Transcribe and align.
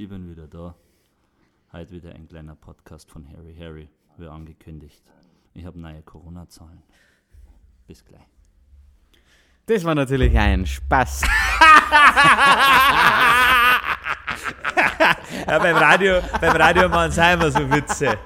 Ich 0.00 0.08
bin 0.08 0.30
wieder 0.30 0.46
da. 0.46 0.76
Heute 1.72 1.90
wieder 1.90 2.14
ein 2.14 2.28
kleiner 2.28 2.54
Podcast 2.54 3.10
von 3.10 3.26
Harry 3.32 3.56
Harry, 3.58 3.88
wie 4.16 4.28
angekündigt. 4.28 5.02
Ich 5.54 5.66
habe 5.66 5.76
neue 5.76 6.02
Corona-Zahlen. 6.02 6.84
Bis 7.88 8.04
gleich. 8.04 8.22
Das 9.66 9.82
war 9.82 9.96
natürlich 9.96 10.38
ein 10.38 10.66
Spaß. 10.66 11.22
Ja, 15.46 15.58
beim 15.58 15.76
Radio, 15.76 16.20
beim 16.40 16.56
Radio 16.56 16.88
machen 16.88 17.10
sie 17.10 17.32
immer 17.32 17.50
so 17.50 17.70
Witze. 17.70 18.18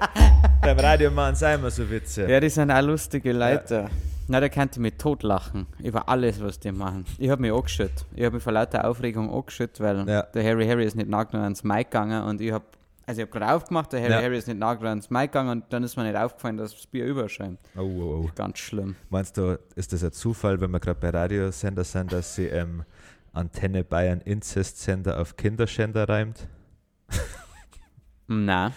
Beim 0.61 0.79
Radio 0.79 1.11
machen 1.11 1.37
sie 1.37 1.55
immer 1.55 1.71
so 1.71 1.89
Witze. 1.89 2.29
Ja, 2.29 2.41
die 2.41 2.49
sind 2.49 2.71
auch 2.71 2.83
lustige 2.83 3.33
Leute. 3.33 3.89
Na, 4.33 4.41
der 4.41 4.49
könnte 4.49 4.81
mich 4.81 4.95
totlachen 4.97 5.67
über 5.79 6.09
alles, 6.09 6.41
was 6.43 6.59
die 6.59 6.73
machen. 6.73 7.05
Ich 7.19 7.29
habe 7.29 7.43
mich 7.43 7.53
angeschüttet. 7.53 8.07
Ich 8.17 8.25
habe 8.25 8.37
mich 8.37 8.43
vor 8.43 8.55
lauter 8.55 8.87
Aufregung 8.89 9.31
angeschüttet, 9.31 9.79
weil 9.81 10.09
Ja. 10.09 10.23
der 10.23 10.43
Harry 10.43 10.67
Harry 10.67 10.87
ist 10.87 10.97
nicht 10.97 11.05
genug 11.11 11.35
ans 11.35 11.63
Mic 11.63 11.85
gegangen 11.91 12.23
und 12.25 12.41
ich 12.41 12.51
habe, 12.51 12.65
also 13.05 13.21
ich 13.21 13.29
habe 13.29 13.39
gerade 13.39 13.53
aufgemacht, 13.55 13.93
der 13.93 14.01
Harry 14.01 14.13
Ja. 14.13 14.23
Harry 14.23 14.39
ist 14.39 14.49
nicht 14.49 14.59
genug 14.59 14.83
ans 14.85 15.11
Mic 15.11 15.27
gegangen 15.27 15.51
und 15.51 15.65
dann 15.71 15.85
ist 15.85 15.99
mir 15.99 16.05
nicht 16.05 16.17
aufgefallen, 16.17 16.57
dass 16.57 16.73
das 16.75 16.87
Bier 16.87 17.05
überschäumt. 17.05 17.59
Oh, 17.77 17.81
oh, 17.83 18.25
oh. 18.25 18.31
Ganz 18.35 18.59
schlimm. 18.59 18.97
Meinst 19.11 19.37
du, 19.37 19.59
ist 19.75 19.93
das 19.93 20.03
ein 20.03 20.13
Zufall, 20.13 20.59
wenn 20.63 20.71
wir 20.71 20.81
gerade 20.81 20.99
bei 20.99 21.11
Radiosender 21.11 21.85
sind, 21.85 22.11
dass 22.11 22.35
sie 22.35 22.47
ähm, 22.47 22.85
Antenne 23.35 23.85
Bayern 23.85 24.23
Inzestsender 24.23 25.21
auf 25.21 25.37
Kinderschänder 25.37 26.09
reimt? 26.09 26.49
Nein, 28.29 28.73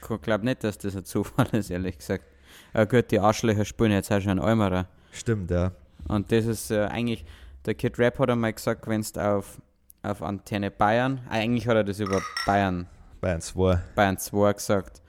ich 0.00 0.22
glaube 0.22 0.46
nicht, 0.46 0.64
dass 0.64 0.78
das 0.78 0.96
ein 0.96 1.04
Zufall 1.04 1.48
ist, 1.52 1.70
ehrlich 1.70 1.98
gesagt. 1.98 2.24
Ja 2.72 2.84
gut, 2.84 3.10
die 3.10 3.20
Arschlöcher 3.20 3.64
spielen 3.66 3.92
jetzt 3.92 4.10
auch 4.10 4.20
schon 4.20 4.40
Eimerer. 4.40 4.86
Stimmt, 5.14 5.50
ja. 5.50 5.72
Und 6.08 6.30
das 6.32 6.44
ist 6.46 6.70
äh, 6.70 6.84
eigentlich, 6.86 7.24
der 7.64 7.74
Kid 7.74 7.98
Rap 7.98 8.18
hat 8.18 8.30
einmal 8.30 8.52
gesagt, 8.52 8.86
wenn 8.86 9.02
du 9.02 9.20
auf, 9.20 9.60
auf 10.02 10.22
Antenne 10.22 10.70
Bayern, 10.70 11.20
äh, 11.30 11.34
eigentlich 11.34 11.66
hat 11.66 11.76
er 11.76 11.84
das 11.84 12.00
über 12.00 12.20
Bayern, 12.46 12.86
Bayern 13.20 13.40
2. 13.40 13.80
Bayern 13.94 14.18
2 14.18 14.52
gesagt, 14.52 15.00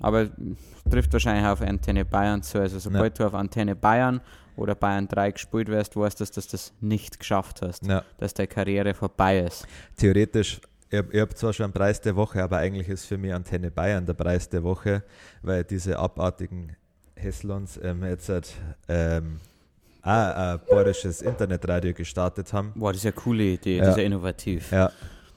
aber 0.00 0.28
trifft 0.90 1.12
wahrscheinlich 1.12 1.46
auf 1.46 1.62
Antenne 1.62 2.04
Bayern 2.04 2.42
zu. 2.42 2.60
Also 2.60 2.78
sobald 2.78 3.18
du 3.18 3.24
auf 3.26 3.34
Antenne 3.34 3.74
Bayern 3.74 4.20
oder 4.56 4.74
Bayern 4.74 5.08
3 5.08 5.30
gespielt 5.32 5.68
wirst, 5.68 5.96
weißt 5.96 6.20
du, 6.20 6.24
dass 6.24 6.32
du 6.32 6.40
das 6.50 6.72
nicht 6.80 7.18
geschafft 7.18 7.62
hast, 7.62 7.86
Ja. 7.86 8.02
dass 8.18 8.34
deine 8.34 8.48
Karriere 8.48 8.92
vorbei 8.94 9.38
ist. 9.40 9.66
Theoretisch, 9.96 10.60
ich 10.90 10.98
habe 10.98 11.20
hab 11.20 11.36
zwar 11.36 11.52
schon 11.54 11.64
einen 11.64 11.72
Preis 11.72 12.00
der 12.00 12.14
Woche, 12.14 12.42
aber 12.42 12.58
eigentlich 12.58 12.88
ist 12.88 13.06
für 13.06 13.16
mich 13.16 13.32
Antenne 13.32 13.70
Bayern 13.70 14.04
der 14.04 14.14
Preis 14.14 14.48
der 14.50 14.62
Woche, 14.62 15.02
weil 15.42 15.64
diese 15.64 15.98
abartigen 15.98 16.76
Hesslons 17.16 17.78
ähm, 17.82 18.04
jetzt 18.04 18.28
halt, 18.28 18.54
ähm, 18.88 19.40
auch 20.02 20.08
ein 20.08 20.60
bayerisches 20.70 21.20
Internetradio 21.22 21.92
gestartet 21.92 22.52
haben. 22.52 22.72
Boah, 22.76 22.92
das 22.92 22.98
ist 22.98 23.04
ja 23.04 23.10
eine 23.10 23.20
coole 23.20 23.42
Idee, 23.42 23.78
Ja. 23.78 23.84
das 23.84 23.90
ist 23.90 23.98
ja 23.98 24.04
innovativ. 24.04 24.70
Ja. 24.70 24.92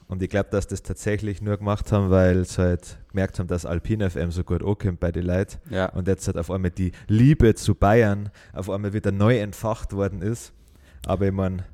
Und 0.06 0.22
ich 0.22 0.30
glaube, 0.30 0.48
dass 0.50 0.66
das 0.66 0.82
tatsächlich 0.82 1.40
nur 1.40 1.56
gemacht 1.56 1.90
haben, 1.92 2.10
weil 2.10 2.44
sie 2.44 2.60
halt 2.60 2.98
gemerkt 3.10 3.38
haben, 3.38 3.46
dass 3.46 3.64
Alpine 3.64 4.10
FM 4.10 4.30
so 4.32 4.42
gut 4.44 4.62
ankommt 4.62 4.98
bei 5.00 5.12
den 5.12 5.24
Leuten. 5.24 5.58
Ja. 5.70 5.86
Und 5.90 6.08
jetzt 6.08 6.26
halt 6.26 6.36
auf 6.36 6.50
einmal 6.50 6.70
die 6.72 6.92
Liebe 7.06 7.54
zu 7.54 7.74
Bayern 7.74 8.30
auf 8.52 8.68
einmal 8.70 8.92
wieder 8.92 9.12
neu 9.12 9.38
entfacht 9.38 9.92
worden 9.92 10.20
ist. 10.22 10.52
Aber 11.06 11.26
ich 11.26 11.32
meine, 11.32 11.64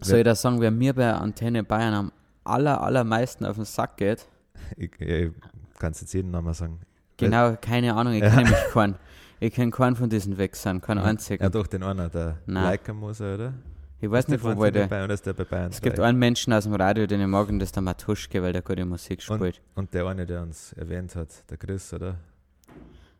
Soll 0.00 0.18
ich 0.18 0.24
da 0.24 0.34
sagen, 0.34 0.60
wer 0.60 0.70
mir 0.70 0.94
bei 0.94 1.12
Antenne 1.12 1.64
Bayern 1.64 1.94
am 1.94 2.12
aller, 2.44 2.80
allermeisten 2.82 3.44
auf 3.44 3.56
den 3.56 3.64
Sack 3.64 3.96
geht? 3.96 4.26
ich, 4.76 4.92
ich 5.00 5.30
kann 5.78 5.92
es 5.92 6.00
jetzt 6.00 6.12
jeden 6.14 6.30
Namen 6.30 6.54
sagen. 6.54 6.80
Genau, 7.16 7.56
keine 7.60 7.94
Ahnung, 7.94 8.12
ich 8.12 8.20
kenne 8.20 8.36
nämlich 8.44 8.72
keinen. 8.72 8.94
Ich 9.40 9.52
kenne 9.54 9.70
keinen 9.70 9.96
von 9.96 10.08
diesen 10.08 10.38
Wechseln, 10.38 10.80
keinen 10.80 10.98
einzigen. 10.98 11.42
Ja, 11.42 11.50
doch, 11.50 11.66
den 11.66 11.82
einer, 11.82 12.08
der 12.08 12.38
Nein. 12.46 12.64
Leica-Moser, 12.64 13.34
oder? 13.34 13.54
Ich 14.00 14.10
weiß 14.10 14.20
Ist 14.20 14.28
der 14.28 14.34
nicht, 14.36 14.44
wo 14.44 14.48
Antenne 14.48 14.72
der. 14.72 14.86
Bayern 14.86 15.10
ist 15.10 15.26
der 15.26 15.32
bei 15.32 15.44
Bayern 15.44 15.70
Es 15.70 15.80
gibt 15.80 15.98
3? 15.98 16.04
einen 16.04 16.18
Menschen 16.18 16.52
aus 16.52 16.64
dem 16.64 16.74
Radio, 16.74 17.06
den 17.06 17.20
ich 17.20 17.26
mag, 17.26 17.48
und 17.48 17.58
das 17.58 17.68
ist 17.68 17.76
der 17.76 17.82
Matuschke, 17.82 18.42
weil 18.42 18.52
der 18.52 18.62
gute 18.62 18.84
Musik 18.84 19.22
und, 19.28 19.36
spielt. 19.38 19.62
und 19.74 19.92
der 19.94 20.06
eine, 20.06 20.26
der 20.26 20.42
uns 20.42 20.72
erwähnt 20.74 21.14
hat, 21.16 21.28
der 21.50 21.56
Chris, 21.56 21.92
oder? 21.92 22.16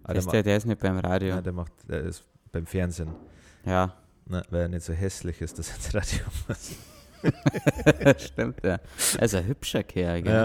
Ah, 0.04 0.12
der, 0.12 0.22
der, 0.22 0.42
der 0.42 0.56
ist 0.56 0.66
nicht 0.66 0.80
beim 0.80 0.98
Radio. 0.98 1.34
Nein, 1.34 1.44
der 1.44 1.52
macht, 1.52 1.72
der 1.88 2.00
ist 2.00 2.22
beim 2.52 2.66
Fernsehen. 2.66 3.08
Ja, 3.64 3.92
Ne, 4.28 4.42
weil 4.50 4.62
er 4.62 4.68
nicht 4.68 4.84
so 4.84 4.92
hässlich 4.92 5.40
ist, 5.40 5.56
dass 5.56 5.68
er 5.68 5.76
ins 5.76 5.94
Radio 5.94 6.24
muss. 6.48 6.72
stimmt, 8.24 8.60
ja. 8.64 8.78
Er 9.18 9.22
ist 9.22 9.34
ein 9.36 9.46
hübscher 9.46 9.84
Kerl, 9.84 10.22
gell? 10.22 10.32
Ja. 10.32 10.40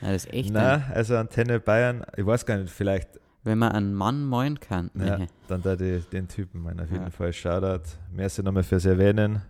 Ja. 0.00 0.12
das 0.12 0.24
ist 0.24 0.32
echt 0.34 0.52
Nein, 0.52 0.82
also 0.92 1.16
Antenne 1.16 1.60
Bayern, 1.60 2.04
ich 2.16 2.26
weiß 2.26 2.44
gar 2.44 2.56
nicht, 2.58 2.70
vielleicht 2.72 3.08
Wenn 3.44 3.58
man 3.58 3.72
einen 3.72 3.94
Mann 3.94 4.24
moin 4.24 4.58
kann. 4.58 4.90
Ja, 4.94 5.18
dann 5.48 5.62
da 5.62 5.76
die, 5.76 6.00
den 6.12 6.26
Typen, 6.28 6.62
mein, 6.62 6.80
auf 6.80 6.90
jeden 6.90 7.04
Ja. 7.04 7.10
Fall 7.10 7.32
Shoutout. 7.32 7.82
Merci 8.12 8.42
nochmal 8.42 8.62
fürs 8.62 8.84
Erwähnen. 8.86 9.42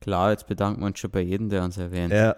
Klar, 0.00 0.30
jetzt 0.30 0.46
bedanken 0.46 0.80
wir 0.80 0.86
uns 0.86 0.98
schon 0.98 1.10
bei 1.10 1.20
jedem, 1.20 1.50
der 1.50 1.62
uns 1.62 1.76
erwähnt. 1.76 2.12
Ja, 2.12 2.34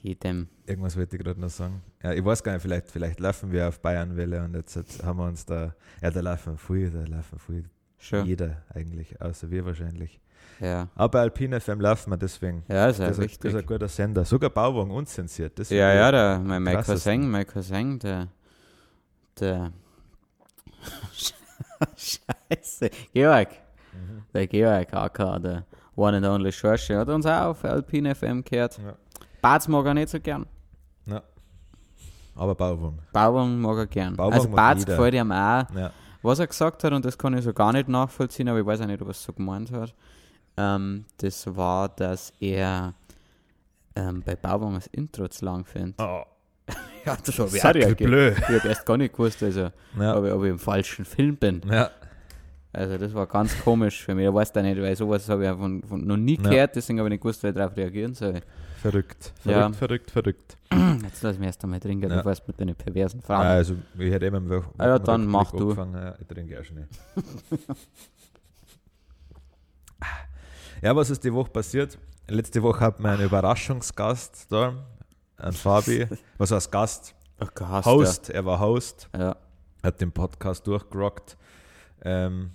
Jedem. 0.00 0.46
irgendwas 0.64 0.96
wollte 0.96 1.16
ich 1.16 1.22
gerade 1.24 1.40
noch 1.40 1.48
sagen. 1.50 1.82
Ja, 2.04 2.12
ich 2.12 2.24
weiß 2.24 2.44
gar 2.44 2.52
nicht, 2.52 2.62
vielleicht, 2.62 2.88
vielleicht 2.88 3.18
laufen 3.18 3.50
wir 3.50 3.66
auf 3.66 3.80
Bayernwelle 3.80 4.44
und 4.44 4.54
jetzt, 4.54 4.76
jetzt 4.76 5.02
haben 5.04 5.18
wir 5.18 5.26
uns 5.26 5.44
da, 5.44 5.74
ja, 6.00 6.10
da 6.12 6.20
laufen 6.20 6.56
viel, 6.56 6.88
da 6.92 7.02
laufen 7.02 7.40
viel, 7.40 7.64
Schon. 7.98 8.24
jeder 8.24 8.62
eigentlich, 8.72 9.20
außer 9.20 9.50
wir 9.50 9.64
wahrscheinlich. 9.66 10.20
Ja. 10.60 10.86
Aber 10.94 11.18
Alpine 11.20 11.60
FM 11.60 11.80
laufen 11.80 12.10
wir 12.10 12.16
deswegen. 12.16 12.62
Ja, 12.68 12.86
ist 12.88 13.00
ja 13.00 13.08
Das 13.08 13.18
ist, 13.18 13.18
ein, 13.18 13.22
das 13.24 13.30
richtig. 13.32 13.54
ist 13.54 13.56
ein 13.60 13.66
guter 13.66 13.88
Sender. 13.88 14.24
Sogar 14.24 14.50
Bauwagen 14.50 14.92
unzensiert. 14.92 15.58
Das 15.58 15.70
Ja, 15.70 15.92
ja, 15.92 16.12
der, 16.12 16.38
mein, 16.38 16.62
mein. 16.62 16.80
Cousin, 16.84 17.28
mein 17.28 17.46
Cousin, 17.46 17.98
der, 17.98 18.28
der, 19.40 19.72
Scheiße, 21.96 22.90
Georg, 23.12 23.48
Mhm. 23.92 24.22
der 24.32 24.46
Georg, 24.46 24.92
AK, 24.92 25.38
der 25.40 25.64
One 25.96 26.16
and 26.18 26.26
Only 26.26 26.52
Schorsche, 26.52 26.98
hat 26.98 27.08
uns 27.08 27.26
auch 27.26 27.46
auf 27.46 27.64
Alpine 27.64 28.14
FM 28.14 28.44
gehört. 28.44 28.78
Ja. 28.78 28.94
Barz 29.40 29.66
mag 29.68 29.86
er 29.86 29.94
nicht 29.94 30.08
so 30.08 30.20
gern. 30.20 30.46
Aber 32.36 32.54
Bauwagen. 32.54 33.00
Bauern 33.12 33.60
mag 33.60 33.78
er 33.78 33.86
gern. 33.88 34.14
Bauwagen 34.16 34.34
also 34.34 34.48
Barz 34.48 34.86
gefällt 34.86 35.12
ihm 35.14 35.32
auch. 35.32 35.64
Ja. 35.74 35.90
Was 36.22 36.38
er 36.38 36.46
gesagt 36.46 36.84
hat, 36.84 36.92
und 36.92 37.04
das 37.04 37.18
kann 37.18 37.36
ich 37.36 37.42
so 37.44 37.52
gar 37.52 37.72
nicht 37.72 37.88
nachvollziehen, 37.88 38.48
aber 38.48 38.60
ich 38.60 38.66
weiß 38.66 38.80
auch 38.82 38.86
nicht, 38.86 39.02
ob 39.02 39.08
er 39.08 39.10
es 39.10 39.22
so 39.24 39.32
gemeint 39.32 39.72
hat, 39.72 39.92
ähm, 40.56 41.04
das 41.16 41.56
war, 41.56 41.88
dass 41.88 42.32
er 42.38 42.94
ähm, 43.96 44.22
bei 44.24 44.36
Bauwagen 44.36 44.74
das 44.74 44.86
Intro 44.88 45.26
zu 45.26 45.44
lang 45.44 45.64
findet. 45.64 46.00
Oh, 46.00 46.22
Ja, 47.06 47.16
das 47.24 47.38
habe 47.38 47.48
Sackelbleu. 47.48 48.32
Ich 48.32 48.48
habe 48.48 48.68
erst 48.68 48.84
gar 48.84 48.96
nicht 48.98 49.12
gewusst, 49.14 49.42
also, 49.42 49.70
Ja. 49.98 50.16
ob, 50.16 50.26
ich, 50.26 50.32
ob 50.32 50.44
ich 50.44 50.50
im 50.50 50.58
falschen 50.58 51.04
Film 51.06 51.36
bin. 51.36 51.62
ja. 51.70 51.90
Also 52.70 52.98
das 52.98 53.14
war 53.14 53.26
ganz 53.26 53.58
komisch 53.64 54.04
für 54.04 54.14
mich. 54.14 54.26
Ich 54.26 54.32
weiß 54.34 54.52
da 54.52 54.60
nicht, 54.60 54.78
weil 54.80 54.94
sowas 54.94 55.26
habe 55.30 55.46
ich 55.46 55.50
von, 55.52 55.82
von, 55.82 56.06
noch 56.06 56.18
nie 56.18 56.36
Ja. 56.36 56.50
gehört, 56.50 56.76
deswegen 56.76 56.98
habe 56.98 57.08
ich 57.08 57.12
nicht 57.12 57.22
gewusst, 57.22 57.42
wie 57.42 57.48
ich 57.48 57.54
darauf 57.54 57.74
reagieren 57.74 58.14
soll. 58.14 58.40
Verrückt. 58.82 59.32
Verrückt, 59.42 59.58
Ja. 59.58 59.72
verrückt, 59.72 60.10
verrückt. 60.10 60.56
Jetzt 61.02 61.22
lass 61.22 61.38
mich 61.38 61.46
erst 61.46 61.64
einmal 61.64 61.80
trinken, 61.80 62.10
Ja. 62.10 62.18
du 62.20 62.24
weißt 62.26 62.46
mit 62.46 62.60
deinen 62.60 62.74
perversen 62.76 63.20
Ah, 63.22 63.26
Fragen. 63.26 63.48
also, 63.48 63.74
ich 63.98 64.12
hätte 64.12 64.26
immer 64.26 64.40
mit 64.40 64.62
Ah 64.76 64.86
ja, 64.86 64.98
dann 64.98 65.26
mach 65.26 65.50
du. 65.50 65.72
Ja, 65.72 66.14
ich 66.20 66.26
trinke 66.26 66.60
auch 66.60 66.64
schnell. 66.64 66.86
ja, 70.82 70.94
was 70.94 71.08
ist 71.10 71.24
die 71.24 71.32
Woche 71.32 71.50
passiert? 71.50 71.98
Letzte 72.28 72.62
Woche 72.62 72.80
hat 72.80 73.02
einen 73.04 73.22
Überraschungsgast 73.24 74.46
da, 74.52 74.74
einen 75.38 75.52
Fabi. 75.52 76.06
Was 76.38 76.50
heißt 76.50 76.70
Gast? 76.72 77.14
Ach, 77.40 77.54
gehasst, 77.54 77.86
Host, 77.86 78.30
er 78.30 78.44
war 78.44 78.58
Host, 78.60 79.08
Ja. 79.16 79.36
hat 79.82 80.00
den 80.00 80.10
Podcast 80.12 80.66
durchgerockt. 80.66 81.36
Ähm, 82.02 82.50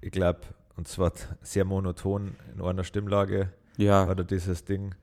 ich 0.00 0.10
glaube, 0.10 0.40
und 0.76 0.88
zwar 0.88 1.12
sehr 1.42 1.64
monoton 1.64 2.34
in 2.54 2.60
einer 2.62 2.84
Stimmlage 2.84 3.52
ja. 3.76 4.06
hat 4.06 4.18
er 4.18 4.24
dieses 4.24 4.64
Ding 4.64 4.94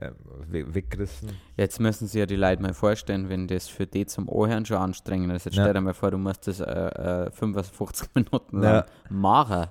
ähm, 0.00 0.14
we 0.48 0.74
weggerissen. 0.74 1.30
Jetzt 1.56 1.80
müssen 1.80 2.06
sich 2.06 2.18
ja 2.18 2.26
die 2.26 2.36
Leute 2.36 2.60
mal 2.62 2.74
vorstellen, 2.74 3.28
wenn 3.28 3.46
das 3.48 3.68
für 3.68 3.86
die 3.86 4.06
zum 4.06 4.28
Ohren 4.28 4.64
schon 4.66 4.76
anstrengend 4.78 5.32
ist. 5.32 5.44
Jetzt 5.46 5.56
Ja. 5.56 5.64
stell 5.64 5.74
dir 5.74 5.80
mal 5.80 5.94
vor, 5.94 6.10
du 6.10 6.18
musst 6.18 6.46
das 6.46 6.60
äh, 6.60 7.26
äh, 7.26 7.30
55 7.30 8.08
Minuten 8.14 8.62
Ja. 8.62 8.72
lang 8.72 8.84
machen. 9.08 9.66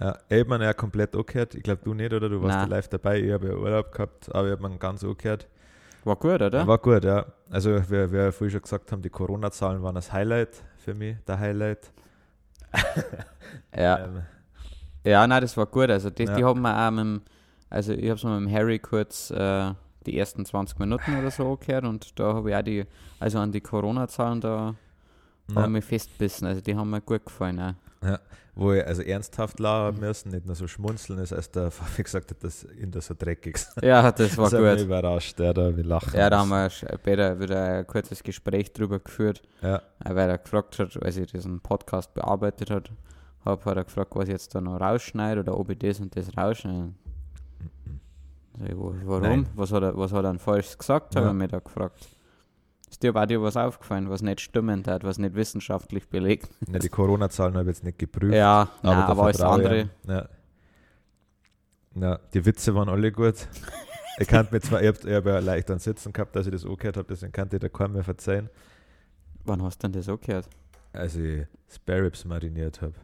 Ja, 0.00 0.16
ich 0.28 0.40
habe 0.40 0.58
mir 0.58 0.64
ja 0.64 0.72
komplett 0.74 1.14
angehört. 1.16 1.54
Ich 1.56 1.62
glaube, 1.62 1.80
du 1.84 1.92
nicht, 1.94 2.12
oder? 2.12 2.28
Du 2.28 2.40
warst 2.42 2.54
ja 2.56 2.64
live 2.64 2.88
dabei. 2.88 3.20
Ich 3.20 3.32
habe 3.32 3.48
ja 3.48 3.54
Urlaub 3.54 3.90
gehabt, 3.92 4.32
aber 4.34 4.46
ich 4.48 4.52
habe 4.52 4.68
mir 4.68 4.78
ganz 4.78 5.02
angehört. 5.02 5.48
War 6.04 6.16
gut, 6.16 6.40
oder? 6.40 6.66
War 6.66 6.78
gut, 6.78 7.04
ja. 7.04 7.26
Also, 7.50 7.70
wie 7.90 8.10
wir 8.12 8.32
vorhin 8.32 8.50
schon 8.52 8.62
gesagt 8.62 8.92
haben, 8.92 9.02
die 9.02 9.10
Corona-Zahlen 9.10 9.82
waren 9.82 9.94
das 9.94 10.12
Highlight 10.12 10.62
für 10.78 10.94
mich, 10.94 11.16
der 11.26 11.38
Highlight. 11.38 11.90
ja. 13.76 13.98
Ähm, 14.04 14.22
ja, 15.04 15.26
nein, 15.26 15.40
das 15.40 15.56
war 15.56 15.66
gut. 15.66 15.90
Also 15.90 16.10
das, 16.10 16.28
Ja. 16.28 16.36
die 16.36 16.44
haben 16.44 16.60
wir 16.60 16.76
auch 16.76 16.90
mit 16.90 17.00
dem, 17.00 17.22
also 17.70 17.92
ich 17.92 18.04
habe 18.10 18.14
es 18.16 18.24
mit 18.24 18.34
dem 18.34 18.50
Harry 18.52 18.78
kurz 18.78 19.30
äh, 19.30 19.72
die 20.06 20.18
ersten 20.18 20.44
20 20.44 20.78
Minuten 20.78 21.18
oder 21.18 21.30
so 21.30 21.52
angehört 21.52 21.84
und 21.84 22.18
da 22.18 22.34
habe 22.34 22.50
ich 22.50 22.56
auch 22.56 22.62
die, 22.62 22.84
also 23.20 23.38
an 23.38 23.52
die 23.52 23.60
Corona-Zahlen 23.60 24.40
da 24.40 24.74
ja. 25.50 25.56
habe 25.56 25.66
ich 25.66 25.72
mich 25.72 25.84
festbissen. 25.84 26.46
Also 26.46 26.60
die 26.60 26.74
haben 26.76 26.90
mir 26.90 27.00
gut 27.00 27.24
gefallen. 27.24 27.60
Auch. 27.60 28.18
Wo 28.54 28.72
ich 28.72 28.84
also 28.84 29.02
ernsthaft 29.02 29.60
lachen 29.60 30.00
müssen, 30.00 30.30
nicht 30.30 30.44
nur 30.46 30.54
so 30.56 30.66
schmunzeln, 30.66 31.18
ist, 31.20 31.32
als 31.32 31.50
der 31.50 31.70
Fabi 31.72 32.02
gesagt 32.02 32.30
hat, 32.30 32.42
dass 32.42 32.64
ihn 32.64 32.90
das 32.90 33.06
so 33.06 33.14
dreckig 33.16 33.54
ist. 33.54 33.70
Ja, 33.82 34.10
das 34.10 34.36
war 34.36 34.44
das 34.50 34.54
hat 34.54 34.60
mich 34.62 34.76
gut. 34.78 34.84
überrascht, 34.86 35.38
ja, 35.38 35.52
da 35.52 35.76
wir 35.76 35.84
lachen. 35.84 36.16
Ja, 36.16 36.28
da 36.30 36.40
haben 36.40 36.48
wir 36.48 36.68
später 36.70 37.38
wieder 37.38 37.62
ein 37.78 37.86
kurzes 37.86 38.22
Gespräch 38.22 38.72
drüber 38.72 38.98
geführt, 38.98 39.42
Ja, 39.62 39.82
weil 40.04 40.28
er 40.28 40.38
gefragt 40.38 40.78
hat, 40.80 41.00
als 41.02 41.16
ich 41.16 41.30
diesen 41.30 41.60
Podcast 41.60 42.12
bearbeitet 42.14 42.70
hat, 42.70 42.90
hab, 43.44 43.64
hat 43.64 43.76
er 43.76 43.84
gefragt, 43.84 44.10
was 44.14 44.24
ich 44.24 44.32
jetzt 44.32 44.54
da 44.54 44.60
noch 44.60 44.80
rausschneide 44.80 45.40
oder 45.40 45.56
ob 45.56 45.70
ich 45.70 45.78
das 45.78 46.00
und 46.00 46.16
das 46.16 46.36
rausschneide. 46.36 46.92
Ich, 48.66 48.76
wo- 48.76 48.94
warum? 49.04 49.22
Nein. 49.22 49.46
Was 49.54 49.70
hat, 49.72 49.84
er, 49.84 49.96
was 49.96 50.10
hat 50.12 50.24
er 50.24 50.30
denn 50.32 50.38
falsch 50.40 50.76
gesagt, 50.76 51.14
habe 51.14 51.26
Ja. 51.26 51.32
ich 51.32 51.38
mir 51.38 51.48
da 51.48 51.60
gefragt. 51.60 52.08
Ist 52.90 53.02
dir, 53.02 53.12
war 53.14 53.26
dir 53.26 53.42
was 53.42 53.56
aufgefallen, 53.56 54.08
was 54.08 54.22
nicht 54.22 54.40
stimmend 54.40 54.88
hat, 54.88 55.04
was 55.04 55.18
nicht 55.18 55.34
wissenschaftlich 55.34 56.08
belegt? 56.08 56.48
ja, 56.72 56.78
die 56.78 56.88
Corona-Zahlen 56.88 57.54
habe 57.54 57.70
ich 57.70 57.76
jetzt 57.76 57.84
nicht 57.84 57.98
geprüft. 57.98 58.34
Ja, 58.34 58.68
aber, 58.82 58.94
nein, 58.94 59.02
aber 59.04 59.22
alles 59.24 59.40
andere. 59.40 59.90
Ja. 60.06 60.28
ja, 61.94 62.18
die 62.32 62.44
Witze 62.46 62.74
waren 62.74 62.88
alle 62.88 63.12
gut. 63.12 63.34
Ich 64.20 64.26
kannte 64.26 64.52
mir 64.52 64.60
zwar, 64.60 64.82
ich 64.82 64.88
habe 64.88 65.14
hab 65.14 65.26
ja 65.26 65.38
leicht 65.38 65.70
an 65.70 65.78
Sitzen 65.78 66.12
gehabt, 66.12 66.34
dass 66.34 66.44
ich 66.44 66.50
das 66.50 66.64
angehört 66.64 66.96
habe, 66.96 67.06
deswegen 67.08 67.30
kannte 67.30 67.54
ich 67.54 67.60
da 67.62 67.68
keinem 67.68 67.92
mehr 67.92 68.02
verzeihen, 68.02 68.50
Wann 69.44 69.62
hast 69.62 69.80
du 69.80 69.86
denn 69.86 69.92
das 69.92 70.08
auch 70.08 70.20
gehört? 70.20 70.48
als 70.92 71.14
ich 71.14 71.46
Spare 71.72 72.02
Ribs 72.02 72.24
mariniert 72.24 72.82
habe. 72.82 72.94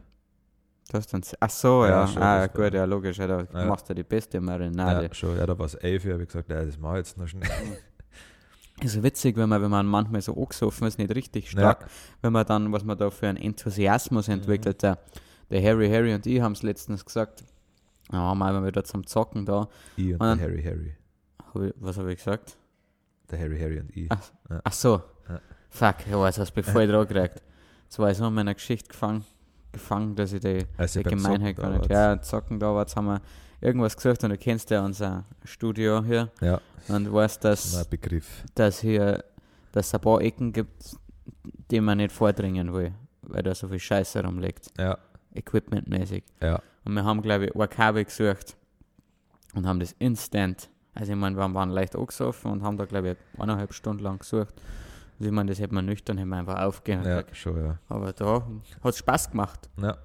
Du 0.91 0.97
hast 0.97 1.13
dann, 1.13 1.21
ach 1.39 1.49
so, 1.49 1.85
Ja, 1.85 2.05
ja, 2.05 2.21
ah, 2.43 2.47
gut, 2.47 2.73
ja, 2.73 2.83
logisch, 2.83 3.17
ja, 3.17 3.27
da 3.27 3.47
Ja. 3.53 3.65
machst 3.65 3.89
du 3.89 3.93
die 3.93 4.03
beste 4.03 4.41
Marinade. 4.41 5.05
Ja, 5.05 5.13
schon, 5.13 5.37
ja, 5.37 5.45
da 5.45 5.57
war 5.57 5.67
es 5.67 5.75
11 5.75 6.03
Uhr, 6.03 6.11
habe 6.15 6.23
ich 6.23 6.27
gesagt, 6.27 6.49
ja, 6.49 6.65
das 6.65 6.77
mache 6.77 6.95
ich 6.99 7.07
jetzt 7.07 7.17
noch 7.17 7.27
schnell. 7.29 7.47
Ist 8.81 9.01
witzig, 9.01 9.37
wenn 9.37 9.47
man, 9.49 9.61
wenn 9.61 9.71
man 9.71 9.85
manchmal 9.85 10.21
so 10.21 10.33
angesoffen 10.35 10.87
ist, 10.87 10.97
nicht 10.99 11.13
richtig 11.15 11.49
stark, 11.49 11.81
Ja, 11.81 11.87
wenn 12.21 12.33
man 12.33 12.45
dann, 12.45 12.71
was 12.73 12.83
man 12.83 12.97
da 12.97 13.09
für 13.09 13.27
einen 13.27 13.37
Enthusiasmus 13.37 14.27
Mhm. 14.27 14.33
entwickelt. 14.35 14.83
Der, 14.83 14.97
der 15.49 15.63
Harry, 15.63 15.89
Harry 15.89 16.13
und 16.13 16.25
ich 16.25 16.41
haben 16.41 16.51
es 16.53 16.61
letztens 16.63 17.05
gesagt, 17.05 17.43
ja, 18.11 18.35
mal 18.35 18.65
wieder 18.65 18.83
zum 18.83 19.05
Zocken 19.07 19.45
da. 19.45 19.67
ich 19.95 20.13
und 20.13 20.21
Und 20.21 20.37
der 20.39 20.47
Harry 20.47 20.61
Harry. 20.63 20.93
Hab 21.41 21.61
ich, 21.61 21.73
was 21.77 21.97
habe 21.97 22.11
ich 22.11 22.17
gesagt? 22.17 22.57
Der 23.31 23.39
Harry 23.39 23.57
Harry 23.59 23.79
und 23.79 23.95
ich. 23.95 24.11
Ah. 24.11 24.19
Ach 24.63 24.73
so. 24.73 25.01
Ja. 25.29 25.39
Fuck, 25.69 26.07
ja, 26.11 26.25
jetzt 26.25 26.37
hast 26.39 26.53
du 26.55 26.59
mich 26.59 26.69
voll 26.69 26.87
dran 26.87 27.07
gekriegt. 27.07 27.41
Jetzt 27.85 27.97
war 27.99 28.11
ich 28.11 28.17
so 28.17 28.27
in 28.27 28.33
meiner 28.33 28.53
Geschichte 28.53 28.89
gefangen, 28.89 29.23
gefangen 29.71 30.15
dass 30.15 30.33
ich 30.33 30.41
die, 30.41 30.65
Also 30.77 31.01
die 31.01 31.09
Gemeinheit 31.09 31.55
gar 31.55 31.69
nicht. 31.71 31.89
Ja, 31.89 32.21
zocken 32.21 32.59
da 32.59 32.73
war, 32.73 32.81
jetzt 32.81 32.95
haben 32.95 33.05
wir 33.07 33.21
irgendwas 33.65 33.95
gesucht 33.95 34.23
und 34.23 34.29
du 34.29 34.37
kennst 34.37 34.69
ja 34.69 34.83
unser 34.83 35.25
Studio 35.43 36.03
hier 36.03 36.29
Ja, 36.41 36.61
und 36.87 37.11
weißt, 37.11 37.43
dass. 37.43 37.73
dass 38.55 38.79
hier 38.81 39.23
dass 39.71 39.87
es 39.87 39.93
ein 39.93 39.99
paar 40.01 40.21
Ecken 40.21 40.53
gibt, 40.53 40.95
die 41.69 41.81
man 41.81 41.97
nicht 41.97 42.11
vordringen 42.13 42.73
will, 42.73 42.93
weil 43.23 43.43
da 43.43 43.53
so 43.53 43.67
viel 43.67 43.79
Scheiße 43.79 44.23
rumliegt, 44.23 44.71
Ja, 44.77 44.97
equipmentmäßig. 45.33 46.23
ja, 46.41 46.61
Und 46.85 46.93
wir 46.93 47.03
haben, 47.03 47.21
glaube 47.21 47.45
ich, 47.47 47.55
ein 47.55 47.69
Kabel 47.69 48.05
gesucht 48.05 48.55
und 49.53 49.65
haben 49.67 49.79
das 49.81 49.93
instant, 49.99 50.69
also 50.93 51.11
ich 51.11 51.17
meine, 51.17 51.35
wir 51.35 51.53
waren 51.53 51.69
leicht 51.71 51.95
angesoffen 51.95 52.51
und 52.51 52.63
haben 52.63 52.77
da, 52.77 52.85
glaube 52.85 53.11
ich, 53.11 53.41
eineinhalb 53.41 53.73
Stunden 53.73 54.01
lang 54.03 54.19
gesucht. 54.19 54.53
Also 55.17 55.25
ich 55.29 55.31
meine, 55.31 55.49
das 55.49 55.59
hätte 55.59 55.73
man 55.73 55.85
nüchtern, 55.85 56.17
hätte 56.17 56.27
man 56.29 56.39
einfach 56.39 56.61
aufgehen 56.61 57.03
ja, 57.03 57.23
schon, 57.33 57.57
ja. 57.65 57.77
Aber 57.89 58.13
da 58.13 58.43
hat 58.81 58.93
es 58.93 58.97
Spaß 58.99 59.31
gemacht. 59.31 59.69
Ja, 59.81 59.97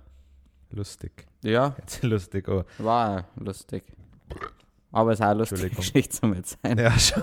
lustig. 0.70 1.26
Ja, 1.42 1.74
Jetzt 1.78 2.02
lustig, 2.04 2.48
oh. 2.48 2.64
war 2.78 3.26
lustig. 3.36 3.84
Aber 4.92 5.12
es 5.12 5.20
ist 5.20 5.24
auch 5.26 5.38
Entschuldigung. 5.38 5.76
Geschichte 5.76 6.16
zum 6.20 6.34
jetzt 6.34 6.58
sein. 6.62 6.78
Ja, 6.78 6.98
schon. 6.98 7.22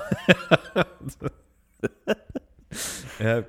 ja. 3.19 3.43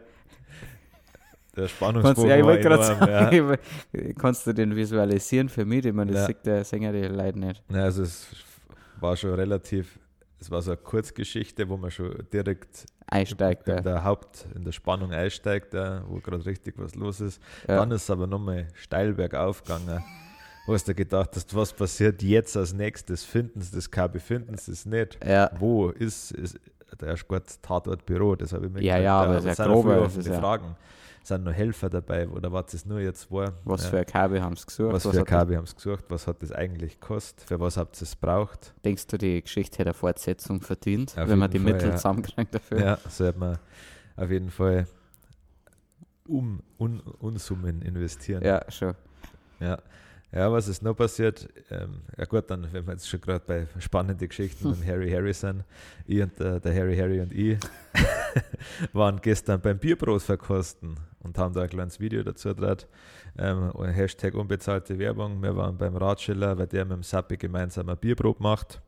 Der 1.57 1.67
Spannungsbogen 1.69 2.31
ja, 2.31 2.37
ich 2.37 2.43
war 2.43 2.51
wollte 2.51 2.63
gerade 2.63 2.85
enorm, 2.85 2.99
sagen, 3.01 3.59
ja. 3.93 4.13
kannst 4.15 4.47
du 4.47 4.53
den 4.53 4.77
visualisieren 4.77 5.49
für 5.49 5.65
mich? 5.65 5.85
Ich 5.85 5.93
meine, 5.93 6.13
das 6.13 6.21
Ja. 6.23 6.27
sieht 6.29 6.47
der 6.47 6.65
Sänger 6.65 6.93
die 6.93 7.03
Leute 7.03 7.39
nicht. 7.39 7.65
Ja, 7.71 7.83
also 7.85 8.03
es 8.05 8.29
war 9.01 9.17
schon 9.17 9.35
relativ, 9.35 9.99
es 10.41 10.51
war 10.51 10.63
so 10.63 10.71
eine 10.71 10.79
Kurzgeschichte, 10.79 11.69
wo 11.69 11.77
man 11.77 11.91
schon 11.91 12.27
direkt 12.33 12.87
Einsteigt 13.07 13.67
in 13.69 13.75
der. 13.75 13.83
der 13.83 14.05
Haupt, 14.05 14.47
in 14.55 14.65
der 14.65 14.73
Spannung 14.73 15.13
einsteigt, 15.13 15.75
wo 15.75 16.21
gerade 16.21 16.45
richtig 16.47 16.75
was 16.79 16.95
los 16.95 17.21
ist. 17.21 17.41
Ja. 17.67 17.77
Dann 17.77 17.91
ist 17.91 18.03
es 18.05 18.11
aber 18.11 18.27
nochmal 18.27 18.69
steil 18.75 19.15
bergauf 19.15 19.63
gegangen. 19.63 20.03
Wo 20.67 20.75
hast 20.75 20.87
du 20.87 20.95
gedacht 20.95 21.31
hast, 21.35 21.55
was 21.57 21.73
passiert 21.73 22.23
jetzt 22.23 22.55
als 22.57 22.75
nächstes? 22.75 23.25
Finden 23.25 23.63
sie 23.63 23.75
das 23.75 23.91
KB, 23.91 24.19
finden 24.19 24.57
sie 24.59 24.73
es 24.73 24.85
nicht? 24.85 25.19
Ja, 25.25 25.51
Wo 25.59 25.89
ist, 25.89 26.33
ist 26.33 26.61
der 27.01 27.09
Erstgott 27.09 27.45
Tatort 27.63 28.05
Büro? 28.05 28.37
Das 28.37 28.53
habe 28.53 28.67
ich 28.67 28.73
mir 28.73 28.83
Ja, 28.83 28.99
gedacht. 28.99 29.05
ja, 29.05 29.21
aber 29.23 29.41
noch 29.69 29.73
grober, 29.83 29.95
viele 29.95 30.07
es 30.07 30.17
ist 30.19 30.27
ja- 30.27 30.39
Fragen. 30.39 30.77
Sind 31.29 31.45
noch 31.45 31.53
Helfer 31.53 31.91
dabei 31.91 32.27
oder 32.27 32.51
was 32.53 32.73
es 32.73 32.87
nur 32.87 33.01
jetzt 33.01 33.31
war? 33.31 33.53
was 33.65 33.85
ja. 33.85 33.91
für 33.91 33.99
ein 33.99 34.07
Kabel 34.07 34.43
haben 34.43 34.57
sie 34.57 34.65
gesucht? 34.65 34.95
was 34.95 35.03
für 35.03 35.11
hat 35.11 35.19
ein 35.19 35.25
KB 35.27 35.57
haben 35.57 35.67
sie 35.67 35.75
gesucht? 35.75 36.05
Was 36.09 36.27
hat 36.27 36.43
das 36.43 36.53
eigentlich 36.53 36.99
gekostet? 36.99 37.47
Für 37.47 37.61
was 37.61 37.77
habt 37.77 38.01
ihr 38.01 38.05
es 38.05 38.17
braucht? 38.17 38.73
Denkst 38.83 39.09
du, 39.09 39.19
die 39.19 39.43
Geschichte 39.43 39.77
hätte 39.77 39.91
eine 39.91 39.95
Fortsetzung 39.95 40.63
verdient, 40.63 41.19
Auf 41.19 41.29
wenn 41.29 41.39
man 41.39 41.51
die 41.51 41.59
Fall, 41.59 41.73
Mittel 41.75 41.91
ja. 41.91 41.97
zusammenkriegt 41.97 42.55
dafür? 42.55 42.81
Ja, 42.81 42.99
so 43.11 43.27
hat 43.27 43.37
man 43.37 43.59
auf 44.17 44.31
jeden 44.31 44.49
Fall 44.49 44.87
um, 46.27 46.63
un, 46.79 47.01
Unsummen 47.01 47.83
investieren. 47.83 48.43
Ja, 48.43 48.65
schon. 48.71 48.95
Ja. 49.61 49.79
Ja, 50.31 50.53
was 50.53 50.69
ist 50.69 50.83
noch 50.83 50.95
passiert? 50.95 51.49
Ähm, 51.71 52.03
ja 52.17 52.27
gut, 52.27 52.51
dann, 52.51 52.71
wenn 52.71 52.87
wir 52.87 52.93
jetzt 52.93 53.09
schon 53.09 53.21
gerade 53.21 53.45
bei 53.47 53.67
spannenden 53.81 54.29
Geschichten 54.29 54.69
mit 54.79 54.87
Harry 54.87 55.11
Harrison, 55.11 55.65
ich 56.07 56.21
und 56.21 56.39
der, 56.39 56.61
der 56.61 56.75
Harry 56.75 56.97
Harry 56.97 57.21
und 57.21 57.33
ich 57.33 57.59
waren 58.93 59.21
gestern 59.23 59.61
beim 59.61 59.79
Bierbrot 59.79 60.21
verkosten 60.21 60.97
und 61.21 61.39
haben 61.39 61.55
da 61.55 61.63
ein 61.63 61.71
kleines 61.71 61.99
Video 61.99 62.23
dazu 62.23 62.51
gedreht. 62.51 62.87
Ähm, 63.39 63.73
Hashtag 63.85 64.35
unbezahlte 64.35 64.99
Werbung. 64.99 65.43
Wir 65.43 65.57
waren 65.57 65.79
beim 65.79 65.97
Ratschiller, 65.97 66.59
weil 66.59 66.67
der 66.67 66.85
mit 66.85 66.97
dem 66.97 67.03
Sappi 67.03 67.39
gemeinsam 67.39 67.89
ein 67.89 67.97
Bierbrot 67.97 68.41
macht. 68.41 68.83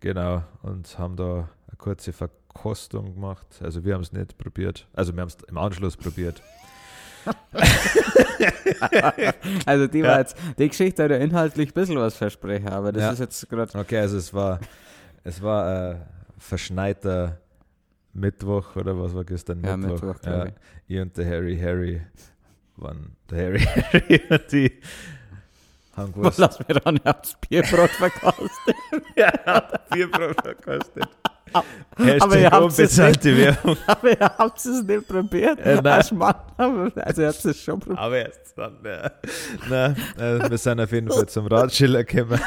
Genau, 0.00 0.42
und 0.62 0.98
haben 0.98 1.14
da 1.14 1.48
eine 1.68 1.76
kurze 1.78 2.12
Verkostung 2.12 3.14
gemacht. 3.14 3.46
Also 3.62 3.84
wir 3.84 3.94
haben 3.94 4.02
es 4.02 4.12
nicht 4.12 4.36
probiert. 4.38 4.88
Also 4.92 5.14
wir 5.14 5.20
haben 5.20 5.28
es 5.28 5.36
im 5.48 5.56
Anschluss 5.56 5.96
probiert. 5.96 6.42
Also 9.66 9.86
die 9.86 9.98
Ja. 10.00 10.08
war 10.08 10.18
jetzt, 10.20 10.36
die 10.58 10.68
Geschichte 10.68 11.04
hat 11.04 11.10
ja 11.10 11.16
inhaltlich 11.18 11.70
ein 11.70 11.74
bisschen 11.74 11.96
was 11.96 12.16
versprechen, 12.16 12.68
aber 12.68 12.92
das 12.92 13.02
Ja. 13.02 13.10
ist 13.12 13.18
jetzt 13.20 13.48
gerade. 13.48 13.78
Okay, 13.78 13.98
also 13.98 14.16
es 14.16 14.32
war, 14.34 14.60
es 15.22 15.42
war 15.42 15.66
ein 15.92 16.02
verschneiter 16.38 17.38
Mittwoch 18.12 18.76
oder 18.76 18.98
was 18.98 19.14
war 19.14 19.24
gestern 19.24 19.62
Ja, 19.64 19.76
Mittwoch? 19.76 20.02
Mittwoch, 20.08 20.26
ja, 20.26 20.46
ich 20.86 21.00
und 21.00 21.16
der 21.16 21.26
Harry 21.26 21.58
Harry 21.58 22.02
waren 22.76 23.16
der 23.30 23.46
Harry 23.46 23.60
Harry 23.60 24.20
und 24.30 24.52
die 24.52 24.72
haben 25.96 26.12
Was 26.16 26.36
gewusst, 26.36 26.38
lass 26.38 26.58
mir 26.68 26.74
dann 26.80 26.98
aufs 27.06 27.36
Bierbrot 27.48 27.90
verkostet. 27.90 28.76
ja, 29.16 29.30
Bierbrot 29.90 30.40
verkostet. 30.42 31.08
Aber 31.54 31.64
Hashtag 32.04 32.40
ihr 32.40 32.50
habt's 32.50 32.78
es 32.78 32.98
Werbung. 32.98 33.76
aber 33.86 34.10
ihr 34.10 34.18
habt 34.20 34.58
es 34.58 34.82
nicht 34.82 35.08
probiert. 35.08 35.58
Äh, 35.60 35.76
nein. 35.76 35.86
Als 35.86 36.12
Mann, 36.12 36.34
aber- 36.56 36.92
also 36.96 37.22
ihr 37.22 37.28
habt 37.28 37.44
es 37.44 37.60
schon 37.62 37.80
probiert. 37.80 37.98
Aber 37.98 38.16
erst 38.16 38.58
dann, 38.58 38.76
ja. 38.84 39.10
Nein, 39.68 39.96
äh, 40.18 40.50
wir 40.50 40.58
sind 40.58 40.80
auf 40.80 40.92
jeden 40.92 41.08
Fall 41.10 41.26
zum 41.28 41.46
Radschiller 41.46 42.04
gekommen. 42.04 42.40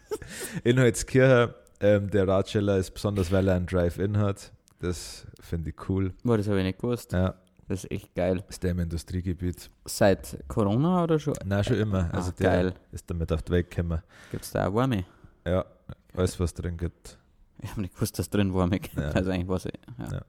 In 0.64 0.78
Holzkirche. 0.80 1.54
Ähm, 1.82 2.10
der 2.10 2.28
Radschiller 2.28 2.76
ist 2.76 2.90
besonders, 2.92 3.32
weil 3.32 3.48
er 3.48 3.54
einen 3.54 3.66
Drive-In 3.66 4.18
hat. 4.18 4.52
Das 4.80 5.26
finde 5.40 5.70
ich 5.70 5.88
cool. 5.88 6.12
Boah, 6.24 6.36
das 6.36 6.46
habe 6.48 6.58
ich 6.58 6.64
nicht 6.64 6.78
gewusst. 6.78 7.12
Ja, 7.12 7.34
Das 7.68 7.84
ist 7.84 7.90
echt 7.90 8.14
geil. 8.14 8.42
ist 8.48 8.62
der 8.62 8.72
im 8.72 8.80
Industriegebiet. 8.80 9.70
Seit 9.86 10.36
Corona 10.48 11.04
oder 11.04 11.18
schon? 11.18 11.34
Nein, 11.44 11.64
schon 11.64 11.76
immer. 11.76 12.10
Also 12.12 12.30
Ah, 12.30 12.34
der 12.38 12.50
geil. 12.50 12.74
ist 12.92 13.08
damit 13.10 13.32
auf 13.32 13.42
die 13.42 13.52
Weg 13.52 13.70
gekommen. 13.70 14.02
Gibt 14.30 14.44
es 14.44 14.50
da 14.50 14.66
auch 14.68 14.74
Warme? 14.74 15.04
Ja, 15.46 15.64
alles 16.14 16.38
was 16.38 16.52
drin 16.52 16.76
gibt. 16.76 17.16
Ich 17.64 17.70
habe 17.70 17.80
nicht 17.82 17.94
gewusst, 17.94 18.18
dass 18.18 18.28
drin 18.30 18.52
Warme 18.54 18.78
gibt. 18.80 18.96
Ja. 18.96 19.10
Also 19.10 19.30
eigentlich 19.30 19.48
was 19.48 19.66
ich. 19.66 19.72
Ja. 19.98 20.12
Ja. 20.12 20.22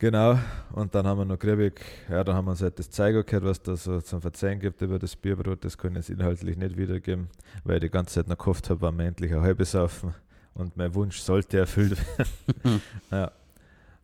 Genau, 0.00 0.38
und 0.74 0.94
dann 0.94 1.06
haben 1.08 1.18
wir 1.18 1.24
noch 1.24 1.38
Kriebig, 1.40 1.80
ja, 2.08 2.22
dann 2.22 2.36
haben 2.36 2.44
wir 2.44 2.52
uns 2.52 2.62
halt 2.62 2.78
das 2.78 2.88
Zeiger 2.88 3.24
gehört, 3.24 3.44
was 3.44 3.60
da 3.60 3.74
so 3.76 4.00
zum 4.00 4.20
Verzeihen 4.22 4.60
gibt 4.60 4.80
über 4.80 4.96
das 4.96 5.16
Bierbrot. 5.16 5.64
Das 5.64 5.76
kann 5.76 5.90
ich 5.92 5.96
jetzt 5.96 6.10
inhaltlich 6.10 6.56
nicht 6.56 6.76
wiedergeben, 6.76 7.28
weil 7.64 7.76
ich 7.76 7.80
die 7.82 7.90
ganze 7.90 8.14
Zeit 8.14 8.28
noch 8.28 8.38
gehofft 8.38 8.70
habe, 8.70 8.80
wann 8.82 8.96
wir 8.96 9.06
endlich 9.06 9.34
ein 9.34 9.40
halbes 9.40 9.72
saufen. 9.72 10.14
Und 10.54 10.76
mein 10.76 10.94
Wunsch 10.94 11.18
sollte 11.18 11.58
erfüllt 11.58 11.98
werden. 12.16 12.80
ja. 13.10 13.32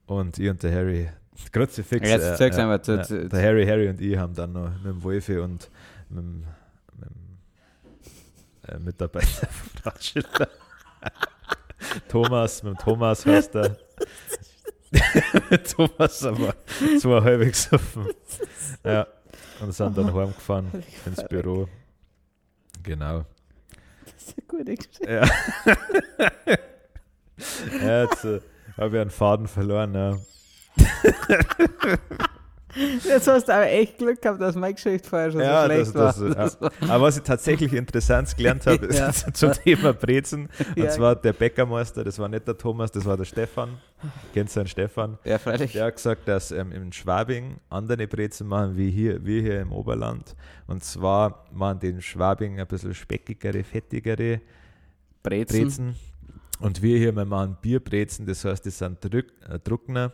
Und 0.07 0.37
ich 0.39 0.51
und 0.51 0.61
der 0.65 0.75
Harry, 0.75 1.09
Kruzifix. 1.53 2.09
Jetzt 2.09 2.39
zu- 2.39 2.43
ja, 2.97 3.03
zu- 3.05 3.29
der 3.29 3.43
Harry, 3.43 3.65
Harry 3.65 3.89
und 3.89 4.01
ich 4.01 4.17
haben 4.17 4.35
dann 4.35 4.53
noch 4.53 4.71
mit 4.71 4.85
dem 4.87 5.03
Wolfi 5.03 5.39
und 5.39 5.71
mit 6.11 6.19
dem, 6.25 6.45
mit 6.99 7.09
dem 8.69 8.75
äh, 8.75 8.79
Mitarbeiter 8.81 9.47
vom 9.47 9.71
Radschiller. 9.85 10.49
Thomas, 12.09 12.63
mit 12.63 12.73
dem 12.75 12.79
Thomas 12.79 13.27
heißt 13.27 13.55
er. 13.57 13.77
Thomas 15.77 16.25
aber 16.25 16.55
zwei 17.01 17.21
halbe 17.23 17.47
gesoffen. 17.47 18.09
Ja. 18.85 19.07
Und 19.61 19.73
sind 19.73 19.97
dann 19.97 20.15
heimgefahren 20.15 20.85
ins 21.07 21.25
Büro. 21.29 21.69
Genau. 22.83 23.25
Das 24.05 24.29
ist 24.29 24.35
eine 24.39 24.47
gute 24.47 24.75
Geschichte. 24.75 25.11
Ja. 25.11 25.25
ja 27.87 28.03
jetzt 28.03 28.25
äh, 28.25 28.41
habe 28.77 28.97
ich 28.97 29.01
einen 29.01 29.11
Faden 29.11 29.49
verloren. 29.49 29.95
Ja. 29.95 30.19
Jetzt 33.05 33.29
hast 33.29 33.49
du 33.49 33.53
aber 33.55 33.69
echt 33.71 33.99
Glück 33.99 34.21
gehabt, 34.21 34.41
dass 34.41 34.55
meine 34.57 34.75
Geschichte 34.75 35.09
vorher 35.09 35.31
schon 35.31 35.41
Ja, 35.41 35.63
so 35.63 35.69
das, 35.69 35.77
schlecht 35.77 35.95
das, 35.97 36.21
war. 36.21 36.29
ja. 36.29 36.35
Das 36.35 36.61
war- 36.61 36.73
Aber 36.91 37.05
was 37.05 37.17
ich 37.17 37.23
tatsächlich 37.23 37.73
interessant 37.73 38.37
gelernt 38.37 38.67
habe, 38.67 38.87
ist 38.87 38.99
Ja. 38.99 39.13
zum 39.33 39.53
Thema 39.53 39.93
Brezen. 39.93 40.49
Und 40.77 40.77
Ja. 40.83 40.91
zwar 40.91 41.17
der 41.17 41.33
Bäckermeister, 41.33 42.03
das 42.05 42.19
war 42.19 42.29
nicht 42.29 42.47
der 42.47 42.57
Thomas, 42.59 42.91
das 42.91 43.05
war 43.05 43.17
der 43.17 43.25
Stefan. 43.25 43.79
Kennst 44.33 44.57
du 44.57 44.61
den 44.61 44.67
Stefan? 44.67 45.19
Ja, 45.25 45.39
freilich. 45.39 45.73
Der 45.73 45.87
hat 45.87 45.97
gesagt, 45.97 46.27
dass 46.29 46.51
ähm, 46.51 46.73
in 46.73 46.93
Schwabing 46.93 47.59
andere 47.71 48.07
Brezen 48.07 48.47
machen 48.49 48.77
wie 48.77 48.91
hier, 48.91 49.25
wie 49.25 49.41
hier 49.41 49.61
im 49.61 49.73
Oberland. 49.73 50.35
Und 50.67 50.83
zwar 50.85 51.45
machen 51.53 51.79
die 51.81 51.89
in 51.89 52.03
Schwabing 52.03 52.61
ein 52.61 52.67
bisschen 52.67 52.93
speckigere, 52.95 53.63
fettigere 53.65 54.41
Brezen. 55.23 55.63
Brezen. 55.63 55.97
Und 56.61 56.83
wir 56.83 56.99
hier, 56.99 57.15
wir 57.15 57.25
machen 57.25 57.57
Bierbrezen, 57.61 58.27
das 58.27 58.45
heißt, 58.45 58.65
die 58.65 58.71
sind 58.71 58.99
drück, 59.03 59.33
äh, 59.49 59.59
trockener, 59.59 60.13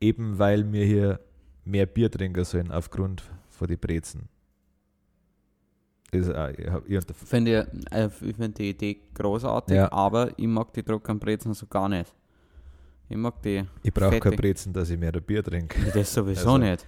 eben 0.00 0.38
weil 0.38 0.70
wir 0.72 0.84
hier 0.84 1.20
mehr 1.64 1.86
Bier 1.86 2.10
trinken 2.10 2.44
sollen 2.44 2.70
aufgrund 2.70 3.22
von 3.50 3.66
den 3.68 3.78
Brezen. 3.78 4.28
Das, 6.10 6.28
ich 6.28 6.58
ich 6.58 6.66
ich, 6.66 7.92
äh, 7.92 8.06
ich 8.06 8.36
finde 8.36 8.50
die 8.50 8.70
Idee 8.70 9.00
großartig, 9.14 9.74
Ja. 9.76 9.90
aber 9.90 10.30
ich 10.38 10.46
mag 10.46 10.72
die 10.72 10.82
trockenen 10.82 11.18
Brezen 11.18 11.54
so 11.54 11.66
gar 11.66 11.88
nicht. 11.88 12.12
Ich 13.08 13.16
mag 13.16 13.42
die, 13.42 13.64
ich 13.82 13.92
brauche 13.92 14.12
kein 14.12 14.22
Fettig. 14.22 14.38
Brezen, 14.40 14.72
dass 14.72 14.90
ich 14.90 14.98
mehr 14.98 15.12
Bier 15.12 15.42
trinke. 15.42 15.90
das 15.92 16.12
sowieso 16.14 16.50
Also- 16.52 16.58
nicht. 16.58 16.86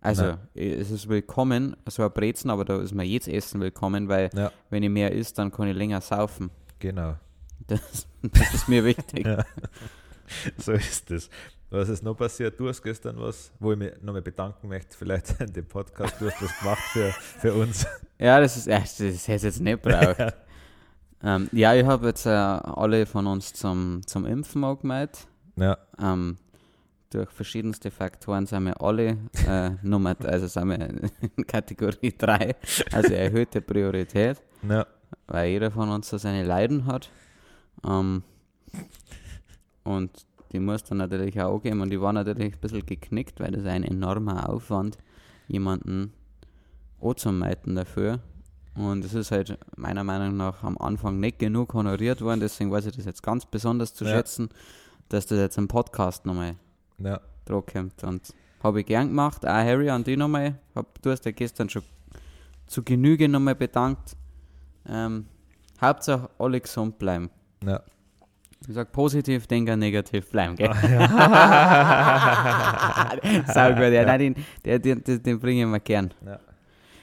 Also, 0.00 0.22
Nein. 0.24 0.38
es 0.54 0.90
ist 0.90 1.08
willkommen, 1.08 1.76
so 1.88 2.02
ein 2.02 2.12
Brezen, 2.12 2.50
aber 2.50 2.66
da 2.66 2.78
ist 2.82 2.92
mir 2.92 3.04
jetzt 3.04 3.26
Essen 3.26 3.60
willkommen, 3.62 4.06
weil 4.06 4.28
Ja, 4.34 4.52
wenn 4.68 4.82
ich 4.82 4.90
mehr 4.90 5.10
isst, 5.12 5.38
dann 5.38 5.50
kann 5.50 5.66
ich 5.68 5.74
länger 5.76 6.00
saufen. 6.02 6.50
genau. 6.78 7.14
Das, 7.66 8.06
das 8.22 8.54
ist 8.54 8.68
mir 8.68 8.84
wichtig. 8.84 9.24
Ja. 9.26 9.44
So 10.56 10.72
ist 10.72 11.10
es. 11.10 11.28
Was 11.74 11.88
ist 11.88 12.04
noch 12.04 12.14
passiert? 12.14 12.58
Du 12.60 12.68
hast 12.68 12.80
gestern 12.80 13.18
was, 13.18 13.50
wo 13.58 13.72
ich 13.72 13.78
mich 13.78 13.90
nochmal 14.00 14.22
bedanken 14.22 14.68
möchte, 14.68 14.96
vielleicht 14.96 15.40
in 15.40 15.52
dem 15.52 15.66
Podcast, 15.66 16.20
du 16.20 16.30
hast 16.30 16.40
was 16.40 16.58
gemacht 16.60 16.82
für, 16.92 17.10
für 17.10 17.52
uns. 17.52 17.84
Ja, 18.16 18.38
das 18.38 18.56
ist 18.56 18.68
echt, 18.68 19.00
das 19.00 19.26
hätte 19.26 19.34
ich 19.34 19.42
jetzt 19.42 19.60
nicht 19.60 19.82
braucht. 19.82 20.36
ähm, 21.24 21.48
ja, 21.50 21.74
ich 21.74 21.84
habe 21.84 22.06
jetzt 22.06 22.26
äh, 22.26 22.30
alle 22.30 23.06
von 23.06 23.26
uns 23.26 23.54
zum, 23.54 24.02
zum 24.06 24.24
Impfen 24.24 24.62
angemeldet. 24.62 25.26
Ja, 25.56 25.76
Ähm, 25.98 26.36
durch 27.10 27.28
verschiedenste 27.30 27.90
Faktoren 27.90 28.46
sind 28.46 28.66
wir 28.66 28.80
alle 28.80 29.18
äh, 29.48 29.70
Nummer, 29.82 30.14
also 30.22 30.46
sind 30.46 30.68
wir 30.68 30.78
in 30.78 31.10
Kategorie 31.48 32.14
3, 32.16 32.54
also 32.92 33.14
erhöhte 33.14 33.60
Priorität, 33.60 34.40
ja, 34.62 34.86
weil 35.26 35.48
jeder 35.48 35.72
von 35.72 35.88
uns 35.88 36.08
so 36.08 36.18
seine 36.18 36.44
Leiden 36.44 36.86
hat. 36.86 37.10
Ähm, 37.84 38.22
und 39.82 40.24
die 40.54 40.60
muss 40.60 40.84
dann 40.84 40.98
natürlich 40.98 41.38
auch 41.40 41.56
angeben 41.56 41.80
und 41.80 41.90
die 41.90 42.00
war 42.00 42.12
natürlich 42.12 42.54
ein 42.54 42.60
bisschen 42.60 42.86
geknickt, 42.86 43.40
weil 43.40 43.50
das 43.50 43.66
ein 43.66 43.82
enormer 43.84 44.48
Aufwand, 44.48 44.96
jemanden 45.48 46.12
anzumelden 47.02 47.74
dafür. 47.74 48.20
Und 48.76 49.04
es 49.04 49.14
ist 49.14 49.30
halt 49.30 49.58
meiner 49.76 50.02
Meinung 50.04 50.36
nach 50.36 50.62
am 50.64 50.78
Anfang 50.78 51.20
nicht 51.20 51.38
genug 51.38 51.74
honoriert 51.74 52.20
worden, 52.22 52.40
deswegen 52.40 52.70
weiß 52.70 52.86
ich 52.86 52.96
das 52.96 53.04
jetzt 53.04 53.22
ganz 53.22 53.46
besonders 53.46 53.94
zu 53.94 54.04
Ja. 54.04 54.12
schätzen, 54.12 54.48
dass 55.08 55.26
das 55.26 55.38
jetzt 55.38 55.58
im 55.58 55.68
Podcast 55.68 56.24
nochmal 56.24 56.54
ja. 56.98 57.20
dran 57.44 57.62
kommt. 57.66 58.02
Und 58.04 58.34
habe 58.62 58.80
ich 58.80 58.86
gern 58.86 59.08
gemacht. 59.08 59.44
Auch 59.44 59.50
Harry, 59.50 59.90
an 59.90 60.02
dich 60.04 60.16
nochmal. 60.16 60.58
Hab, 60.74 61.00
du 61.02 61.10
hast 61.10 61.24
ja 61.24 61.32
gestern 61.32 61.68
schon 61.68 61.82
zu 62.66 62.82
Genüge 62.82 63.28
nochmal 63.28 63.54
bedankt. 63.54 64.16
Ähm, 64.88 65.26
Hauptsache 65.80 66.30
alle 66.38 66.60
gesund 66.60 66.98
bleiben. 66.98 67.28
ja. 67.64 67.82
Ich 68.66 68.74
sag 68.74 68.92
positiv, 68.92 69.46
denken, 69.46 69.78
negativ 69.78 70.30
bleiben, 70.30 70.56
gell? 70.56 70.68
Sau 73.52 73.68
gut, 73.74 73.92
ja, 73.92 74.04
nein, 74.06 74.18
den, 74.18 74.34
den, 74.64 75.04
den, 75.04 75.22
den, 75.22 75.38
bringe 75.38 75.62
ich 75.62 75.66
mir 75.66 75.80
gern. 75.80 76.14
Ja. 76.24 76.40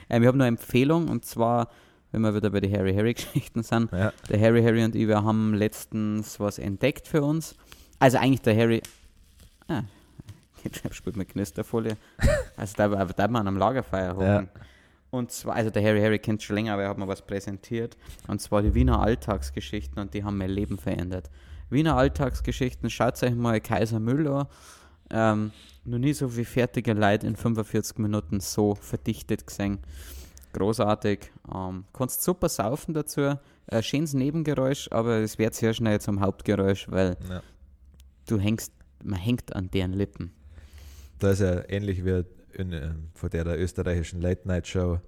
Ähm, 0.10 0.24
ich 0.24 0.28
habe 0.28 0.38
noch 0.38 0.46
eine 0.46 0.56
Empfehlung 0.56 1.08
und 1.08 1.24
zwar, 1.24 1.70
wenn 2.12 2.22
wir 2.22 2.34
wieder 2.34 2.50
bei 2.50 2.62
den 2.62 2.76
Harry 2.76 2.96
Harry 2.96 3.14
Geschichten 3.16 3.62
sind, 3.62 3.92
ja. 3.92 4.12
der 4.30 4.42
Harry 4.42 4.64
Harry 4.64 4.84
und 4.84 4.96
ich, 4.96 5.08
wir 5.08 5.24
haben 5.24 5.54
letztens 5.54 6.40
was 6.40 6.58
entdeckt 6.58 7.08
für 7.08 7.22
uns. 7.22 7.56
Also 8.00 8.18
eigentlich 8.18 8.42
der 8.42 8.58
Harry. 8.58 8.82
Ah, 9.68 9.84
jetzt 10.64 10.82
spielt 10.96 11.16
mit 11.16 11.30
Knisterfolie. 11.30 11.96
Also 12.58 12.74
da, 12.76 12.86
aber 12.86 13.14
da 13.14 13.28
man 13.28 13.48
am 13.48 13.58
Lagerfeuer 13.58 14.16
hocken. 14.16 14.50
Ja. 14.56 14.62
Und 15.12 15.32
zwar, 15.32 15.56
also 15.56 15.70
der 15.70 15.84
Harry 15.84 16.02
Harry 16.02 16.18
kennt 16.20 16.42
schon 16.42 16.56
länger, 16.56 16.74
aber 16.74 16.84
er 16.84 16.90
hat 16.90 16.98
mir 16.98 17.08
was 17.08 17.22
präsentiert. 17.22 17.98
Und 18.28 18.42
zwar 18.42 18.62
die 18.64 18.74
Wiener 18.74 19.02
Alltagsgeschichten 19.02 20.02
und 20.02 20.14
die 20.14 20.24
haben 20.24 20.38
mein 20.38 20.50
Leben 20.50 20.78
verändert. 20.78 21.30
Wiener 21.72 21.96
Alltagsgeschichten, 21.96 22.90
schaut 22.90 23.22
euch 23.24 23.34
mal 23.34 23.62
Kaiser 23.62 24.00
Müller. 24.00 24.50
Ähm, 25.10 25.52
noch 25.86 25.98
nie 25.98 26.14
so 26.14 26.28
viel 26.28 26.46
fertige 26.46 26.94
Leute 26.94 27.26
in 27.26 27.36
45 27.36 27.98
Minuten 27.98 28.40
so 28.40 28.76
verdichtet 28.76 29.48
gesehen. 29.48 29.80
Großartig. 30.54 31.32
Ähm, 31.54 31.86
kannst 31.94 32.24
super 32.24 32.50
saufen 32.50 32.94
dazu. 32.94 33.38
Ein 33.68 33.84
schönes 33.84 34.14
Nebengeräusch, 34.14 34.90
aber 34.92 35.20
es 35.20 35.38
wird 35.38 35.56
sehr 35.56 35.74
schnell 35.74 36.02
zum 36.02 36.20
Hauptgeräusch, 36.20 36.88
weil 36.90 37.18
ja. 37.30 37.42
du 38.28 38.38
hängst, 38.38 38.74
man 39.04 39.20
hängt 39.20 39.56
an 39.56 39.72
deren 39.72 39.94
Lippen. 39.94 40.32
Da 41.20 41.32
ist 41.32 41.40
ja 41.40 41.64
ähnlich 41.70 42.04
wie 42.04 42.24
in, 42.54 42.74
ähm, 42.74 43.10
von 43.14 43.30
der, 43.30 43.46
der 43.46 43.60
österreichischen 43.60 44.22
Late-Night-Show, 44.22 45.00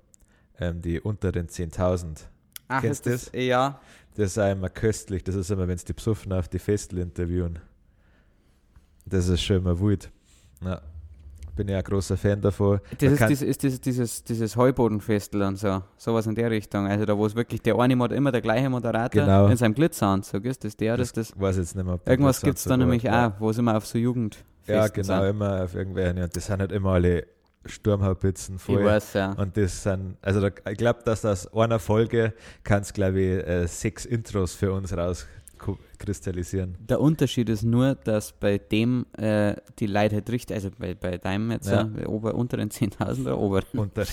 ähm, 0.60 0.82
die 0.82 1.02
unteren 1.02 1.48
10.000. 1.48 2.28
Ach, 2.74 2.82
Kennst 2.82 3.06
du 3.06 3.12
ist 3.12 3.34
das? 3.34 3.42
Ja. 3.42 3.80
Das 4.16 4.36
ist 4.36 4.38
immer 4.38 4.70
köstlich. 4.70 5.24
Das 5.24 5.36
ist 5.36 5.50
immer, 5.50 5.68
wenn 5.68 5.76
es 5.76 5.86
die 5.86 5.94
Psuffen 5.94 6.34
auf 6.34 6.48
die 6.48 6.60
Festel 6.60 7.00
interviewen. 7.00 7.60
Das 9.06 9.28
ist 9.28 9.42
schon 9.42 9.58
immer 9.58 9.80
wild. 9.80 10.12
Ja. 10.64 10.82
Bin 11.56 11.68
ja 11.68 11.78
ein 11.78 11.84
großer 11.84 12.18
Fan 12.18 12.42
davon. 12.42 12.80
Das 13.00 13.12
ist, 13.12 13.30
dieses, 13.30 13.42
ist 13.48 13.64
dieses, 13.64 13.82
dieses, 13.82 14.24
dieses 14.24 14.56
Heubodenfestel 14.56 15.42
und 15.44 15.58
so. 15.58 15.84
Sowas 15.98 16.26
in 16.26 16.34
der 16.34 16.50
Richtung. 16.50 16.88
Also 16.88 17.06
da, 17.06 17.16
wo 17.16 17.28
es 17.28 17.36
wirklich 17.36 17.62
der 17.62 17.78
eine 17.78 17.96
Mod 17.96 18.12
immer 18.12 18.32
der 18.32 18.42
gleiche 18.42 18.70
Moderator 18.70 19.22
Genau. 19.22 19.48
in 19.48 19.58
seinem 19.58 19.76
Glitzeranzug 19.76 20.46
ist. 20.46 20.64
Das 20.64 20.76
der, 20.78 20.98
das, 20.98 21.14
das. 21.14 21.40
weiß 21.40 21.58
jetzt 21.58 21.76
nicht 21.76 21.86
mehr. 21.86 22.00
Irgendwas 22.06 22.42
gibt 22.42 22.58
es 22.58 22.64
da 22.64 22.76
nämlich 22.76 23.04
ja. 23.04 23.28
auch, 23.28 23.40
wo 23.40 23.52
es 23.52 23.58
immer 23.60 23.78
auf 23.78 23.86
so 23.86 24.00
Jugend 24.00 24.44
Ja, 24.66 24.88
genau, 24.88 25.26
immer 25.26 25.64
auf 25.64 25.76
irgendwelchen. 25.76 26.24
Und 26.24 26.36
das 26.36 26.46
sind 26.48 26.60
halt 26.60 26.72
immer 26.72 26.94
alle 26.94 27.28
Sturmhaubitzen 27.66 28.56
Ich 28.58 28.62
voll. 28.62 28.84
weiß, 28.84 29.14
ja. 29.14 29.32
Und 29.34 29.56
das 29.58 29.84
sind, 29.84 30.18
also 30.22 30.42
da, 30.42 30.50
ich 30.70 30.78
glaube, 30.78 31.00
dass 31.06 31.24
aus 31.26 31.52
einer 31.54 31.80
Folge 31.80 32.34
kannst 32.64 32.94
glaube 32.94 33.20
ich, 33.22 33.48
äh, 33.48 33.68
sechs 33.68 34.06
Intros 34.06 34.54
für 34.54 34.74
uns 34.74 34.92
rauskristallisieren. 34.96 36.76
Der 36.80 37.00
Unterschied 37.00 37.50
ist 37.50 37.64
nur, 37.64 37.96
dass 37.96 38.32
bei 38.34 38.58
dem 38.58 39.06
äh, 39.18 39.56
die 39.80 39.88
Leute 39.88 40.16
halt 40.16 40.30
richtig, 40.30 40.56
also 40.56 40.70
bei, 40.78 40.94
bei 40.96 41.18
deinem 41.18 41.52
jetzt, 41.52 41.68
Ja. 41.70 41.90
ja. 42.00 42.08
ober, 42.08 42.36
unteren 42.36 42.70
10.000 42.70 43.22
oder 43.22 43.38
oberen, 43.38 43.92
dann, 43.94 44.06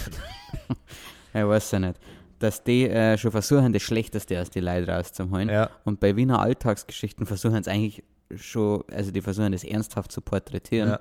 ich 1.35 1.35
weiß 1.43 1.71
ja 1.73 1.79
nicht, 1.81 1.99
dass 2.39 2.63
die 2.65 2.89
äh, 2.89 3.19
schon 3.19 3.31
versuchen, 3.33 3.73
das 3.73 3.83
Schlechteste 3.83 4.41
aus 4.41 4.51
den 4.51 4.65
Leuten 4.65 4.89
rauszuholen. 4.91 5.49
ja, 5.49 5.71
Und 5.85 6.01
bei 6.01 6.17
Wiener 6.17 6.41
Alltagsgeschichten 6.41 7.27
versuchen 7.27 7.57
es 7.57 7.69
eigentlich 7.69 8.03
schon, 8.37 8.85
also 8.93 9.11
die 9.11 9.21
versuchen 9.21 9.53
das 9.53 9.65
ernsthaft 9.65 10.13
zu 10.13 10.21
porträtieren, 10.21 10.91
Ja. 10.91 11.01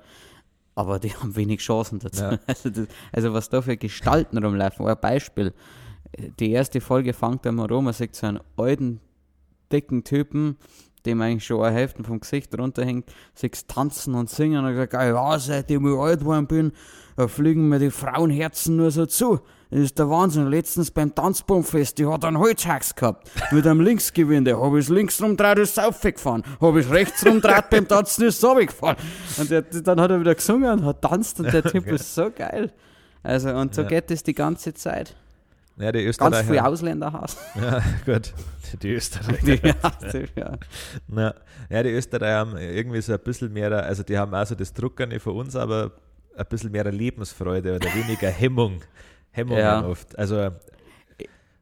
Aber 0.79 0.97
die 0.97 1.13
haben 1.15 1.35
wenig 1.35 1.59
Chancen 1.59 1.99
dazu. 1.99 2.23
Ja. 2.23 2.39
Also, 2.47 2.69
das, 2.69 2.87
also 3.11 3.33
was 3.33 3.49
da 3.49 3.61
für 3.61 3.75
Gestalten 3.75 4.37
rumlaufen. 4.37 4.87
Ein 4.87 4.97
Beispiel, 4.99 5.53
die 6.39 6.51
erste 6.51 6.79
Folge 6.79 7.13
fängt 7.13 7.45
einmal 7.45 7.67
rum, 7.67 7.85
man 7.85 7.93
sieht 7.93 8.15
so 8.15 8.27
einen 8.27 8.39
alten, 8.55 9.01
dicken 9.71 10.03
Typen, 10.03 10.57
dem 11.05 11.21
eigentlich 11.21 11.45
schon 11.45 11.63
eine 11.63 11.75
Hälfte 11.75 12.03
vom 12.03 12.19
Gesicht 12.19 12.57
runterhängt, 12.57 13.05
siehst 13.33 13.67
tanzen 13.67 14.15
und 14.15 14.29
singen 14.29 14.65
und 14.65 14.75
sagt, 14.75 14.93
ja, 14.93 15.39
seitdem 15.39 15.87
ich 15.87 15.97
alt 15.99 16.19
geworden 16.21 16.47
bin, 16.47 16.71
fliegen 17.27 17.67
mir 17.69 17.79
die 17.79 17.91
Frauenherzen 17.91 18.75
nur 18.77 18.91
so 18.91 19.05
zu. 19.05 19.39
Das 19.71 19.81
ist 19.81 19.99
der 19.99 20.09
Wahnsinn. 20.09 20.47
Letztens 20.47 20.89
beim 20.89 21.13
Tanzbaumfest, 21.13 21.99
die 21.99 22.07
hat 22.07 22.25
einen 22.25 22.39
Holzhax 22.39 22.95
gehabt. 22.95 23.29
Mit 23.51 23.67
einem 23.67 23.81
Linksgewinde. 23.81 24.59
Habe 24.59 24.79
ich 24.79 24.89
links 24.89 25.21
rumdreht, 25.21 25.59
ist 25.59 25.79
aufgefahren. 25.79 26.43
Habe 26.59 26.79
ich 26.81 26.89
rechts 26.89 27.23
rumdreht, 27.23 27.69
beim 27.69 27.87
Tanzen 27.87 28.23
ist 28.25 28.37
es 28.37 28.43
runtergefahren. 28.43 28.97
Und 29.37 29.51
der, 29.51 29.61
dann 29.61 30.01
hat 30.01 30.09
er 30.09 30.19
wieder 30.19 30.33
gesungen 30.33 30.71
und 30.71 30.85
hat 30.85 31.01
tanzt 31.03 31.39
und 31.39 31.53
der 31.53 31.63
Typ 31.71 31.85
ist 31.87 32.15
so 32.15 32.31
geil. 32.35 32.71
Also, 33.21 33.49
und 33.51 33.75
so 33.75 33.83
Ja. 33.83 33.89
geht 33.89 34.09
es 34.09 34.23
die 34.23 34.33
ganze 34.33 34.73
Zeit. 34.73 35.15
Ja, 35.79 35.91
die 35.91 36.03
Ganz 36.03 36.17
viel 36.17 36.29
Österreicher. 36.29 36.67
Ausländerhass. 36.67 37.37
Ja, 37.55 37.81
gut. 38.05 38.33
Die 38.81 38.91
Österreicher. 38.91 39.65
ja, 39.65 40.21
ja. 40.35 40.57
Ja, 41.15 41.33
ja, 41.69 41.83
die 41.83 41.89
Österreicher 41.89 42.37
haben 42.37 42.57
irgendwie 42.57 43.01
so 43.01 43.13
ein 43.13 43.19
bisschen 43.19 43.51
mehr, 43.53 43.71
also 43.71 44.03
die 44.03 44.17
haben 44.17 44.33
auch 44.33 44.45
so 44.45 44.55
das 44.55 44.73
Druckerne 44.73 45.19
von 45.19 45.35
uns, 45.35 45.55
aber 45.55 45.91
ein 46.35 46.45
bisschen 46.45 46.71
mehr 46.71 46.89
Lebensfreude 46.91 47.75
oder 47.75 47.87
weniger 47.93 48.29
Hemmung. 48.29 48.81
Hemmungen 49.31 49.61
Ja. 49.61 49.85
oft. 49.85 50.17
Also 50.17 50.51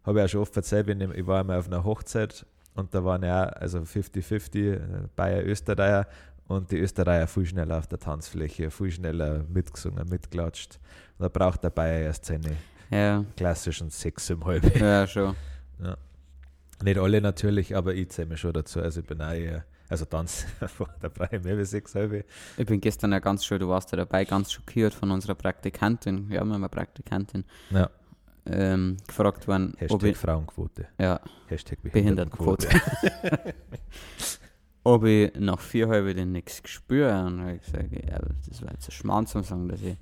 habe 0.04 0.20
ich 0.20 0.26
auch 0.26 0.30
schon 0.30 0.42
oft 0.42 0.56
erzählt, 0.56 0.88
ich, 0.90 1.28
war 1.28 1.42
einmal 1.42 1.60
auf 1.60 1.68
einer 1.68 1.84
Hochzeit 1.84 2.46
und 2.76 2.94
da 2.94 3.04
waren 3.04 3.24
ja 3.24 3.44
also 3.44 3.80
50-50 3.80 4.74
äh, 4.74 4.80
Bayer, 5.16 5.44
Österreicher 5.46 6.08
und 6.48 6.72
die 6.72 6.78
Österreicher 6.80 7.28
viel 7.28 7.46
schneller 7.46 7.78
auf 7.78 7.88
der 7.88 8.00
Tanzfläche, 8.00 8.72
viel 8.72 8.92
schneller 8.92 9.44
mitgesungen, 9.50 10.08
mitklatscht. 10.08 10.80
Und 11.18 11.24
da 11.24 11.30
braucht 11.30 11.64
der 11.64 11.72
Bayer 11.72 12.04
erst 12.04 12.26
seine 12.26 12.56
Ja, 12.90 13.26
klassischen 13.36 13.90
sechs 13.90 14.30
im 14.30 14.44
Halbe. 14.46 14.70
ja, 14.80 15.06
schon. 15.08 15.36
Nicht 16.84 17.00
alle 17.00 17.22
natürlich, 17.22 17.76
aber 17.76 17.96
ich 17.96 18.10
zähle 18.10 18.30
mich 18.30 18.40
schon 18.40 18.54
dazu. 18.54 18.80
Also 18.80 19.00
ich 19.02 19.08
bin 19.08 19.20
auch 19.22 19.32
eher 19.32 19.66
Also 19.90 20.06
brauche 20.06 20.28
ich 21.32 21.44
mehr 21.44 21.58
wie 21.58 21.66
sechs 21.66 21.96
halbe. 21.96 22.24
Ich 22.56 22.66
bin 22.68 22.80
gestern 22.80 23.12
ja 23.12 23.20
ganz 23.20 23.46
schön, 23.46 23.60
du 23.60 23.68
warst 23.70 23.92
ja 23.92 23.98
dabei, 23.98 24.26
ganz 24.26 24.52
schockiert 24.52 24.94
von 24.94 25.10
unserer 25.12 25.34
Praktikantin, 25.36 26.30
wir 26.30 26.40
haben 26.40 26.50
ja 26.50 26.56
eine 26.56 26.70
Praktikantin, 26.70 27.46
Ja. 27.72 27.90
ähm, 28.46 28.98
gefragt 29.08 29.48
worden, 29.48 29.74
ob 29.74 29.82
Hashtag 29.82 30.04
ich, 30.04 30.18
Frauenquote. 30.18 30.88
ja, 31.00 31.20
Hashtag 31.48 31.82
Behindertenquote. 31.82 32.68
Behindertenquote. 32.68 33.54
ob 34.84 35.04
ich 35.06 35.34
nach 35.40 35.60
vier 35.60 35.88
halbe 35.90 36.14
den 36.14 36.32
nichts 36.32 36.62
gespüre. 36.64 37.26
Und 37.26 37.42
hab 37.42 37.56
ich 37.56 37.62
gesagt, 37.64 37.92
ja, 37.92 38.20
das 38.48 38.62
war 38.62 38.72
jetzt 38.72 38.88
ein 38.88 38.92
Schmarrn 38.92 39.26
zum 39.28 39.44
sagen, 39.44 39.68
dass 39.68 39.82
ich 39.82 39.98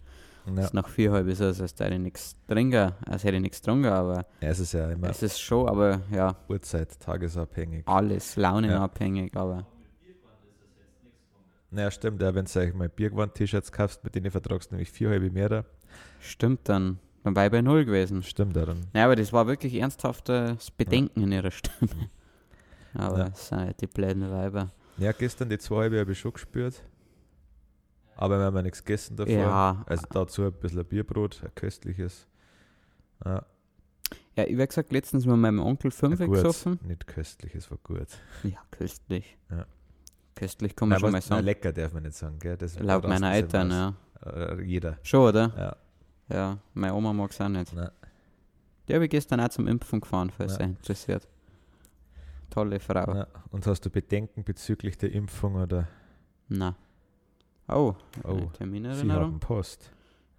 ja. 0.48 0.54
das 0.54 0.74
nach 0.74 0.88
vier 0.90 1.12
halbe 1.12 1.34
so 1.36 1.48
ist, 1.48 1.62
als 1.62 1.74
hätte 1.80 1.94
ich 1.96 2.00
nichts 2.00 2.36
trinken, 2.48 2.92
als 3.06 3.24
hätte 3.24 3.36
ich 3.38 3.42
nichts 3.42 3.60
getrunken, 3.62 3.86
aber 3.88 4.26
ja, 4.42 4.50
es 4.50 4.60
ist 4.60 4.74
ja 4.74 4.90
immer 4.92 5.10
es 5.10 5.22
ist 5.24 5.40
schon, 5.40 5.68
aber 5.68 6.02
ja, 6.12 6.36
Uhrzeit, 6.48 7.00
tagesabhängig. 7.00 7.88
alles 7.88 8.36
launenabhängig, 8.36 9.36
aber 9.36 9.66
Ja, 11.72 11.92
stimmt, 11.92 12.22
ja, 12.22 12.34
wenn 12.34 12.46
du 12.46 12.52
sag 12.52 12.70
ich 12.70 12.74
mal 12.74 12.88
Biergewand-T-Shirts 12.90 13.72
kaufst, 13.72 14.04
mit 14.04 14.16
denen 14.16 14.32
vertragst 14.32 14.72
du 14.72 14.76
nämlich 14.76 14.92
vier 14.92 15.10
halbe 15.10 15.30
mehr. 15.30 15.50
da. 15.50 15.66
stimmt 16.20 16.70
dann. 16.70 17.00
Dann 17.24 17.36
war 17.36 17.46
ich 17.46 17.52
bei 17.52 17.62
Null 17.62 17.86
gewesen. 17.86 18.22
Stimmt, 18.24 18.56
ja, 18.56 18.66
dann. 18.66 18.86
Ja, 18.94 19.06
aber 19.06 19.16
das 19.16 19.34
war 19.34 19.48
wirklich 19.48 19.74
ernsthaftes 19.76 20.70
Bedenken 20.72 21.24
in 21.24 21.32
ihrer 21.32 21.50
Stimme. 21.52 21.90
Aber 22.94 23.18
Ja. 23.18 23.28
es 23.34 23.48
sind 23.50 23.60
halt 23.60 23.82
die 23.82 23.88
blöden 23.88 24.30
Weiber. 24.32 24.72
Ja, 24.98 25.12
gestern 25.12 25.50
die 25.50 25.58
zwei 25.58 25.82
halbe 25.84 26.00
habe 26.00 26.12
ich 26.14 26.20
schon 26.20 26.32
gespürt. 26.32 26.82
Aber 28.16 28.40
wir 28.40 28.46
haben 28.46 28.56
ja 28.56 28.62
nichts 28.62 28.84
gegessen 28.84 29.16
davor. 29.18 29.34
Ja. 29.34 29.84
Also 29.88 30.06
dazu 30.10 30.44
ein 30.44 30.54
bisschen 30.54 30.80
ein 30.80 30.86
Bierbrot, 30.86 31.42
ein 31.44 31.54
köstliches. 31.56 32.28
Ja, 33.26 33.46
Ja, 34.36 34.44
ich 34.46 34.54
habe 34.54 34.68
gesagt, 34.68 34.92
letztens 34.92 35.26
mit 35.26 35.38
meinem 35.38 35.60
Onkel 35.60 35.92
fünf 35.92 36.20
gut. 36.20 36.32
gesoffen. 36.32 36.80
Nicht 36.84 37.08
köstliches, 37.08 37.70
war 37.72 37.78
gut. 37.84 38.08
Ja, 38.44 38.58
köstlich. 38.72 39.38
Ja. 39.50 39.66
Köstlich 40.36 40.76
kann 40.76 40.90
man 40.90 40.96
Nein, 40.96 41.00
schon 41.02 41.14
was- 41.14 41.30
mal 41.30 41.36
nein, 41.38 41.38
sagen. 41.38 41.46
lecker 41.46 41.72
darf 41.74 41.94
man 41.94 42.04
nicht 42.04 42.16
sagen, 42.16 42.40
gell? 42.40 42.58
Das 42.58 42.78
Laut 42.80 43.08
meiner 43.08 43.34
Eltern, 43.34 43.70
ja. 43.72 43.94
Äh, 44.26 44.62
jeder. 44.64 44.98
Schon, 45.04 45.30
oder? 45.30 45.78
Ja. 46.30 46.36
Ja, 46.36 46.58
meine 46.74 46.94
Oma 46.94 47.14
mag 47.14 47.32
es 47.32 47.40
auch 47.40 47.48
nicht. 47.50 47.72
Nein. 47.74 47.90
Die 48.88 48.94
habe 48.94 49.06
ich 49.06 49.12
gestern 49.12 49.40
auch 49.40 49.50
zum 49.50 49.68
Impfen 49.68 50.02
gefahren, 50.02 50.30
falls 50.30 50.54
Ja. 50.54 50.60
er 50.62 50.66
interessiert. 50.66 51.28
Tolle 52.50 52.80
Frau. 52.80 53.14
Ja. 53.16 53.28
Und 53.52 53.66
hast 53.68 53.82
du 53.86 53.90
Bedenken 53.90 54.44
bezüglich 54.44 54.98
der 54.98 55.12
Impfung 55.12 55.56
oder? 55.56 55.88
Na. 56.48 56.76
Oh, 57.68 57.96
Oh, 58.24 58.30
eine 58.30 58.40
Sie 58.42 58.48
Terminerinnerung. 58.58 59.24
haben 59.24 59.40
Post. 59.40 59.92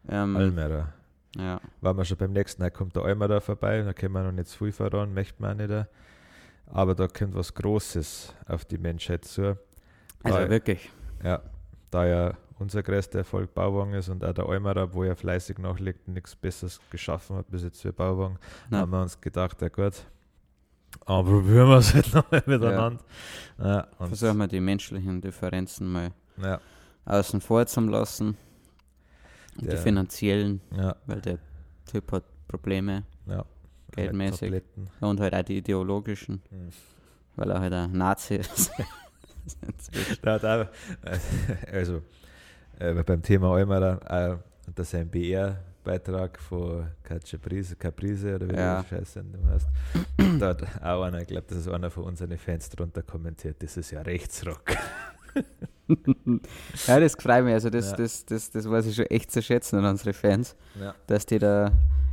Ähm, 0.08 0.36
Almera. 0.36 0.92
ja. 1.36 1.60
Waren 1.80 1.96
wir 1.96 2.04
schon 2.04 2.16
beim 2.18 2.32
nächsten, 2.32 2.62
da 2.62 2.70
kommt 2.70 2.94
der 2.94 3.02
Almera 3.04 3.40
vorbei, 3.40 3.82
da 3.82 3.92
können 3.92 4.12
wir 4.14 4.22
noch 4.22 4.32
nicht 4.32 4.48
zu 4.48 4.58
viel 4.58 4.72
voran, 4.72 5.12
möchten 5.12 5.42
wir 5.42 5.50
auch 5.50 5.54
nicht. 5.54 5.88
Aber 6.66 6.94
da 6.94 7.08
kommt 7.08 7.34
was 7.34 7.52
Großes 7.54 8.34
auf 8.46 8.64
die 8.64 8.78
Menschheit 8.78 9.24
zu. 9.24 9.56
Also 10.22 10.48
wirklich. 10.48 10.90
Ja, 11.24 11.42
da 11.90 12.06
ja 12.06 12.34
unser 12.58 12.82
größter 12.82 13.18
Erfolg 13.18 13.52
Bauwagen 13.54 13.92
ist 13.94 14.08
und 14.08 14.24
auch 14.24 14.32
der 14.32 14.46
Almera, 14.48 14.92
wo 14.94 15.04
er 15.04 15.14
fleißig 15.14 15.58
nachlegt, 15.58 16.08
nichts 16.08 16.34
Besseres 16.34 16.80
geschaffen 16.90 17.36
hat 17.36 17.50
bis 17.50 17.62
jetzt 17.64 17.82
für 17.82 17.92
Bauwagen, 17.92 18.38
Ja. 18.70 18.78
haben 18.78 18.90
wir 18.90 19.02
uns 19.02 19.20
gedacht, 19.20 19.60
ja 19.62 19.68
gut, 19.68 20.04
aber 21.04 21.28
probieren 21.28 21.68
wir 21.68 21.76
es 21.78 21.92
halt 21.94 22.14
nochmal 22.14 22.42
miteinander. 22.46 23.00
Ja, 23.58 23.86
und, 23.98 24.08
Versuchen 24.08 24.38
wir 24.38 24.46
die 24.48 24.60
menschlichen 24.60 25.20
Differenzen 25.20 25.92
mal 25.92 26.10
ja, 26.42 26.60
außen 27.06 27.40
vor 27.40 27.66
zu 27.66 27.80
lassen. 27.80 28.36
Und 29.60 29.72
die 29.72 29.76
finanziellen, 29.78 30.60
ja, 30.76 30.94
weil 31.06 31.20
der 31.22 31.38
Typ 31.90 32.12
hat 32.12 32.24
Probleme. 32.46 33.04
ja. 33.26 33.44
Geldmäßig. 33.92 34.40
Tabletten. 34.40 34.88
Und 35.00 35.20
halt 35.20 35.34
auch 35.34 35.42
die 35.42 35.58
ideologischen, 35.58 36.42
Hm. 36.50 36.68
weil 37.36 37.50
er 37.50 37.60
halt 37.60 37.72
ein 37.72 37.92
Nazi 37.92 38.34
ist. 38.36 38.70
Da 40.22 40.36
auch, 40.38 40.66
also 41.72 42.02
äh, 42.80 42.92
beim 43.04 43.22
Thema 43.22 43.52
Almera, 43.54 44.32
äh, 44.32 44.36
das 44.74 44.88
ist 44.88 44.94
ein 44.96 45.08
BR-Beitrag 45.08 46.40
von 46.40 46.88
Caprice, 47.04 47.76
Caprice 47.78 48.34
oder 48.34 48.48
wie 48.50 48.56
Ja. 48.56 48.82
die 48.82 48.88
Scheiße 48.88 49.22
du 49.22 49.38
hast. 49.48 49.68
Da 50.40 50.48
hat 50.48 50.82
auch 50.82 51.02
einer, 51.04 51.20
ich 51.20 51.28
glaube, 51.28 51.46
das 51.48 51.58
ist 51.58 51.68
einer 51.68 51.90
von 51.92 52.02
unseren 52.04 52.36
Fans 52.38 52.68
drunter 52.70 53.02
kommentiert, 53.04 53.62
das 53.62 53.76
ist 53.76 53.92
ja 53.92 54.02
Rechtsrock. 54.02 54.64
ja, 56.86 57.00
das 57.00 57.14
freut 57.14 57.44
mich. 57.44 57.54
Also 57.54 57.70
das, 57.70 57.90
Ja. 57.92 57.96
das, 57.96 58.24
das, 58.26 58.50
das 58.50 58.68
weiß 58.70 58.86
ich 58.86 58.96
schon 58.96 59.06
echt 59.06 59.30
zu 59.30 59.42
schätzen 59.42 59.78
an 59.78 59.84
unsere 59.86 60.12
Fans, 60.12 60.56
Ja. 60.80 60.94
dass 61.06 61.26
die 61.26 61.38
da, 61.38 61.70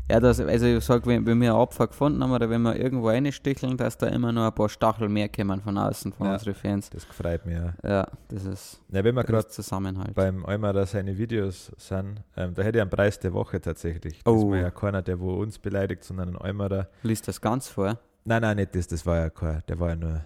ja, 0.09 0.19
das, 0.19 0.39
also 0.39 0.65
ich 0.65 0.83
sag, 0.83 1.05
wenn, 1.07 1.25
wenn 1.25 1.39
wir 1.41 1.51
eine 1.51 1.57
Opfer 1.59 1.87
gefunden 1.87 2.21
haben 2.21 2.31
oder 2.31 2.49
wenn 2.49 2.61
wir 2.61 2.75
irgendwo 2.75 3.07
reinsticheln, 3.07 3.77
dass 3.77 3.97
da 3.97 4.07
immer 4.07 4.31
noch 4.31 4.45
ein 4.45 4.53
paar 4.53 4.69
Stachel 4.69 5.07
mehr 5.09 5.29
kommen 5.29 5.61
von 5.61 5.77
außen, 5.77 6.11
von 6.13 6.27
Ja. 6.27 6.33
unseren 6.33 6.53
Fans. 6.55 6.89
Das 6.89 7.03
freut 7.05 7.45
mich 7.45 7.55
ja. 7.55 7.73
Ja, 7.83 8.07
das 8.27 8.45
ist, 8.45 8.81
ja 8.91 9.03
wenn 9.03 9.15
wir 9.15 9.23
das 9.23 9.31
gerade 9.31 9.47
Zusammenhalt. 9.47 10.13
beim 10.13 10.45
Almera 10.45 10.85
seine 10.85 11.17
Videos 11.17 11.71
sind, 11.77 12.21
ähm, 12.35 12.53
da 12.53 12.61
hätte 12.63 12.77
ich 12.77 12.81
einen 12.81 12.91
Preis 12.91 13.17
der 13.19 13.33
Woche 13.33 13.61
tatsächlich. 13.61 14.19
Oh. 14.25 14.33
Das 14.33 14.43
war 14.49 14.57
ja 14.57 14.71
keiner, 14.71 15.01
der 15.01 15.19
wo 15.19 15.33
uns 15.35 15.57
beleidigt, 15.57 16.03
sondern 16.03 16.29
ein 16.29 16.37
Almera. 16.37 16.87
Liest 17.03 17.27
das 17.27 17.39
ganz 17.39 17.69
vor? 17.69 17.97
Nein, 18.25 18.41
nein, 18.41 18.57
nicht 18.57 18.75
das, 18.75 18.87
das 18.87 19.05
war 19.05 19.17
ja 19.17 19.29
kein, 19.29 19.63
der 19.67 19.79
war 19.79 19.89
ja 19.89 19.95
nur 19.95 20.21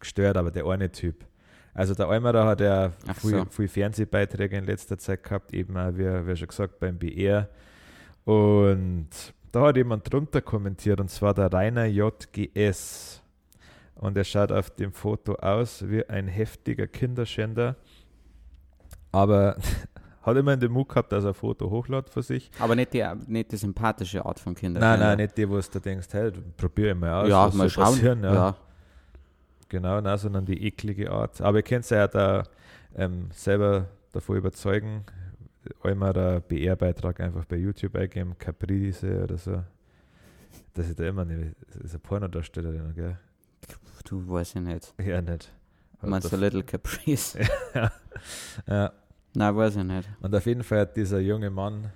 gestört, 0.00 0.36
aber 0.36 0.50
der 0.50 0.66
eine 0.66 0.90
Typ. 0.92 1.24
Also 1.74 1.94
der 1.94 2.08
Almerer 2.08 2.46
hat 2.46 2.60
ja 2.60 2.92
Ach 3.08 3.16
viel, 3.16 3.30
so. 3.30 3.44
viel 3.46 3.68
Fernsehbeiträge 3.68 4.56
in 4.56 4.64
letzter 4.64 4.96
Zeit 4.96 5.24
gehabt, 5.24 5.52
eben 5.52 5.76
auch, 5.76 5.92
wie, 5.94 6.26
wie 6.26 6.36
schon 6.36 6.48
gesagt, 6.48 6.78
beim 6.78 6.96
BR. 6.98 7.48
Und 8.24 9.08
da 9.50 9.66
hat 9.66 9.76
jemand 9.76 10.10
drunter 10.10 10.40
kommentiert, 10.40 11.00
und 11.00 11.10
zwar 11.10 11.34
der 11.34 11.52
Rainer 11.52 11.86
JGS. 11.86 13.20
Und 13.96 14.16
er 14.16 14.24
schaut 14.24 14.52
auf 14.52 14.70
dem 14.70 14.92
Foto 14.92 15.34
aus 15.34 15.88
wie 15.88 16.08
ein 16.08 16.28
heftiger 16.28 16.86
Kinderschänder, 16.86 17.76
aber 19.12 19.56
hat 20.22 20.36
immer 20.36 20.52
in 20.54 20.60
den 20.60 20.72
Mut 20.72 20.88
gehabt, 20.88 21.12
dass 21.12 21.24
er 21.24 21.30
ein 21.30 21.34
Foto 21.34 21.70
hochlädt 21.70 22.08
für 22.08 22.22
sich. 22.22 22.50
Aber 22.58 22.74
nicht 22.74 22.92
die, 22.92 23.04
nicht 23.26 23.52
die 23.52 23.56
sympathische 23.56 24.24
Art 24.24 24.38
von 24.38 24.54
Kindern. 24.54 24.80
Nein, 24.80 25.00
nein, 25.00 25.18
nicht 25.18 25.36
die, 25.36 25.48
wo 25.48 25.58
du 25.60 25.80
denkst, 25.80 26.08
hey, 26.12 26.32
probier 26.56 26.92
ich 26.92 26.96
mal 26.96 27.22
aus. 27.22 27.28
Ja, 27.28 27.46
was 27.46 27.54
mal 27.54 27.70
schauen. 27.70 27.84
passieren, 27.84 28.22
ja. 28.24 28.34
ja. 28.34 28.56
Genau, 29.68 30.00
nein, 30.00 30.18
sondern 30.18 30.44
die 30.46 30.66
eklige 30.66 31.10
Art. 31.10 31.40
Aber 31.40 31.58
ihr 31.58 31.62
könnt 31.62 31.88
ja 31.90 32.06
da 32.06 32.44
ähm, 32.94 33.28
selber 33.32 33.88
davon 34.12 34.36
überzeugen, 34.36 35.04
einmal 35.82 36.12
der 36.12 36.40
BR-Beitrag 36.40 37.20
einfach 37.20 37.44
bei 37.44 37.56
YouTube 37.56 37.96
eingeben, 37.96 38.36
Caprice 38.38 39.22
oder 39.22 39.38
so. 39.38 39.62
Das 40.74 40.88
ist 40.88 40.98
da 40.98 41.04
immer 41.04 41.26
ist 41.28 41.90
eine 41.90 41.98
Pornodarstellerin, 42.00 42.94
gell? 42.94 43.18
Du 44.04 44.28
weißt 44.28 44.54
ja 44.54 44.60
nicht. 44.60 44.94
Ja, 45.02 45.22
nicht. 45.22 45.50
Meinst 46.02 46.30
du 46.30 46.36
Little 46.36 46.62
Caprice? 46.62 47.38
ja. 48.66 48.92
Nein, 49.34 49.56
weiß 49.56 49.76
ich 49.76 49.84
nicht. 49.84 50.08
Und 50.20 50.34
auf 50.34 50.46
jeden 50.46 50.62
Fall 50.62 50.80
hat 50.80 50.96
dieser 50.96 51.18
junge 51.20 51.50
Mann, 51.50 51.90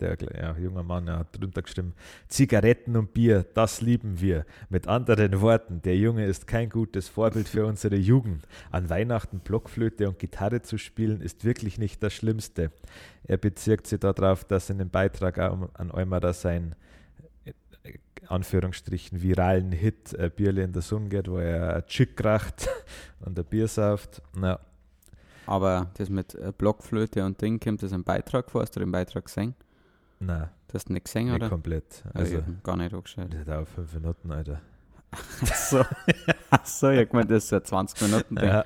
der 0.00 0.16
ja, 0.34 0.56
junger 0.56 0.82
Mann, 0.82 1.10
hat 1.10 1.38
drunter 1.38 1.62
gestimmt, 1.62 1.94
Zigaretten 2.28 2.96
und 2.96 3.12
Bier, 3.12 3.44
das 3.54 3.80
lieben 3.80 4.20
wir. 4.20 4.44
Mit 4.68 4.88
anderen 4.88 5.40
Worten, 5.40 5.82
der 5.82 5.96
Junge 5.96 6.26
ist 6.26 6.46
kein 6.46 6.68
gutes 6.68 7.08
Vorbild 7.08 7.48
für 7.48 7.66
unsere 7.66 7.96
Jugend. 7.96 8.46
An 8.70 8.88
Weihnachten 8.90 9.40
Blockflöte 9.40 10.08
und 10.08 10.18
Gitarre 10.18 10.62
zu 10.62 10.78
spielen, 10.78 11.20
ist 11.20 11.44
wirklich 11.44 11.78
nicht 11.78 12.02
das 12.02 12.12
Schlimmste. 12.12 12.70
Er 13.24 13.36
bezirkt 13.36 13.86
sich 13.86 14.00
darauf, 14.00 14.44
dass 14.44 14.70
in 14.70 14.78
dem 14.78 14.90
Beitrag 14.90 15.38
an 15.38 15.90
Eumara 15.92 16.32
sein 16.32 16.74
äh, 17.44 17.52
Anführungsstrichen 18.26 19.22
viralen 19.22 19.72
Hit 19.72 20.14
äh, 20.14 20.30
Bierle 20.34 20.62
in 20.62 20.72
der 20.72 20.82
Sonne 20.82 21.08
geht, 21.08 21.28
wo 21.28 21.38
er 21.38 21.86
Chick 21.86 22.16
kracht 22.16 22.68
und 23.20 23.38
ein 23.38 23.44
Bier 23.44 23.68
sauft. 23.68 24.22
Na, 24.34 24.58
Aber 25.46 25.90
das 25.98 26.08
mit 26.08 26.34
äh, 26.34 26.52
Blockflöte 26.56 27.24
und 27.24 27.40
Ding, 27.40 27.60
kommt 27.60 27.82
das 27.82 27.92
im 27.92 28.04
Beitrag 28.04 28.50
vor? 28.50 28.62
Hast 28.62 28.76
du 28.76 28.80
den 28.80 28.92
Beitrag 28.92 29.26
gesehen? 29.26 29.54
Na, 30.20 30.50
Du 30.68 30.74
hast 30.74 30.90
nicht 30.90 31.04
gesehen, 31.06 31.26
nicht 31.26 31.34
oder? 31.36 31.48
komplett. 31.48 32.02
Also, 32.12 32.42
gar 32.62 32.76
nicht 32.76 32.92
angeschaut. 32.92 33.32
das 33.32 33.40
hat 33.40 33.48
auch 33.50 33.66
fünf 33.68 33.94
Minuten, 33.94 34.30
Alter. 34.32 34.60
Achso. 35.42 35.82
Achso, 36.50 36.90
ich 36.90 37.10
meine, 37.12 37.26
das 37.26 37.44
ist 37.44 37.48
so 37.48 37.56
ein 37.56 37.64
20 37.64 38.02
Minuten 38.02 38.36
Ding. 38.36 38.44
Ja. 38.48 38.64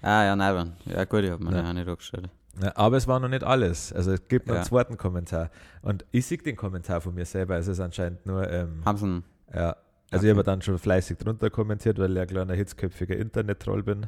Ah, 0.00 0.24
ja, 0.24 0.36
nein, 0.36 0.72
ja 0.86 1.04
gut, 1.04 1.22
ich 1.24 1.30
habe 1.30 1.44
mir 1.44 1.50
Ja. 1.52 1.62
ja. 1.62 1.68
auch 1.68 1.72
nicht 1.74 1.88
angeschaut. 1.88 2.30
Ja, 2.62 2.72
aber 2.76 2.96
es 2.96 3.06
war 3.08 3.20
noch 3.20 3.28
nicht 3.28 3.42
alles. 3.44 3.92
Also 3.92 4.12
es 4.12 4.26
gibt 4.28 4.46
noch 4.46 4.54
Ja. 4.54 4.60
einen 4.60 4.68
zweiten 4.68 4.96
Kommentar. 4.96 5.50
Und 5.82 6.04
ich 6.12 6.24
sehe 6.26 6.38
den 6.38 6.56
Kommentar 6.56 7.00
von 7.00 7.14
mir 7.14 7.24
selber. 7.26 7.56
Es 7.58 7.66
ist 7.68 7.80
anscheinend 7.80 8.24
nur, 8.24 8.48
ähm, 8.50 8.82
Haben 8.84 8.98
sie 8.98 9.04
einen, 9.06 9.24
ja. 9.54 9.70
Also 10.10 10.22
Okay. 10.22 10.26
ich 10.26 10.30
habe 10.30 10.44
dann 10.44 10.62
schon 10.62 10.78
fleißig 10.78 11.18
drunter 11.18 11.50
kommentiert, 11.50 11.98
weil 11.98 12.12
ich 12.12 12.20
ein 12.22 12.28
kleiner 12.28 12.54
hitzköpfiger 12.54 13.16
Internet-Troll 13.16 13.82
bin. 13.82 14.06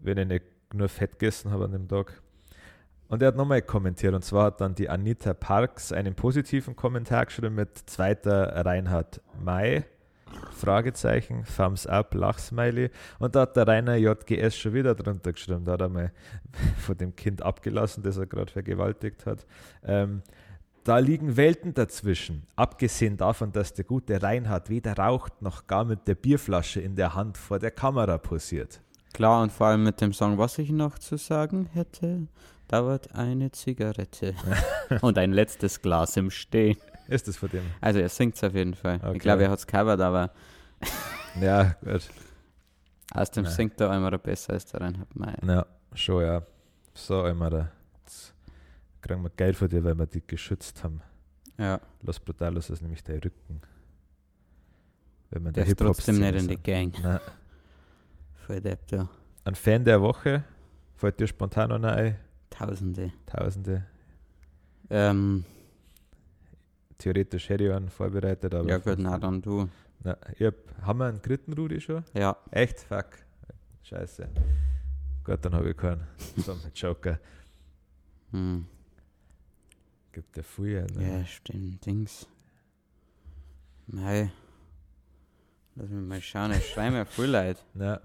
Wenn 0.00 0.18
ich 0.18 0.26
nicht 0.26 0.44
nur 0.72 0.88
fett 0.88 1.18
gegessen 1.18 1.50
habe 1.50 1.66
an 1.66 1.72
dem 1.72 1.86
Tag. 1.88 2.20
Und 3.12 3.20
er 3.20 3.28
hat 3.28 3.36
nochmal 3.36 3.60
kommentiert. 3.60 4.14
Und 4.14 4.24
zwar 4.24 4.46
hat 4.46 4.62
dann 4.62 4.74
die 4.74 4.88
Anita 4.88 5.34
Parks 5.34 5.92
einen 5.92 6.14
positiven 6.14 6.74
Kommentar 6.76 7.26
geschrieben 7.26 7.54
mit 7.54 7.76
zweiter 7.76 8.64
Reinhard 8.64 9.20
May. 9.38 9.84
Fragezeichen, 10.52 11.44
Thumbs 11.44 11.86
up, 11.86 12.14
Lachsmiley. 12.14 12.88
Und 13.18 13.34
da 13.34 13.42
hat 13.42 13.54
der 13.54 13.68
Rainer 13.68 13.96
JGS 13.96 14.56
schon 14.56 14.72
wieder 14.72 14.94
drunter 14.94 15.34
geschrieben. 15.34 15.66
Da 15.66 15.72
hat 15.72 15.82
er 15.82 15.90
mal 15.90 16.10
von 16.78 16.96
dem 16.96 17.14
Kind 17.14 17.42
abgelassen, 17.42 18.02
das 18.02 18.16
er 18.16 18.24
gerade 18.24 18.50
vergewaltigt 18.50 19.26
hat. 19.26 19.44
Ähm, 19.84 20.22
da 20.82 20.96
liegen 20.96 21.36
Welten 21.36 21.74
dazwischen. 21.74 22.46
Abgesehen 22.56 23.18
davon, 23.18 23.52
dass 23.52 23.74
der 23.74 23.84
gute 23.84 24.22
Reinhard 24.22 24.70
weder 24.70 24.96
raucht 24.96 25.42
noch 25.42 25.66
gar 25.66 25.84
mit 25.84 26.08
der 26.08 26.14
Bierflasche 26.14 26.80
in 26.80 26.96
der 26.96 27.14
Hand 27.14 27.36
vor 27.36 27.58
der 27.58 27.72
Kamera 27.72 28.16
posiert. 28.16 28.80
Klar, 29.12 29.42
und 29.42 29.52
vor 29.52 29.66
allem 29.68 29.82
mit 29.84 30.00
dem 30.00 30.12
Song, 30.12 30.38
was 30.38 30.58
ich 30.58 30.70
noch 30.70 30.98
zu 30.98 31.16
sagen 31.16 31.66
hätte, 31.72 32.26
dauert 32.68 33.14
eine 33.14 33.50
Zigarette 33.52 34.34
und 35.02 35.18
ein 35.18 35.32
letztes 35.32 35.82
Glas 35.82 36.16
im 36.16 36.30
Stehen. 36.30 36.78
Ist 37.08 37.28
das 37.28 37.36
von 37.36 37.50
dem? 37.50 37.64
Also 37.80 37.98
er 38.00 38.08
singt 38.08 38.36
es 38.36 38.44
auf 38.44 38.54
jeden 38.54 38.74
Fall. 38.74 38.96
Okay. 39.02 39.16
Ich 39.16 39.18
glaube, 39.22 39.42
er 39.44 39.50
hat 39.50 39.58
es 39.58 39.66
covert, 39.66 40.00
aber 40.00 40.30
Ja, 41.40 41.74
gut. 41.84 42.08
aus 43.14 43.30
dem 43.30 43.44
Nein. 43.44 43.52
singt 43.52 43.80
er 43.80 43.90
einmal 43.90 44.16
besser 44.18 44.54
als 44.54 44.66
der 44.66 44.80
Reinhard 44.80 45.14
Meier. 45.14 45.38
Ja, 45.46 45.66
schon, 45.94 46.22
ja. 46.22 46.42
So, 46.94 47.26
immer 47.26 47.50
da. 47.50 47.70
Jetzt 48.04 48.34
kriegen 49.00 49.22
wir 49.22 49.30
Geld 49.30 49.56
von 49.56 49.68
dir, 49.68 49.82
weil 49.84 49.94
wir 49.98 50.06
die 50.06 50.26
geschützt 50.26 50.82
haben. 50.84 51.00
Ja, 51.58 51.80
Los 52.02 52.18
Brutalos 52.18 52.70
ist 52.70 52.80
nämlich 52.82 53.02
der 53.04 53.16
Rücken. 53.16 53.60
Wenn 55.30 55.42
man 55.44 55.52
der 55.52 55.66
ist 55.66 55.78
trotzdem 55.78 56.18
nicht 56.18 56.34
in 56.34 56.48
die 56.48 56.56
Gang. 56.56 56.94
Nein. 57.02 57.20
Voll 58.46 58.60
Depp, 58.60 58.86
da. 58.88 59.08
Ein 59.44 59.54
Fan 59.54 59.84
der 59.84 60.00
Woche, 60.00 60.44
fällt 60.96 61.18
dir 61.20 61.26
spontan 61.26 61.70
noch 61.70 61.82
ein? 61.82 62.16
Tausende. 62.50 63.12
Tausende. 63.26 63.84
Ähm, 64.90 65.44
Theoretisch 66.98 67.48
hätte 67.48 67.64
ich 67.64 67.72
einen 67.72 67.88
vorbereitet, 67.88 68.54
aber. 68.54 68.68
ja 68.68 68.78
gut, 68.78 68.98
na 68.98 69.18
dann 69.18 69.42
du. 69.42 69.68
Na, 70.04 70.16
ich 70.38 70.46
hab, 70.46 70.54
haben 70.82 70.98
wir 71.00 71.06
einen 71.06 71.22
dritten 71.22 71.52
Rudi 71.52 71.80
schon? 71.80 72.04
Ja, 72.14 72.36
Echt? 72.50 72.80
Fuck. 72.80 73.06
Scheiße. 73.82 74.28
Gut, 75.24 75.38
dann 75.44 75.54
habe 75.54 75.70
ich 75.70 75.76
keinen. 75.76 76.06
So 76.36 76.52
ein 76.52 76.58
Joker. 76.74 77.18
hm. 78.30 78.66
Gibt 80.12 80.36
ja 80.36 80.42
viel. 80.42 80.86
Ne? 80.94 81.18
ja, 81.20 81.24
stimmt, 81.26 81.84
Dings. 81.86 82.26
Mei. 83.86 84.30
Lass 85.74 85.88
mich 85.88 86.06
mal 86.06 86.20
schauen, 86.20 86.52
ich 86.52 86.68
schreibe 86.68 86.96
mir 86.96 87.06
voll 87.06 87.26
leid. 87.26 87.64
Na, 87.74 88.00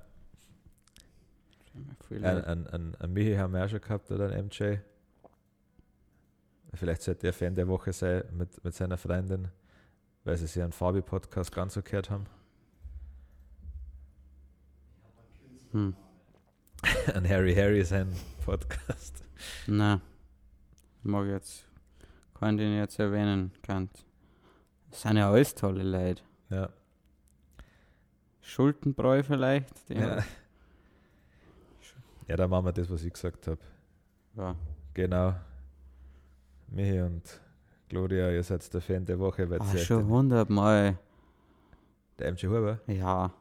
ein, 2.12 2.24
ein, 2.24 2.68
ein, 2.68 2.96
ein 2.96 3.14
Michi 3.14 3.36
haben 3.36 3.54
wir 3.54 3.66
auch 3.66 3.70
schon 3.70 3.82
gehabt 3.82 4.12
oder 4.12 4.32
ein 4.32 4.46
MJ. 4.46 4.78
Vielleicht 6.74 7.02
sollte 7.02 7.28
er 7.28 7.34
Fan 7.34 7.56
der 7.56 7.68
Woche 7.68 7.94
sein 7.94 8.24
mit, 8.32 8.64
mit 8.64 8.74
seiner 8.74 8.98
Freundin, 8.98 9.48
weil 10.24 10.38
sie 10.38 10.48
sich 10.48 10.62
einen 10.62 10.72
Fabi-Podcast 10.72 11.52
ganz 11.52 11.74
so 11.74 11.82
gehört 11.82 12.10
haben. 12.10 12.26
Hm. 15.72 15.96
Ein 17.14 17.28
Harry 17.28 17.56
Harry 17.56 17.84
sein 17.84 18.14
Podcast. 18.46 19.24
Na, 19.66 20.00
mag 21.04 21.26
ich 21.26 21.32
jetzt, 21.32 21.66
kann 22.36 22.58
den 22.58 22.78
jetzt 22.78 23.00
erwähnen, 23.00 23.52
kann. 23.64 23.90
Das 24.92 25.02
sind 25.02 25.18
ja 25.18 25.30
alles 25.30 25.56
tolle 25.56 25.84
Leute. 25.84 26.22
Ja. 26.50 26.70
Schultenbräu 28.42 29.24
vielleicht, 29.24 29.90
der 29.90 30.00
Ja. 30.00 30.24
Ja, 32.28 32.36
dann 32.36 32.50
machen 32.50 32.66
wir 32.66 32.72
das, 32.74 32.90
was 32.90 33.04
ich 33.04 33.14
gesagt 33.14 33.48
habe. 33.48 33.60
ja. 34.36 34.56
Genau. 34.94 35.36
Michi 36.70 37.00
und 37.02 37.22
Gloria, 37.88 38.32
ihr 38.32 38.44
seid 38.44 38.74
der 38.74 38.82
Fan 38.82 39.06
der 39.06 39.18
Woche, 39.20 39.50
weil 39.50 39.62
euch 39.62 39.86
schon 39.86 40.08
hundertmal. 40.08 40.98
der 42.20 42.32
MJ 42.34 42.48
Huber, 42.48 42.80
Ja, 42.88 43.32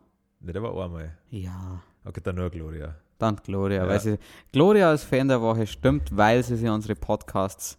ne, 0.40 0.52
der 0.52 0.62
war 0.62 0.84
einmal. 0.84 1.16
ja. 1.30 1.82
Okay, 2.04 2.20
dann 2.22 2.36
nur 2.36 2.50
Gloria. 2.50 2.94
Dann 3.18 3.34
Gloria. 3.36 3.82
Ja. 3.82 3.88
Weil 3.88 3.98
sie, 4.00 4.18
Gloria 4.52 4.90
als 4.90 5.02
Fan 5.02 5.26
der 5.26 5.40
Woche 5.40 5.66
stimmt, 5.66 6.14
weil 6.16 6.42
sie 6.44 6.56
sich 6.56 6.68
unsere 6.68 6.94
Podcasts 6.94 7.78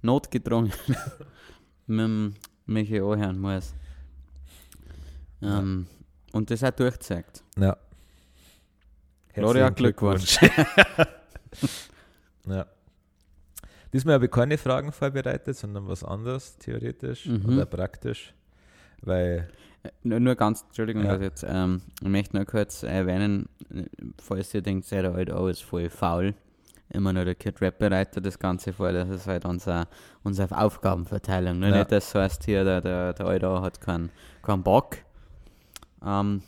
notgedrungen 0.00 0.72
mit 1.86 1.98
dem 2.00 2.34
Michi 2.64 3.00
anhören 3.00 3.38
muss. 3.38 3.74
Ähm, 5.42 5.86
Und 6.32 6.50
das 6.50 6.64
auch 6.64 6.70
durchzeigt. 6.70 7.42
Ja. 7.58 7.76
Gloria, 9.42 9.68
Glückwunsch. 9.70 10.38
ja. 12.46 12.66
Diesmal 13.92 14.14
habe 14.14 14.26
ich 14.26 14.30
keine 14.30 14.58
Fragen 14.58 14.92
vorbereitet, 14.92 15.56
sondern 15.56 15.88
was 15.88 16.04
anderes, 16.04 16.56
theoretisch 16.58 17.26
Mhm. 17.26 17.54
oder 17.56 17.66
praktisch. 17.66 18.34
Weil, 19.02 19.48
Äh, 19.82 19.90
Nur, 20.02 20.18
nur 20.20 20.34
ganz, 20.34 20.62
Entschuldigung, 20.62 21.04
Ja. 21.04 21.16
jetzt, 21.16 21.44
ähm, 21.48 21.80
ich 22.02 22.08
möchte 22.08 22.36
nur 22.36 22.44
kurz 22.44 22.82
erwähnen, 22.82 23.48
äh, 23.72 23.84
falls 24.20 24.52
ihr 24.52 24.60
denkt, 24.62 24.84
sei 24.86 25.00
der 25.02 25.14
halt 25.14 25.28
ist 25.28 25.62
voll 25.62 25.88
faul. 25.90 26.34
Immer 26.90 27.12
nur 27.12 27.24
der 27.24 27.34
Kid 27.36 27.60
Rap 27.60 27.78
bereitet 27.78 28.24
das 28.26 28.36
Ganze 28.38 28.72
vor, 28.72 28.90
das 28.92 29.08
ist 29.08 29.26
halt 29.28 29.44
unser, 29.44 29.86
unsere 30.24 30.56
Aufgabenverteilung. 30.58 31.58
Ne? 31.60 31.70
Ja. 31.70 31.78
Nicht, 31.78 31.92
dass 31.92 32.10
so 32.10 32.18
heißt 32.20 32.44
hier, 32.44 32.64
der, 32.64 32.80
der, 32.80 33.12
der 33.12 33.26
Alter 33.26 33.62
hat 33.62 33.80
keinen 33.80 34.10
keinen 34.42 34.62
Bock. 34.64 34.96
Ähm, 36.04 36.42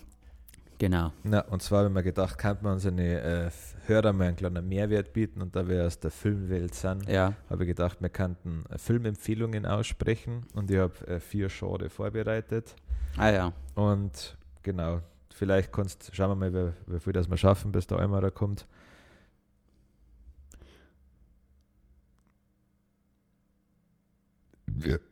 genau. 0.78 1.12
na, 1.24 1.40
und 1.42 1.62
zwar 1.62 1.84
haben 1.84 1.94
wir 1.94 2.02
gedacht, 2.02 2.38
kann 2.38 2.58
man 2.62 2.74
unseren 2.74 2.98
äh, 2.98 3.50
Hörer 3.86 4.12
mal 4.12 4.28
einen 4.28 4.36
kleinen 4.36 4.68
Mehrwert 4.68 5.12
bieten 5.12 5.42
und 5.42 5.54
da 5.56 5.66
wir 5.68 5.86
aus 5.86 5.98
der 6.00 6.10
Filmwelt 6.10 6.74
sind, 6.74 7.08
Ja. 7.08 7.34
habe 7.50 7.64
ich 7.64 7.68
gedacht, 7.68 8.00
wir 8.00 8.08
könnten 8.08 8.64
äh, 8.70 8.78
Filmempfehlungen 8.78 9.66
aussprechen 9.66 10.46
und 10.54 10.70
ich 10.70 10.78
habe 10.78 11.06
äh, 11.06 11.20
vier 11.20 11.48
Genre 11.48 11.88
vorbereitet. 11.90 12.74
Ah 13.16 13.30
ja. 13.30 13.52
Und 13.74 14.36
genau, 14.62 15.00
vielleicht 15.34 15.72
kannst, 15.72 16.10
schauen 16.14 16.30
wir 16.38 16.50
mal, 16.50 16.74
wie, 16.86 16.94
wie 16.94 17.00
viel 17.00 17.12
das 17.12 17.28
wir 17.28 17.36
schaffen, 17.36 17.72
bis 17.72 17.86
der 17.86 17.98
Eimerer 17.98 18.30
kommt. 18.30 18.66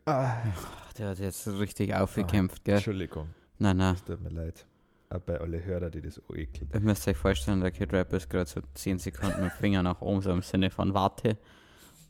Ah, 0.05 0.37
Der 0.99 1.09
hat 1.11 1.19
jetzt 1.19 1.47
richtig 1.49 1.95
aufgekämpft, 1.95 2.65
gell? 2.65 2.77
Entschuldigung, 2.77 3.29
Nein, 3.59 3.77
nein. 3.79 3.95
es 3.95 4.05
tut 4.05 4.21
mir 4.21 4.31
leid. 4.31 4.65
Auch 5.09 5.21
bei 5.21 5.41
alle 5.41 5.65
Hörer, 5.65 5.89
die 5.91 6.01
das 6.03 6.21
ekelt. 6.35 6.75
Ihr 6.75 6.81
müsst 6.81 7.07
euch 7.07 7.17
vorstellen, 7.17 7.61
der 7.61 7.71
Kid 7.71 7.93
Rap 7.93 8.13
ist 8.13 8.29
gerade 8.29 8.47
so 8.51 8.61
10 8.75 8.99
Sekunden 8.99 9.41
mit 9.43 9.53
dem 9.53 9.57
Finger 9.57 9.83
nach 9.83 10.01
oben, 10.01 10.21
so 10.21 10.31
im 10.33 10.43
Sinne 10.43 10.71
von 10.71 10.93
Warte. 10.95 11.37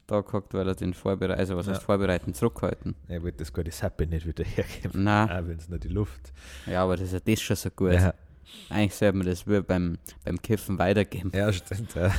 Da 0.06 0.20
guckt, 0.20 0.54
weil 0.54 0.66
er 0.68 0.74
den 0.74 0.94
vorbereitet, 0.94 1.38
also 1.40 1.56
was 1.56 1.66
Ja. 1.66 1.72
heißt 1.74 1.82
vorbereiten, 1.82 2.32
zurückhalten. 2.32 2.94
Ich 3.08 3.20
wollte 3.22 3.38
das 3.38 3.52
gute 3.52 3.70
Sappe 3.72 4.06
nicht 4.06 4.24
wieder 4.26 4.44
hergeben. 4.44 5.02
Nein, 5.04 5.28
Auch 5.30 5.48
wenn 5.48 5.58
es 5.58 5.68
nur 5.68 5.78
die 5.78 5.88
Luft. 5.88 6.32
ja, 6.66 6.84
aber 6.84 6.96
das 6.96 7.06
ist 7.06 7.12
ja 7.12 7.20
das 7.34 7.40
schon 7.40 7.56
so 7.56 7.70
gut. 7.70 7.92
Ja, 7.92 8.14
Eigentlich 8.70 8.94
sollte 8.94 9.16
man 9.18 9.26
das 9.26 9.46
wie 9.46 9.60
beim, 9.60 9.98
beim 10.24 10.40
Kiffen 10.40 10.78
weitergeben, 10.78 11.32
ja, 11.34 11.52
stimmt. 11.52 11.94
Ja. 11.96 12.12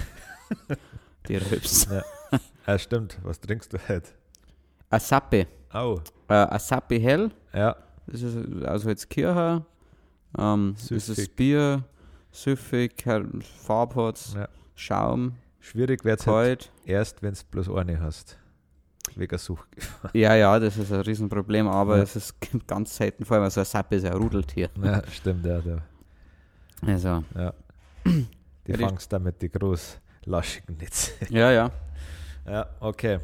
die 1.28 1.38
Rübs. 1.38 1.88
ja, 2.68 2.78
stimmt. 2.80 3.18
Was 3.24 3.40
trinkst 3.40 3.72
du 3.74 3.78
heute? 3.88 4.10
Asapi. 4.90 5.48
Au. 5.72 6.02
Äh, 6.28 6.34
Asapi 6.34 7.00
Hell, 7.00 7.32
Ja, 7.54 7.76
das 8.06 8.22
ist 8.22 8.38
also 8.66 8.90
jetzt 8.90 9.10
Kirche. 9.10 9.66
Ähm, 10.38 10.74
das 10.78 10.92
ist 10.92 11.06
Süffig. 11.08 11.36
Bier, 11.36 11.84
süffig, 12.32 13.04
Farbe 13.66 13.96
hat's, 14.08 14.34
Ja. 14.34 14.48
Schaum, 14.76 15.36
schwierig 15.60 16.04
wird 16.06 16.20
es 16.20 16.28
halt 16.28 16.72
erst, 16.86 17.22
wenn 17.24 17.34
du 17.34 17.40
bloß 17.52 17.70
eine 17.70 18.00
hast. 18.00 18.38
Wegen 19.16 19.38
Such. 19.38 19.66
Ja, 20.14 20.36
ja, 20.36 20.60
das 20.60 20.78
ist 20.78 20.92
ein 20.92 21.02
Riesenproblem, 21.02 21.68
aber 21.68 21.98
Ja. 21.98 22.04
es 22.04 22.16
ist 22.16 22.36
ganz 22.68 22.96
selten, 22.96 23.26
vor 23.26 23.38
allem 23.38 23.50
so 23.50 23.60
ein 23.60 23.64
Asapi 23.64 23.96
ist 23.96 24.06
ein 24.06 24.14
Rudeltier. 24.14 24.70
Ja, 24.84 25.02
stimmt, 25.12 25.46
ja. 25.46 25.60
Da. 25.62 25.82
Also, 26.86 27.24
Ja. 27.36 27.54
Die 28.06 28.72
Ja, 28.72 28.78
fangst 28.78 29.12
damit 29.12 29.42
die 29.42 29.50
groß 29.50 29.98
laschigen 30.26 30.78
Netze. 30.78 31.12
ja, 31.30 31.52
ja. 31.52 31.72
Ja, 32.46 32.66
okay. 32.80 33.20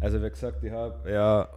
Also 0.00 0.22
wie 0.22 0.28
gesagt, 0.30 0.62
ich 0.64 0.72
habe 0.72 1.10
ja, 1.10 1.48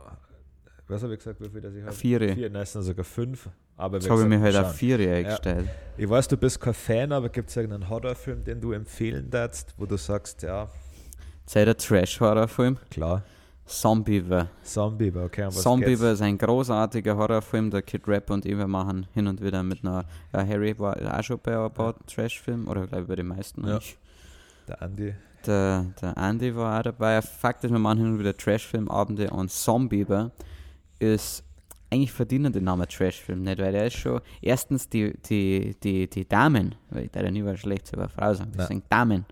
was 0.91 1.04
habe 1.04 1.13
ich 1.13 1.19
gesagt, 1.19 1.41
wie 1.41 1.49
viel 1.49 1.62
das 1.62 1.73
ich 1.73 1.84
habe? 1.84 1.93
Viere. 1.93 2.34
Vier, 2.34 2.49
nein, 2.49 2.63
es 2.63 2.73
sind 2.73 2.84
sogar 2.84 3.06
fünf. 3.06 3.49
Aber 3.77 3.97
Jetzt 3.97 4.10
habe 4.10 4.21
ich 4.21 4.27
mir 4.27 4.39
halt 4.39 4.56
auf 4.56 4.75
vier 4.75 4.99
eingestellt. 4.99 5.67
Ich 5.97 6.10
weiß, 6.10 6.27
du 6.27 6.38
bist 6.38 6.60
kein 6.60 6.73
Fan, 6.73 7.12
aber 7.12 7.30
gibt 7.30 7.49
es 7.49 7.56
irgendeinen 7.56 7.89
Horrorfilm, 7.89 8.43
den 8.43 8.62
du 8.62 8.73
empfehlen 8.73 9.30
darfst, 9.30 9.73
wo 9.77 9.86
du 9.86 9.97
sagst, 9.97 10.43
ja, 10.43 10.69
Sei 11.45 11.65
der 11.65 11.75
Trash-Horrorfilm. 11.75 12.77
klar, 12.89 13.23
Zombiever. 13.65 14.49
Zombie, 14.63 15.12
okay, 15.15 15.49
geht's? 15.49 16.01
ist 16.01 16.21
ein 16.21 16.38
großartiger 16.38 17.15
Horrorfilm. 17.15 17.71
Der 17.71 17.82
Kid 17.82 18.08
Rap 18.08 18.30
und 18.30 18.45
ich, 18.45 18.58
wir 18.58 18.67
machen 18.67 19.08
hin 19.13 19.27
und 19.27 19.41
wieder 19.41 19.63
mit 19.63 19.84
einer. 19.84 20.06
Ja, 20.34 20.45
Harry 20.45 20.77
war 20.77 20.97
auch 20.97 21.23
schon 21.23 21.39
bei 21.41 21.58
ein 21.58 21.71
paar 21.71 21.95
Trash-Filmen, 22.06 22.67
oder 22.67 22.86
glaube 22.86 23.04
ich 23.04 23.08
bei 23.08 23.15
den 23.15 23.27
meisten. 23.27 23.65
Ja. 23.65 23.75
eigentlich. 23.75 23.97
Der 24.67 24.82
Andi. 24.82 25.15
Der, 25.45 25.86
der 26.01 26.17
Andy 26.17 26.56
war 26.56 26.80
auch 26.80 26.84
dabei. 26.84 27.21
Fakt 27.21 27.63
ist, 27.63 27.71
wir 27.71 27.80
machen 27.80 27.99
hin 27.99 28.08
und 28.13 28.19
wieder 28.19 28.36
Trash-Filmabende 28.36 29.30
und 29.32 29.49
Zombiever 29.49 30.32
ist 31.02 31.44
eigentlich 31.90 32.12
verdienen 32.12 32.54
den 32.54 32.64
Namen 32.64 32.88
Trash-Film 32.88 33.42
nicht, 33.44 33.60
weil 33.60 33.74
der 33.74 33.88
ist 33.88 33.98
schon 33.98 34.22
erstens 34.42 34.88
die, 34.88 35.14
die, 35.30 35.76
die, 35.84 36.10
die 36.10 36.28
Damen, 36.28 36.76
weil 36.90 37.06
ich 37.06 37.12
da 37.12 37.22
ja 37.22 37.30
nie 37.32 37.44
was 37.44 37.60
Schlechtes 37.60 37.92
über 37.94 38.08
Frau 38.08 38.34
sagen, 38.34 38.52
Nein. 38.52 38.58
deswegen 38.60 38.84
Damen. 38.90 39.26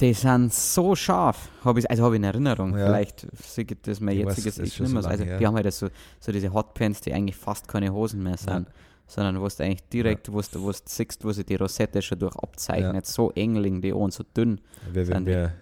Die 0.00 0.14
sind 0.14 0.52
so 0.52 0.96
scharf, 0.96 1.50
hab 1.62 1.76
ich, 1.76 1.88
also 1.90 2.04
habe 2.04 2.14
ich 2.14 2.20
in 2.20 2.24
Erinnerung. 2.24 2.76
Ja. 2.76 2.86
Vielleicht 2.86 3.26
sieht 3.36 3.86
das 3.86 4.00
mein 4.00 4.16
Ich 4.18 4.24
weiß, 4.24 4.36
jetziges 4.36 4.54
das 4.56 4.66
ist 4.66 4.74
Ich 4.74 4.80
nicht 4.80 4.92
mehr 4.92 5.02
so 5.02 5.08
so. 5.08 5.12
Also, 5.12 5.24
die 5.24 5.46
haben 5.46 5.54
halt 5.54 5.72
so, 5.72 5.88
so 6.18 6.32
diese 6.32 6.52
Hotpants, 6.52 7.02
die 7.02 7.12
eigentlich 7.12 7.36
fast 7.36 7.68
keine 7.68 7.92
Hosen 7.92 8.22
mehr 8.22 8.38
sind, 8.38 8.66
sondern 9.06 9.38
wo 9.40 9.46
du 9.46 9.62
eigentlich 9.62 9.86
direkt, 9.90 10.32
wo 10.32 10.40
du 10.40 10.62
wo 10.62 10.72
du 10.72 10.78
siehst, 10.84 11.22
wo 11.22 11.32
sie 11.32 11.44
die 11.44 11.56
Rosette 11.56 12.00
schon 12.00 12.18
durch 12.18 12.34
abzeichnet. 12.36 13.04
So 13.06 13.30
eng 13.32 13.56
liegen 13.56 13.82
die 13.82 13.92
an, 13.92 14.10
so 14.10 14.24
dünn. 14.36 14.60
Wir 14.90 15.04
Sind 15.04 15.26
die 15.26 15.32
wir 15.32 15.44
am- 15.44 15.52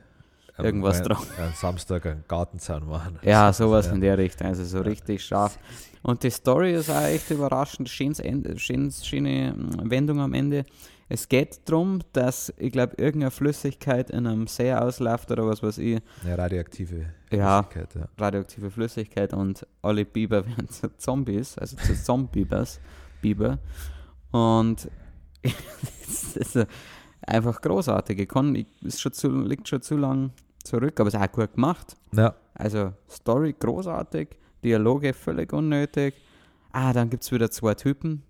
irgendwas 0.64 1.02
dran. 1.02 1.18
Am 1.38 1.52
Samstag 1.54 2.06
einen 2.06 2.24
Gartenzaun 2.28 2.86
machen. 2.88 3.18
Ja, 3.22 3.52
sowas 3.52 3.86
Ja. 3.86 3.92
in 3.92 4.00
der 4.00 4.18
Richtung, 4.18 4.46
also 4.48 4.64
so 4.64 4.80
richtig 4.80 5.24
scharf. 5.24 5.58
Und 6.02 6.22
die 6.22 6.30
Story 6.30 6.74
ist 6.74 6.90
auch 6.90 7.02
echt 7.02 7.30
überraschend, 7.30 7.88
schönes, 7.88 8.22
schöne 9.06 9.52
mm, 9.56 9.90
Wendung 9.90 10.20
am 10.20 10.32
Ende. 10.34 10.64
Es 11.10 11.26
geht 11.28 11.60
darum, 11.64 12.00
dass, 12.12 12.52
ich 12.58 12.70
glaube, 12.70 12.94
irgendeine 12.98 13.30
Flüssigkeit 13.30 14.10
in 14.10 14.26
einem 14.26 14.46
See 14.46 14.72
ausläuft 14.72 15.30
oder 15.30 15.46
was 15.46 15.62
weiß 15.62 15.78
ich, 15.78 16.00
Ja, 16.26 16.34
radioaktive 16.34 17.06
Ja. 17.32 17.62
Flüssigkeit, 17.62 17.94
ja. 17.94 18.08
radioaktive 18.24 18.70
Flüssigkeit 18.70 19.32
und 19.32 19.66
alle 19.82 20.04
Biber 20.04 20.44
werden 20.46 20.68
zu 20.68 20.94
Zombies, 20.98 21.56
also 21.56 21.76
zu 21.76 21.94
Zombiebers, 21.94 22.78
Biber. 23.22 23.58
Und 24.32 24.90
es 25.42 26.36
ist 26.36 26.66
einfach 27.22 27.60
großartig. 27.60 28.18
Ich 28.20 28.28
kann, 28.28 28.54
ich, 28.54 28.66
ist 28.82 29.00
schon 29.00 29.12
zu, 29.12 29.30
liegt 29.42 29.66
schon 29.68 29.80
zu 29.82 29.96
lang 29.96 30.30
zurück, 30.64 30.98
aber 31.00 31.08
es 31.08 31.14
ist 31.14 31.20
auch 31.20 31.32
gut 31.32 31.54
gemacht. 31.54 31.96
Ja, 32.12 32.34
Also 32.54 32.92
Story 33.08 33.54
großartig, 33.58 34.28
Dialoge 34.64 35.12
völlig 35.12 35.52
unnötig. 35.52 36.14
Ah, 36.72 36.92
dann 36.92 37.08
gibt 37.10 37.22
es 37.22 37.32
wieder 37.32 37.50
zwei 37.50 37.74
Typen, 37.74 38.22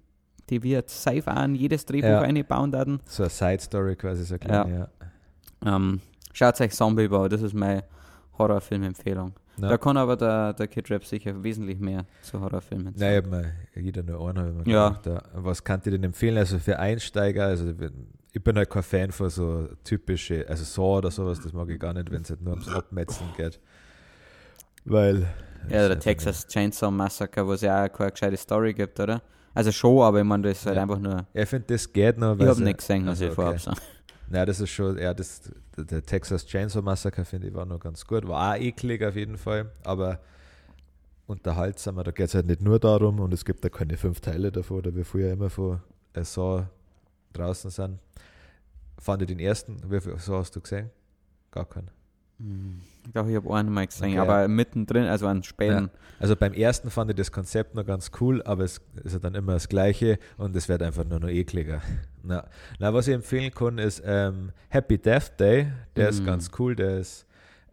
die 0.50 0.62
wir 0.62 0.82
safe 0.86 1.24
in 1.44 1.54
jedes 1.54 1.84
Drehbuch 1.86 2.08
Ja. 2.08 2.20
einbauen 2.20 2.72
werden. 2.72 3.00
so 3.06 3.22
eine 3.24 3.30
Side-Story 3.30 3.96
quasi, 3.96 4.24
so 4.24 4.34
eine 4.34 4.38
kleine, 4.38 4.78
ja. 5.64 5.76
Ähm, 5.76 6.00
schaut 6.32 6.60
euch 6.60 6.72
Zombie 6.72 7.08
Bau, 7.08 7.26
das 7.28 7.42
ist 7.42 7.54
meine 7.54 7.84
Horrorfilm-Empfehlung. 8.38 9.32
Ja. 9.60 9.68
Da 9.70 9.76
kann 9.78 9.96
aber 9.96 10.16
der, 10.16 10.52
der 10.52 10.68
Kid 10.68 10.88
Rap 10.90 11.04
sicher 11.04 11.42
wesentlich 11.42 11.80
mehr 11.80 12.04
zu 12.22 12.40
Horrorfilmen 12.40 12.94
Nein, 12.96 13.10
ich 13.18 13.26
habe 13.26 13.28
mir 13.28 13.82
jeder 13.82 14.02
nur 14.04 14.28
einen, 14.28 14.38
hab 14.38 14.60
ich 14.60 14.66
mir 14.66 14.72
Ja. 14.72 14.88
gedacht, 14.90 15.06
ja. 15.06 15.22
Was 15.34 15.64
kann 15.64 15.80
ich 15.84 15.90
denn 15.90 16.04
empfehlen? 16.04 16.38
Also 16.38 16.58
für 16.60 16.78
Einsteiger, 16.78 17.46
also 17.46 17.72
ich 18.38 18.44
bin 18.44 18.56
halt 18.56 18.70
kein 18.70 18.84
Fan 18.84 19.10
von 19.10 19.28
so 19.30 19.68
typische, 19.82 20.46
also 20.48 20.62
Saw 20.62 20.98
oder 20.98 21.10
sowas, 21.10 21.40
das 21.40 21.52
mag 21.52 21.68
ich 21.70 21.78
gar 21.80 21.92
nicht, 21.92 22.08
wenn 22.12 22.22
es 22.22 22.30
halt 22.30 22.40
nur 22.40 22.52
ums 22.52 22.68
Abmetzen 22.68 23.26
geht. 23.36 23.58
Weil. 24.84 25.26
Ja, 25.68 25.88
der 25.88 25.98
Texas 25.98 26.46
Chainsaw 26.46 26.90
Massacre, 26.92 27.44
wo 27.44 27.52
es 27.54 27.62
ja 27.62 27.84
auch 27.84 27.92
keine 27.92 28.12
gescheite 28.12 28.36
Story 28.36 28.72
gibt, 28.74 29.00
oder? 29.00 29.20
Also 29.54 29.72
schon, 29.72 30.02
aber 30.02 30.20
ich 30.20 30.24
meine, 30.24 30.44
das 30.44 30.58
ist 30.60 30.66
halt 30.66 30.76
Ja. 30.76 30.82
einfach 30.82 31.00
nur. 31.00 31.26
Ja, 31.34 31.42
ich 31.42 31.48
finde, 31.48 31.66
das 31.66 31.92
geht 31.92 32.16
noch. 32.16 32.36
Ich 32.38 32.42
habe 32.42 32.54
sie- 32.54 32.62
nicht 32.62 32.78
gesehen, 32.78 33.00
muss 33.00 33.10
Also, 33.10 33.26
ich 33.26 33.32
vorab 33.32 33.50
okay. 33.54 33.58
sagen. 33.58 33.78
Nein, 34.30 34.46
das 34.46 34.60
ist 34.60 34.70
schon, 34.70 34.98
ja, 34.98 35.12
das, 35.12 35.50
der, 35.76 36.02
Texas 36.02 36.46
Chainsaw 36.46 36.80
Massacre 36.80 37.24
finde 37.24 37.48
ich 37.48 37.54
war 37.54 37.66
noch 37.66 37.80
ganz 37.80 38.06
gut. 38.06 38.28
War 38.28 38.52
auch 38.54 38.60
eklig 38.60 39.02
auf 39.04 39.16
jeden 39.16 39.36
Fall, 39.36 39.72
aber 39.82 40.20
unterhaltsamer. 41.26 42.04
Da 42.04 42.12
geht 42.12 42.28
es 42.28 42.34
halt 42.34 42.46
nicht 42.46 42.62
nur 42.62 42.78
darum 42.78 43.18
und 43.18 43.34
es 43.34 43.44
gibt 43.44 43.64
da 43.64 43.68
keine 43.68 43.96
fünf 43.96 44.20
Teile 44.20 44.52
davon, 44.52 44.82
da 44.82 44.94
wir 44.94 45.04
früher 45.04 45.32
immer 45.32 45.50
von 45.50 45.80
Saw 46.14 46.66
draußen 47.32 47.70
sind. 47.70 47.98
Fand 49.00 49.22
ich 49.22 49.28
den 49.28 49.38
ersten, 49.38 49.78
wie 49.90 50.00
viel 50.00 50.18
Saw 50.18 50.38
hast 50.38 50.54
du 50.56 50.60
gesehen? 50.60 50.90
Gar 51.50 51.66
keinen. 51.66 51.90
Hm, 52.38 52.80
Ich 53.06 53.12
glaube, 53.12 53.30
ich 53.30 53.36
habe 53.36 53.54
einen 53.54 53.70
mal 53.72 53.86
gesehen, 53.86 54.10
Okay. 54.10 54.18
aber 54.18 54.46
mittendrin, 54.48 55.04
also 55.04 55.26
an 55.26 55.42
späten. 55.42 55.90
Also 56.20 56.36
beim 56.36 56.52
ersten 56.52 56.90
fand 56.90 57.10
ich 57.10 57.16
das 57.16 57.32
Konzept 57.32 57.74
noch 57.74 57.86
ganz 57.86 58.10
cool, 58.20 58.42
aber 58.42 58.64
es 58.64 58.80
ist 59.02 59.12
ja 59.12 59.18
dann 59.18 59.34
immer 59.34 59.52
das 59.54 59.68
Gleiche 59.68 60.18
und 60.36 60.54
es 60.56 60.68
wird 60.68 60.82
einfach 60.82 61.04
nur 61.04 61.20
noch 61.20 61.28
ekliger. 61.28 61.80
Na, 62.22 62.46
na 62.78 62.92
was 62.92 63.08
ich 63.08 63.14
empfehlen 63.14 63.52
kann, 63.54 63.78
ist 63.78 64.02
ähm, 64.04 64.50
Happy 64.68 64.98
Death 64.98 65.38
Day. 65.40 65.72
Der 65.96 66.08
ist 66.10 66.20
Mhm. 66.20 66.26
ganz 66.26 66.50
cool, 66.58 66.76
der 66.76 66.98
ist 66.98 67.24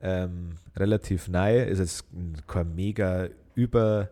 ähm, 0.02 0.56
relativ 0.76 1.28
neu, 1.28 1.64
ist 1.64 1.80
jetzt 1.80 2.06
kein 2.48 2.74
mega 2.76 3.28
über 3.56 4.10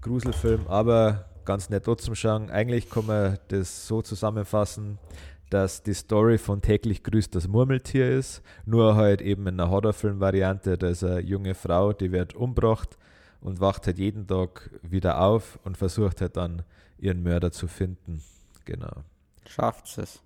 Gruselfilm, 0.00 0.66
aber 0.66 1.26
ganz 1.44 1.70
nett 1.70 1.84
trotzdem 1.84 2.14
schauen. 2.14 2.50
Eigentlich 2.50 2.90
kann 2.90 3.06
man 3.06 3.38
das 3.48 3.86
so 3.86 4.02
zusammenfassen, 4.02 4.98
dass 5.50 5.82
die 5.82 5.94
Story 5.94 6.38
von 6.38 6.62
täglich 6.62 7.02
grüßt 7.02 7.34
das 7.34 7.48
Murmeltier 7.48 8.10
ist, 8.10 8.42
nur 8.64 8.96
halt 8.96 9.20
eben 9.20 9.46
in 9.46 9.60
einer 9.60 9.70
Horrorfilm-Variante. 9.70 10.78
Da 10.78 10.88
ist 10.88 11.04
eine 11.04 11.20
junge 11.20 11.54
Frau, 11.54 11.92
die 11.92 12.12
wird 12.12 12.34
umgebracht 12.34 12.98
und 13.40 13.60
wacht 13.60 13.86
halt 13.86 13.98
jeden 13.98 14.26
Tag 14.26 14.70
wieder 14.82 15.20
auf 15.20 15.58
und 15.64 15.76
versucht 15.76 16.20
halt 16.20 16.36
dann 16.36 16.62
ihren 16.98 17.22
Mörder 17.22 17.52
zu 17.52 17.68
finden. 17.68 18.22
Genau. 18.64 19.04
Schafft 19.46 19.98
es. 19.98 20.20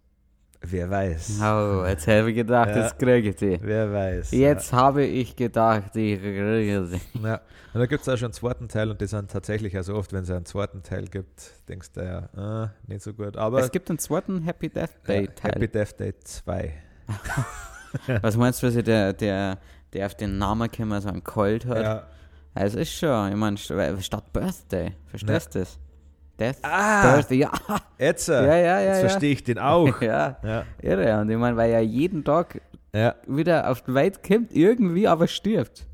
Wer 0.60 0.90
weiß. 0.90 1.40
Oh, 1.40 1.84
jetzt 1.86 2.06
habe 2.08 2.30
ich 2.30 2.36
gedacht, 2.36 2.70
Ja. 2.70 2.82
jetzt 2.82 2.98
kriege 2.98 3.28
ich. 3.30 3.60
Wer 3.62 3.92
weiß. 3.92 4.32
Jetzt 4.32 4.72
habe 4.72 5.04
ich 5.04 5.36
gedacht, 5.36 5.94
ich 5.94 6.18
kriege 6.20 6.84
sie. 6.86 7.00
Ja. 7.22 7.28
ja. 7.28 7.40
Und 7.74 7.80
da 7.80 7.86
gibt 7.86 8.02
es 8.02 8.08
auch 8.08 8.16
schon 8.16 8.26
einen 8.26 8.32
zweiten 8.32 8.66
Teil 8.68 8.90
und 8.90 9.00
die 9.00 9.06
sind 9.06 9.30
tatsächlich, 9.30 9.76
also 9.76 9.94
oft, 9.94 10.12
wenn 10.12 10.24
es 10.24 10.30
einen 10.30 10.44
zweiten 10.46 10.82
Teil 10.82 11.04
gibt, 11.06 11.52
denkst 11.68 11.92
du 11.92 12.00
ja, 12.00 12.28
ah, 12.36 12.70
nicht 12.86 13.02
so 13.02 13.12
gut. 13.12 13.36
Aber 13.36 13.60
Es 13.60 13.70
gibt 13.70 13.88
einen 13.88 13.98
zweiten 14.00 14.42
Happy 14.42 14.68
Death 14.68 14.90
Day 15.06 15.26
ja, 15.26 15.30
Teil. 15.30 15.52
Happy 15.52 15.68
Death 15.68 16.00
Day 16.00 16.14
2. 16.18 16.72
Was 18.22 18.36
meinst 18.36 18.62
du, 18.62 18.66
was 18.66 18.74
der, 18.84 19.12
der, 19.14 19.58
der 19.92 20.06
auf 20.06 20.14
den 20.14 20.36
Namen 20.38 20.68
gekommen 20.70 21.00
so 21.00 21.08
einen 21.08 21.24
Colt 21.24 21.64
hat? 21.66 21.82
Ja. 21.82 22.06
Also 22.54 22.78
ist 22.78 22.92
schon, 22.92 23.30
ich 23.30 23.36
meine, 23.36 23.56
st- 23.56 24.00
statt 24.02 24.32
Birthday, 24.32 24.92
verstehst 25.06 25.54
du 25.54 25.60
das? 25.60 25.78
Death 26.38 26.56
Ah, 26.62 27.14
Birthday, 27.14 27.38
ja, 27.38 27.50
jetzt, 27.98 28.28
ja, 28.28 28.42
ja, 28.44 28.56
ja. 28.56 28.80
jetzt 28.80 29.00
verstehe 29.00 29.32
ich 29.32 29.42
den 29.44 29.58
auch. 29.58 30.00
Ja, 30.02 30.36
ja. 30.42 30.64
irre. 30.80 31.20
Und 31.20 31.30
ich 31.30 31.36
meine, 31.36 31.56
weil 31.56 31.70
er 31.72 31.80
jeden 31.80 32.24
Tag 32.24 32.60
Ja, 32.94 33.14
wieder 33.26 33.68
auf 33.70 33.82
die 33.82 33.94
Welt 33.94 34.22
kommt, 34.22 34.52
irgendwie 34.54 35.08
aber 35.08 35.26
stirbt. 35.26 35.86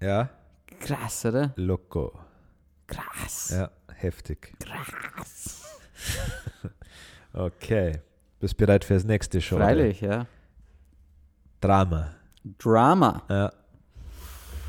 ja, 0.00 0.28
Krass, 0.80 1.24
oder? 1.26 1.52
loco. 1.56 2.18
Krass. 2.86 3.50
Ja, 3.50 3.70
heftig. 3.96 4.52
Krass. 4.60 5.62
Okay. 7.32 8.00
Bist 8.40 8.56
bereit 8.56 8.84
fürs 8.84 9.04
nächste 9.04 9.40
Show? 9.40 9.56
Freilich, 9.56 10.00
ja. 10.00 10.26
Drama. 11.60 12.08
Drama. 12.58 13.22
Ja. 13.28 13.52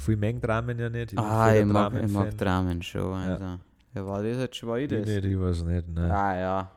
Viel 0.05 0.17
mengen 0.17 0.41
Dramen 0.41 0.77
ja 0.77 0.89
nicht. 0.89 1.09
bin 1.15 1.19
Ah, 1.19 1.55
ich 1.55 1.65
mag, 1.65 1.93
ich 1.93 2.11
mag 2.11 2.37
Dramen 2.37 2.81
schon. 2.83 3.13
Also. 3.13 3.43
Ja. 3.43 3.59
War 3.93 4.23
das 4.23 4.37
jetzt 4.37 4.55
schon 4.55 4.77
Ich 4.79 4.89
das? 4.89 5.05
nicht, 5.05 5.25
ich 5.25 5.39
weiß 5.39 5.63
nicht. 5.63 5.87
Nein. 5.89 6.11
Ah, 6.11 6.37
ja. 6.37 6.71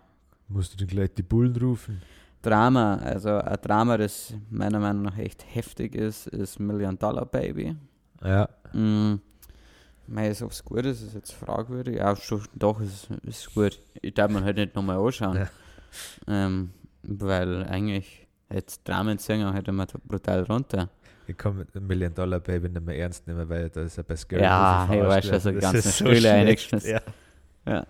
Musst 0.48 0.72
du 0.72 0.77
dann 0.77 0.88
gleich 0.88 1.14
die 1.14 1.22
Bullen 1.22 1.57
rufen? 1.57 2.03
Drama, 2.42 2.96
also 2.96 3.31
ein 3.31 3.59
Drama, 3.62 3.96
das 3.96 4.35
meiner 4.50 4.79
Meinung 4.79 5.03
nach 5.03 5.16
echt 5.16 5.44
heftig 5.55 5.94
ist, 5.94 6.27
ist 6.27 6.61
Million 6.61 6.98
Dollar 6.98 7.24
Baby. 7.24 7.74
Ja. 8.22 8.48
Mm. 8.72 9.20
Mei, 10.07 10.29
ist 10.29 10.42
ob's 10.42 10.62
gut 10.62 10.85
ist, 10.85 11.00
ist 11.00 11.14
jetzt 11.14 11.33
fragwürdig. 11.33 11.96
Ja, 11.96 12.14
schon, 12.16 12.42
doch, 12.55 12.81
ist, 12.81 13.09
ist 13.22 13.55
gut. 13.55 13.81
Ich 14.03 14.12
darf 14.12 14.31
man 14.31 14.44
halt 14.44 14.59
nicht 14.59 14.74
nochmal 14.74 14.98
anschauen. 14.98 15.37
Ja. 15.37 15.48
Ähm, 16.27 16.70
weil 17.03 17.64
eigentlich 17.64 18.27
jetzt 18.55 18.87
Dramen 18.88 19.19
singen 19.19 19.53
hätte 19.53 19.73
man 19.73 19.87
da 19.87 19.99
brutal 20.05 20.43
runter. 20.45 20.88
Ich 21.27 21.37
kann 21.37 21.57
mit 21.57 21.75
einem 21.75 21.87
Million 21.87 22.12
Dollar 22.14 22.38
Baby 22.40 22.69
nicht 22.69 22.85
mehr 22.85 22.99
ernst 22.99 23.27
nehmen, 23.27 23.49
weil 23.49 23.71
da 23.71 23.83
ist 23.83 23.97
ja 23.97 24.03
bei 24.07 24.14
Scary 24.17 24.43
Ja, 24.43 24.87
ich 24.93 25.01
weiß, 25.01 25.31
ganz 25.31 25.47
eine 25.47 25.81
so 25.81 25.90
Stühle 25.90 26.17
schlecht. 26.17 26.35
eingeschmissen. 26.35 27.01
Ja, 27.64 27.87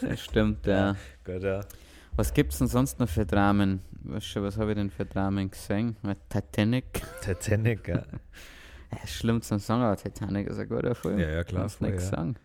Das 0.00 0.20
stimmt, 0.20 0.66
ja. 0.66 0.96
gut, 1.24 1.42
ja. 1.42 1.60
Was 2.16 2.32
gibt's 2.32 2.58
denn 2.58 2.68
sonst 2.68 2.98
noch 3.00 3.08
für 3.08 3.26
Dramen? 3.26 3.80
Was, 4.04 4.24
schon, 4.24 4.42
was 4.44 4.56
habe 4.56 4.70
ich 4.70 4.76
denn 4.76 4.90
für 4.90 5.04
Dramen 5.04 5.50
gesehen? 5.50 5.96
Mit 6.02 6.18
Titanic. 6.28 7.02
Titanic, 7.22 7.88
ja. 7.88 8.02
Ja, 8.92 9.06
schlimm 9.08 9.42
zum 9.42 9.58
sagen, 9.58 9.82
aber 9.82 9.96
Titanic 9.96 10.46
ist 10.46 10.58
ein 10.58 10.68
guter 10.68 10.94
Film. 10.94 11.18
Ja, 11.18 11.28
ja, 11.28 11.42
klar, 11.42 11.68
voll, 11.68 11.88
nichts 11.90 12.04
ja. 12.10 12.16
sagen. 12.16 12.36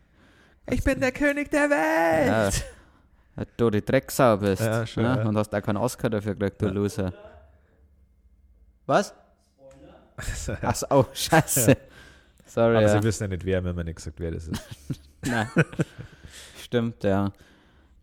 Ich 0.71 0.83
bin 0.83 0.99
der 0.99 1.11
König 1.11 1.51
der 1.51 1.65
Ja, 1.69 2.43
Welt! 2.45 2.65
dass 3.35 3.47
du 3.55 3.69
die 3.69 3.85
Drecksau 3.85 4.37
bist. 4.37 4.63
Ja, 4.63 4.85
schon, 4.87 5.03
ne? 5.03 5.17
ja. 5.17 5.27
Und 5.27 5.37
hast 5.37 5.53
auch 5.53 5.61
keinen 5.61 5.77
Oscar 5.77 6.09
dafür 6.09 6.33
gekriegt, 6.33 6.59
du 6.61 6.65
Ja. 6.65 6.71
Loser. 6.71 7.13
Was? 8.89 9.13
Ja. 10.47 10.57
Achso, 10.63 10.85
oh, 10.89 11.05
scheiße. 11.13 11.77
Sorry, 12.45 12.75
Aber 12.77 12.81
ja. 12.81 12.89
sie 12.99 13.03
wissen 13.03 13.23
ja 13.23 13.27
nicht, 13.29 13.45
wer, 13.45 13.63
wenn 13.63 13.75
man 13.75 13.85
nicht 13.85 13.97
gesagt, 13.97 14.19
wer 14.19 14.31
das 14.31 14.47
ist. 14.47 14.61
Nein. 15.25 15.47
Stimmt, 16.61 17.03
ja. 17.03 17.31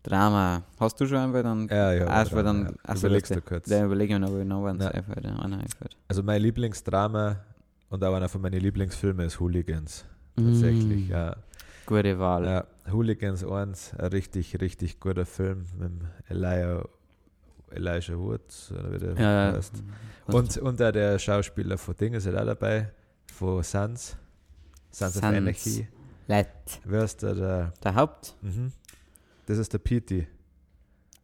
Drama. 0.03 0.63
Hast 0.79 0.99
du 1.01 1.05
schon 1.05 1.17
einen, 1.17 1.33
weil 1.33 1.43
dann... 1.43 1.67
Ja, 1.67 1.91
ja. 1.91 2.05
War 2.07 2.23
Drama, 2.25 2.43
dann- 2.43 2.65
ja. 2.65 2.71
ach 2.83 2.95
so, 2.95 3.07
Überlegst 3.07 3.35
du 3.35 3.41
kurz. 3.41 3.67
Der 3.67 3.85
überlege 3.85 4.13
ich 4.13 4.19
mir 4.19 4.25
noch, 4.25 4.33
ob 4.33 4.39
ich 4.39 4.45
noch 4.47 4.65
einen 4.65 4.79
Ja. 4.79 4.87
einfällt. 4.91 5.97
Also 6.07 6.23
mein 6.23 6.41
Lieblingsdrama 6.41 7.35
und 7.89 8.03
auch 8.03 8.15
einer 8.15 8.29
von 8.29 8.41
meinen 8.41 8.61
Lieblingsfilmen 8.61 9.27
ist 9.27 9.39
Hooligans. 9.39 10.05
Tatsächlich, 10.37 11.09
Mm, 11.09 11.11
ja. 11.11 11.35
Gute 11.85 12.17
Wahl. 12.19 12.45
ja. 12.45 12.65
Hooligans 12.91 13.43
1, 13.43 13.95
ein 13.95 14.05
richtig, 14.07 14.59
richtig 14.61 14.99
guter 15.01 15.25
Film 15.25 15.65
mit 15.77 15.89
dem 15.89 16.07
Elijah, 17.71 18.17
Woods, 18.17 18.71
oder 18.71 18.91
wie 18.93 18.97
der 18.97 19.13
Ja, 19.15 19.53
heißt. 19.53 19.83
Und, 20.27 20.57
und 20.57 20.81
auch 20.81 20.91
der 20.91 21.19
Schauspieler 21.19 21.77
von 21.77 21.95
Ding 21.95 22.13
ist 22.13 22.25
halt 22.25 22.37
auch 22.37 22.45
dabei, 22.45 22.91
von 23.33 23.61
Sons, 23.63 24.15
Sons 24.91 25.15
of 25.17 25.21
Sons. 25.21 25.35
Anarchy. 25.37 25.87
Let. 26.27 26.47
Wer 26.83 27.03
ist 27.03 27.21
der? 27.23 27.35
der 27.35 27.73
Der 27.83 27.95
Haupt? 27.95 28.35
mhm. 28.41 28.71
Das 29.45 29.57
ist 29.57 29.71
der 29.71 29.77
Petey. 29.79 30.27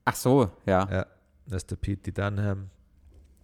Ach 0.06 0.16
so, 0.16 0.50
ja. 0.66 0.88
Ja, 0.90 1.06
das 1.46 1.58
ist 1.64 1.72
der 1.72 1.76
Petey 1.76 2.14
Dunham. 2.14 2.70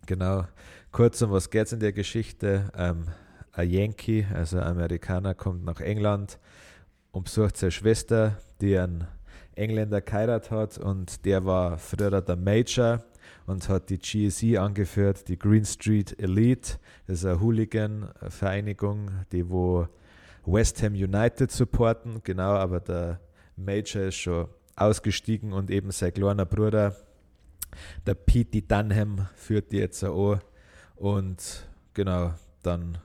Genau. 0.05 0.45
Kurz 0.91 1.21
um 1.21 1.31
was 1.31 1.49
geht 1.49 1.67
es 1.67 1.73
in 1.73 1.79
der 1.81 1.91
Geschichte? 1.93 2.71
Ähm, 2.75 3.05
ein 3.51 3.69
Yankee, 3.69 4.25
also 4.33 4.57
ein 4.57 4.63
Amerikaner, 4.63 5.33
kommt 5.35 5.65
nach 5.65 5.81
England 5.81 6.39
und 7.12 7.25
besucht 7.25 7.57
seine 7.57 7.71
Schwester, 7.71 8.38
die 8.62 8.77
einen 8.77 9.05
Engländer 9.60 10.02
geheiratet 10.02 10.52
hat 10.52 10.78
und 10.78 11.26
der 11.26 11.45
war 11.45 11.78
früher 11.78 12.22
der 12.22 12.36
Major 12.36 13.04
und 13.45 13.67
hat 13.67 13.89
die 13.89 13.98
GSE 13.98 14.60
angeführt, 14.60 15.28
die 15.28 15.38
Green 15.38 15.65
Street 15.65 16.19
Elite. 16.19 16.78
Das 17.08 17.19
ist 17.19 17.26
eine 17.26 17.39
Hooligan-Vereinigung, 17.39 19.12
die 19.32 19.50
wo 19.50 19.88
West 20.45 20.82
Ham 20.82 20.93
United 20.93 21.52
supporten, 21.52 22.22
genau, 22.24 22.54
aber 22.54 22.80
der 22.80 23.19
Major 23.56 24.04
ist 24.04 24.15
schon 24.15 24.48
ausgestiegen 24.76 25.54
und 25.54 25.69
eben 25.69 25.91
sein 25.91 26.13
kleiner 26.13 26.45
Bruder 26.45 26.95
Der 28.06 28.15
Pete 28.15 28.62
Dunham 28.62 29.28
führt 29.36 29.72
die 29.72 29.78
jetzt 29.78 30.04
auch. 30.04 30.39
Und 30.95 31.67
genau, 31.93 32.34
dann 32.63 32.98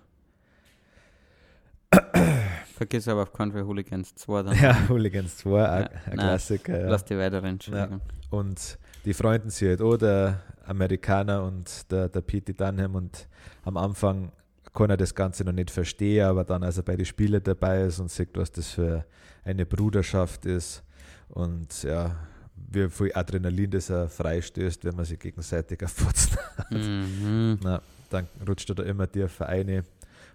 Vergiss 2.74 3.06
aber 3.06 3.22
auf 3.22 3.32
keinen 3.32 3.52
Fall 3.52 3.64
Hooligans 3.64 4.16
2 4.16 4.42
dann. 4.42 4.56
ja, 4.60 4.88
Hooligans 4.88 5.36
2, 5.38 5.50
Ja, 5.50 5.72
ein, 5.72 5.84
ein 5.84 5.90
nein, 6.06 6.16
Klassiker. 6.16 6.80
Ja. 6.80 6.88
Lass 6.88 7.04
die 7.04 7.16
weiter 7.16 7.42
entschuldigen. 7.44 8.00
Und 8.30 8.78
die 9.04 9.14
freunden 9.14 9.50
sich 9.50 9.68
halt 9.68 9.80
auch, 9.80 9.96
der 9.96 10.40
Amerikaner 10.66 11.44
und 11.44 11.90
der, 11.92 12.08
der 12.08 12.20
Pete 12.20 12.52
Dunham. 12.52 12.96
Und 12.96 13.28
am 13.64 13.76
Anfang 13.76 14.32
kann 14.72 14.90
er 14.90 14.96
das 14.96 15.14
Ganze 15.14 15.44
noch 15.44 15.52
nicht 15.52 15.70
verstehen, 15.70 16.26
aber 16.26 16.42
dann, 16.42 16.64
als 16.64 16.76
er 16.76 16.82
bei 16.82 16.96
den 16.96 17.06
Spielen 17.06 17.40
dabei 17.44 17.82
ist 17.82 18.00
und 18.00 18.10
sieht, 18.10 18.30
was 18.34 18.50
das 18.50 18.70
für 18.70 19.04
eine 19.44 19.64
Bruderschaft 19.64 20.44
ist 20.46 20.82
und 21.28 21.84
ja, 21.84 22.16
wie 22.56 22.88
viel 22.90 23.12
Adrenalin 23.14 23.70
das 23.70 23.88
er 23.90 24.08
freistößt, 24.08 24.84
wenn 24.84 24.96
man 24.96 25.04
sich 25.04 25.18
gegenseitig 25.18 25.80
erfutzt. 25.80 26.36
Mhm. 26.70 27.58
Na, 27.62 27.82
dann 28.10 28.28
rutscht 28.48 28.70
er 28.70 28.76
da 28.76 28.84
immer 28.84 29.10
tiefer 29.10 29.48
eine. 29.48 29.82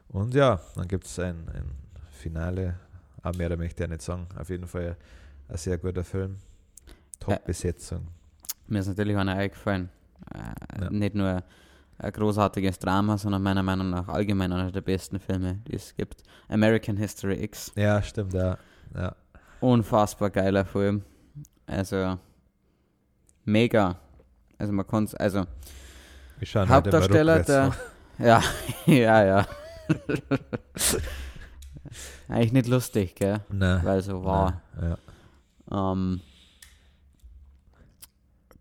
Und 0.09 0.35
ja, 0.35 0.59
dann 0.75 0.87
gibt 0.87 1.05
es 1.05 1.17
ein, 1.17 1.47
ein 1.53 1.71
Finale. 2.19 2.75
Aber 3.21 3.37
mehr 3.37 3.57
möchte 3.57 3.83
ich 3.83 3.89
nicht 3.89 4.01
sagen. 4.01 4.27
Auf 4.37 4.49
jeden 4.49 4.67
Fall 4.67 4.95
ein 5.47 5.57
sehr 5.57 5.77
guter 5.77 6.03
Film. 6.03 6.37
Top-Besetzung. 7.19 8.07
Mir 8.67 8.79
ist 8.79 8.87
natürlich 8.87 9.17
einer 9.17 9.33
eingefallen. 9.33 9.89
Äh, 10.33 10.81
Ja. 10.81 10.89
Nicht 10.89 11.15
nur 11.15 11.43
ein 11.97 12.11
großartiges 12.11 12.79
Drama, 12.79 13.17
sondern 13.17 13.41
meiner 13.41 13.63
Meinung 13.63 13.89
nach 13.89 14.07
allgemein 14.07 14.51
einer 14.53 14.71
der 14.71 14.81
besten 14.81 15.19
Filme, 15.19 15.55
die 15.67 15.75
es 15.75 15.95
gibt. 15.95 16.23
American 16.47 16.95
History 16.97 17.43
X. 17.43 17.71
Ja, 17.75 18.01
stimmt, 18.01 18.33
ja. 18.33 18.57
ja. 18.95 19.15
Unfassbar 19.59 20.29
geiler 20.29 20.65
Film. 20.65 21.03
Also 21.65 22.17
mega. 23.43 23.97
Also 24.57 24.71
man 24.73 24.87
kann 24.87 25.09
also 25.17 25.45
Hauptdarsteller 26.55 27.43
der. 27.43 27.73
Ja, 28.21 28.43
ja, 28.85 29.23
ja. 29.23 29.47
Eigentlich 32.27 32.53
nicht 32.53 32.67
lustig, 32.67 33.15
gell? 33.15 33.41
Nein. 33.49 33.81
Weil 33.83 34.01
so 34.01 34.23
war. 34.23 34.61
Nein, 34.79 34.95
Ja. 35.71 35.91
Ähm, 35.91 36.21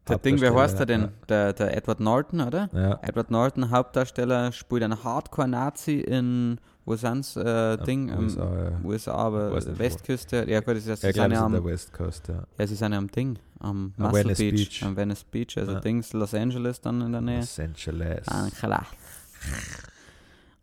der 0.08 0.18
Ding, 0.18 0.40
wer 0.40 0.54
heißt 0.54 0.80
er 0.80 0.86
denn? 0.86 1.00
Ja. 1.02 1.08
Der, 1.28 1.52
der 1.52 1.76
Edward 1.76 2.00
Norton, 2.00 2.40
oder? 2.40 2.70
Ja. 2.72 2.98
Edward 3.02 3.30
Norton, 3.30 3.70
Hauptdarsteller, 3.70 4.52
spielt 4.52 4.82
einen 4.82 5.04
Hardcore-Nazi 5.04 6.00
in, 6.00 6.58
wo 6.86 6.96
sind's, 6.96 7.36
äh, 7.36 7.76
Ding? 7.84 8.08
Ähm, 8.08 8.18
USA, 8.24 8.58
ja. 8.70 8.80
USA, 8.84 9.12
aber 9.14 9.50
nicht 9.54 9.66
wo. 9.68 9.78
Westküste. 9.78 10.44
Ja 10.48 10.60
gut, 10.60 10.76
das 10.76 10.86
ist, 10.86 10.88
es 10.88 11.02
ja 11.02 11.08
ist 11.10 11.16
der 11.16 11.42
am, 11.42 11.64
West 11.64 11.92
Coast, 11.92 12.28
ja. 12.28 12.66
sie 12.66 12.74
sind 12.74 12.92
ja 12.92 12.98
am 12.98 13.08
Ding, 13.10 13.38
am 13.60 13.92
Am 13.98 14.04
Muscle 14.10 14.24
Venice 14.24 14.38
Beach, 14.38 14.52
Beach. 14.52 14.82
am 14.84 14.96
Venice 14.96 15.24
Beach, 15.24 15.58
also 15.58 15.72
Ja. 15.72 15.80
Dings, 15.80 16.12
Los 16.14 16.32
Angeles 16.32 16.80
dann 16.80 17.02
in 17.02 17.12
der 17.12 17.20
Nähe. 17.20 17.40
Los 17.40 17.58
Angeles. 17.58 18.26
Klar. 18.58 18.86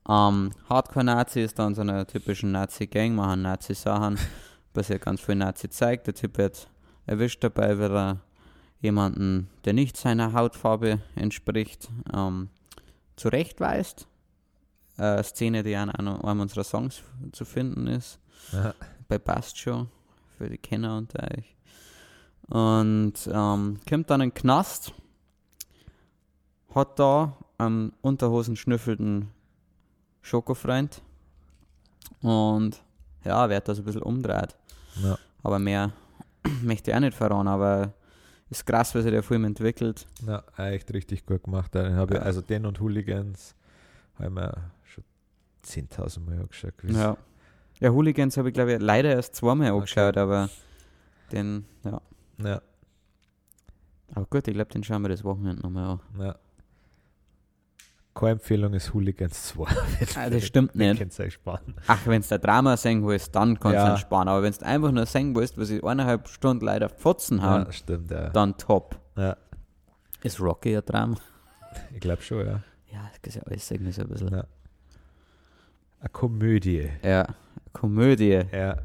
Ähm, 0.08 0.52
Hardcore-Nazi 0.70 1.42
ist 1.42 1.58
dann 1.58 1.74
so 1.76 1.82
eine 1.82 2.06
typischen 2.06 2.52
Nazi-Gang, 2.52 3.16
machen 3.16 3.42
Nazi-Sachen, 3.42 4.18
passiert 4.74 5.02
ganz 5.04 5.22
viel 5.22 5.36
Nazi-Zeug. 5.36 6.04
Der 6.04 6.14
Typ 6.14 6.38
wird 6.38 6.68
erwischt 7.08 7.44
dabei, 7.44 7.80
weil 7.80 7.92
er 7.96 8.20
jemanden, 8.82 9.50
der 9.64 9.74
nicht 9.74 9.98
seiner 9.98 10.34
Hautfarbe 10.34 11.00
entspricht, 11.16 11.90
ähm, 12.14 12.50
zurechtweist. 13.16 14.08
Äh, 14.98 15.24
Szene, 15.24 15.64
die 15.64 15.76
an 15.76 15.90
einem 15.90 16.40
unserer 16.40 16.64
Songs 16.64 17.02
zu 17.34 17.44
finden 17.44 17.88
ist 17.88 18.20
Ja. 18.54 18.74
bei 19.10 19.18
Bast 19.18 19.58
Show, 19.58 19.88
für 20.38 20.50
die 20.50 20.58
Kenner 20.58 20.98
unter 20.98 21.22
euch. 21.36 21.56
Und 22.48 23.14
ähm, 23.28 23.80
kommt 23.90 24.10
dann 24.10 24.22
in 24.22 24.30
den 24.30 24.34
Knast, 24.36 24.94
hat 26.74 27.00
da 27.00 27.36
einen 27.58 27.92
unterhosenschnüffelten 28.02 29.30
Schokofreund 30.26 31.02
und 32.22 32.82
ja, 33.24 33.48
wird 33.50 33.68
das 33.68 33.78
ein 33.80 33.86
bisschen 33.86 34.02
umdreht. 34.02 34.56
Ja. 35.04 35.18
Aber 35.44 35.60
mehr 35.60 35.92
möchte 36.64 36.90
ich 36.92 36.98
auch 36.98 37.02
nicht 37.02 37.16
verraten, 37.16 37.48
aber 37.48 37.94
ist 38.50 38.66
krass, 38.66 38.94
wie 38.96 39.02
sich 39.02 39.12
der 39.12 39.24
Film 39.24 39.44
entwickelt. 39.46 40.08
Ja, 40.26 40.44
echt 40.58 40.92
richtig 40.94 41.26
gut 41.26 41.44
gemacht. 41.44 41.74
Den 41.76 41.98
ich, 42.10 42.22
also 42.22 42.42
den 42.42 42.66
und 42.66 42.80
Hooligans 42.80 43.56
haben 44.20 44.36
wir 44.36 44.72
schon 44.84 45.04
10.000 45.66 46.20
Mal 46.22 46.40
angeschaut. 46.40 46.74
Ja. 46.88 47.18
Ja, 47.80 47.90
Hooligans 47.92 48.38
habe 48.38 48.50
ich 48.50 48.54
glaube 48.54 48.74
ich 48.74 48.82
leider 48.82 49.10
erst 49.10 49.36
zweimal 49.36 49.68
Okay. 49.72 49.76
angeschaut, 49.78 50.18
aber 50.18 50.50
den, 51.32 51.66
ja. 51.84 52.02
Ja, 52.38 52.62
Aber 54.14 54.26
gut, 54.26 54.48
ich 54.48 54.54
glaube, 54.54 54.72
den 54.72 54.84
schauen 54.84 55.02
wir 55.02 55.10
das 55.10 55.24
Wochenende 55.24 55.62
nochmal 55.62 55.90
an. 55.92 56.00
ja. 56.20 56.36
Keine 58.18 58.32
Empfehlung 58.32 58.74
ist 58.74 58.94
Hooligans 58.94 59.48
2. 59.50 59.66
Ah, 60.16 60.30
das 60.30 60.46
stimmt 60.46 60.74
nicht. 60.76 61.20
Euch 61.20 61.34
sparen. 61.34 61.76
Ach, 61.86 62.00
wenn 62.08 62.22
du 62.22 62.40
Drama 62.40 62.78
singen 62.78 63.06
willst, 63.06 63.36
dann 63.36 63.60
kannst 63.60 63.76
du 63.76 63.82
Ja. 63.82 63.90
entspannen. 63.92 64.30
Aber 64.30 64.42
wenn 64.42 64.54
du 64.54 64.66
einfach 64.66 64.92
nur 64.92 65.06
singen 65.06 65.36
willst, 65.36 65.58
was 65.58 65.70
ich 65.70 65.84
eineinhalb 65.84 66.28
Stunden 66.30 66.64
leider 66.66 66.88
Fotzen 66.88 67.44
hauen, 67.44 67.66
Ja, 67.66 67.72
stimmt, 67.74 68.10
ja. 68.12 68.30
dann 68.30 68.58
top. 68.58 68.98
ja. 69.18 69.36
Ist 70.24 70.40
Rocky 70.40 70.76
ein 70.78 70.84
Drama? 70.86 71.18
Ich 71.94 72.00
glaube 72.00 72.22
schon, 72.22 72.46
ja. 72.46 72.64
Ja, 72.92 73.10
das 73.22 73.36
ist 73.36 73.36
ja 73.36 73.42
alles 73.44 73.70
irgendwie 73.70 73.92
so 73.92 74.02
ein 74.04 74.08
bisschen. 74.08 74.30
ja. 74.32 74.46
Eine 76.00 76.10
Komödie. 76.12 76.90
Ja, 77.04 77.28
Komödie. 77.74 78.42
Ja, 78.52 78.78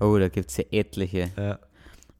Oh, 0.00 0.18
da 0.18 0.28
gibt 0.28 0.50
es 0.50 0.56
ja 0.56 0.64
etliche. 0.72 1.30
ja. 1.36 1.58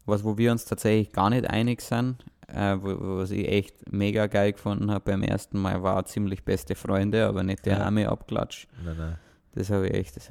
Was, 0.06 0.22
wo 0.22 0.38
wir 0.38 0.52
uns 0.52 0.64
tatsächlich 0.66 1.12
gar 1.12 1.30
nicht 1.30 1.48
einig 1.50 1.80
sind, 1.80 2.16
äh, 2.54 2.76
wo, 2.80 3.18
was 3.18 3.30
ich 3.30 3.48
echt 3.48 3.90
mega 3.92 4.26
geil 4.26 4.52
gefunden 4.52 4.90
habe 4.90 5.10
beim 5.12 5.22
ersten 5.22 5.58
Mal, 5.60 5.82
war 5.82 6.04
ziemlich 6.04 6.44
beste 6.44 6.74
Freunde, 6.74 7.26
aber 7.26 7.42
nicht 7.42 7.66
der 7.66 7.78
Ja. 7.78 7.84
arme 7.84 8.08
Abklatsch. 8.08 8.66
Nein, 8.84 8.96
nein. 8.98 9.16
Das 9.56 9.70
habe 9.70 9.86
ich 9.88 9.94
echt. 9.94 10.16
Das 10.16 10.28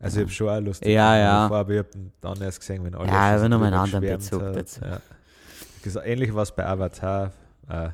Also 0.00 0.20
ich 0.20 0.24
habe 0.24 0.32
schon 0.32 0.48
auch 0.48 0.60
lustig 0.60 0.88
Ja, 0.92 1.16
ja. 1.16 1.42
davor, 1.42 1.58
aber 1.58 1.72
ich 1.72 1.78
habe 1.80 1.88
dann 2.20 2.40
erst 2.40 2.60
gesehen, 2.60 2.82
wenn 2.84 2.94
alle 2.94 3.08
Ja, 3.08 3.40
wenn 3.42 3.50
noch 3.50 3.58
mal 3.60 3.66
einen 3.66 3.74
anderen 3.76 4.04
Bezug 4.06 4.42
hat. 4.42 4.56
dazu. 4.56 4.80
Ja. 4.82 6.02
Ähnlich 6.04 6.32
war 6.34 6.42
es 6.44 6.52
bei 6.52 6.64
Avatar. 6.66 7.32
Äh, 7.68 7.90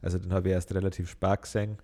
also 0.00 0.18
den 0.18 0.32
habe 0.32 0.48
ich 0.48 0.54
erst 0.54 0.74
relativ 0.74 1.10
spät 1.10 1.42
gesehen. 1.42 1.76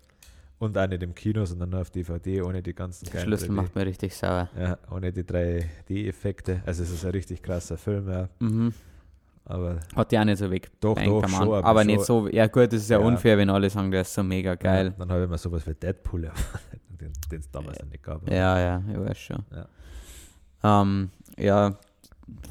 Und 0.61 0.77
auch 0.77 0.89
nicht 0.89 1.03
im 1.05 1.15
Kino, 1.15 1.45
sondern 1.45 1.71
nur 1.71 1.81
auf 1.83 1.91
DVD, 1.91 2.43
ohne 2.43 2.63
die 2.63 2.75
ganzen 2.75 3.05
der 3.11 3.21
Schlüssel 3.21 3.51
3D 3.51 3.53
macht 3.53 3.75
mir 3.77 3.87
richtig 3.87 4.17
sauer. 4.17 4.49
Ja, 4.59 4.77
ohne 4.91 5.13
die 5.13 5.23
3D-Effekte. 5.23 6.63
Also 6.67 6.83
es 6.83 6.91
ist 6.91 7.05
ein 7.05 7.13
richtig 7.13 7.43
krasser 7.43 7.77
Film, 7.77 8.09
ja. 8.11 8.29
Mhm. 8.41 8.73
Aber 9.51 9.81
Hat 9.97 10.13
die 10.13 10.19
auch 10.19 10.25
nicht 10.25 10.39
so 10.39 10.51
weg. 10.51 10.71
Doch, 10.81 10.95
doch, 10.95 11.23
am 11.23 11.31
schon, 11.31 11.43
aber 11.43 11.65
aber 11.65 11.81
schon- 11.81 11.87
nicht 11.87 12.03
so. 12.05 12.29
Ja, 12.29 12.47
gut, 12.47 12.67
das 12.73 12.83
ist 12.83 12.91
ja, 12.91 13.01
Ja. 13.01 13.07
unfair, 13.07 13.39
wenn 13.39 13.49
alle 13.49 13.71
sagen, 13.71 13.91
der 13.91 14.03
ist 14.03 14.13
so 14.13 14.23
mega 14.23 14.55
geil. 14.55 14.87
Ja, 14.87 14.91
dann 14.99 15.11
habe 15.11 15.25
ich 15.25 15.31
mir 15.31 15.39
sowas 15.39 15.67
wie 15.67 15.73
Deadpool 15.75 16.25
erwartet, 16.25 16.81
den 17.33 17.41
es 17.41 17.51
damals 17.51 17.79
noch 17.81 17.89
nicht 17.91 18.03
gab. 18.03 18.29
Ja, 18.31 18.59
ja, 18.61 18.83
ich 18.93 18.99
weiß 19.01 19.19
schon. 19.19 19.45
Ja. 19.51 20.83
Ähm, 20.83 21.11
ja, 21.39 21.75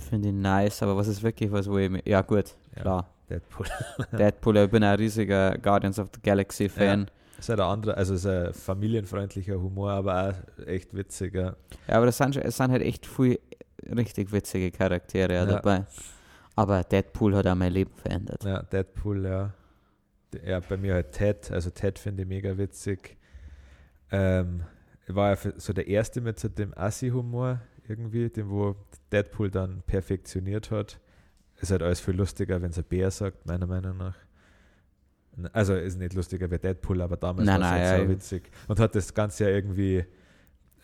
finde 0.09 0.29
ich 0.29 0.33
nice, 0.33 0.81
aber 0.81 0.97
was 0.97 1.07
ist 1.07 1.21
wirklich 1.21 1.51
was, 1.51 1.69
wo 1.69 1.77
ich. 1.77 1.89
mi- 1.89 2.01
Ja, 2.05 2.21
gut, 2.21 2.55
Ja. 2.75 2.81
klar. 2.81 3.09
Deadpool. 3.29 3.65
Deadpool, 4.17 4.57
ich 4.57 4.71
bin 4.71 4.83
ein 4.83 4.95
riesiger 4.97 5.57
Guardians 5.57 5.99
of 5.99 6.07
the 6.15 6.21
Galaxy 6.23 6.67
Fan. 6.69 7.11
ist 7.37 7.49
halt 7.49 7.59
ein 7.59 7.67
anderer, 7.67 7.95
also 7.97 8.15
es 8.15 8.25
ist 8.25 8.31
ein 8.31 8.53
familienfreundlicher 8.53 9.61
Humor, 9.61 9.91
aber 9.91 10.29
auch 10.59 10.65
echt 10.65 10.95
witziger. 10.95 11.57
Ja, 11.87 11.95
aber 11.97 12.07
das 12.07 12.17
sind, 12.17 12.37
es 12.37 12.57
sind 12.57 12.71
halt 12.71 12.81
echt 12.81 13.05
viel 13.05 13.39
richtig 13.95 14.31
witzige 14.31 14.71
Charaktere 14.71 15.33
ja. 15.33 15.39
Ja. 15.41 15.45
dabei. 15.45 15.85
Aber 16.57 16.83
Deadpool 16.83 17.35
hat 17.35 17.45
auch 17.45 17.55
mein 17.55 17.71
Leben 17.71 17.93
verändert. 17.95 18.43
Ja, 18.43 18.63
Deadpool, 18.63 19.25
ja. 19.25 19.53
Ja, 20.43 20.59
bei 20.59 20.75
mir 20.75 20.95
halt 20.95 21.11
Ted, 21.11 21.51
also 21.51 21.69
Ted 21.69 21.99
finde 21.99 22.23
ich 22.23 22.27
mega 22.27 22.57
witzig. 22.57 23.15
Ähm, 24.11 24.63
war 25.07 25.35
ja 25.35 25.51
so 25.57 25.71
der 25.71 25.87
erste 25.87 26.19
mit 26.19 26.39
so 26.39 26.49
dem 26.49 26.75
Assi-Humor 26.75 27.61
irgendwie, 27.87 28.29
den 28.29 28.49
wo 28.49 28.75
Deadpool 29.11 29.51
dann 29.51 29.83
perfektioniert 29.85 30.71
hat. 30.71 30.99
Ist 31.59 31.71
halt 31.71 31.83
alles 31.83 31.99
viel 31.99 32.15
lustiger, 32.15 32.61
wenn 32.61 32.71
es 32.71 32.77
ein 32.77 32.83
Bär 32.83 33.11
sagt, 33.11 33.45
meiner 33.45 33.67
Meinung 33.67 33.97
nach. 33.97 34.15
Also 35.53 35.75
ist 35.75 35.99
nicht 35.99 36.15
lustiger 36.15 36.49
wie 36.49 36.57
Deadpool, 36.57 37.01
aber 37.01 37.17
damals 37.17 37.47
war 37.47 37.59
es 37.59 37.65
halt 37.67 37.83
ja, 37.83 38.03
so 38.03 38.09
witzig. 38.09 38.49
Und 38.67 38.79
hat 38.79 38.95
das 38.95 39.13
Ganze 39.13 39.43
ja 39.43 39.51
irgendwie 39.51 40.03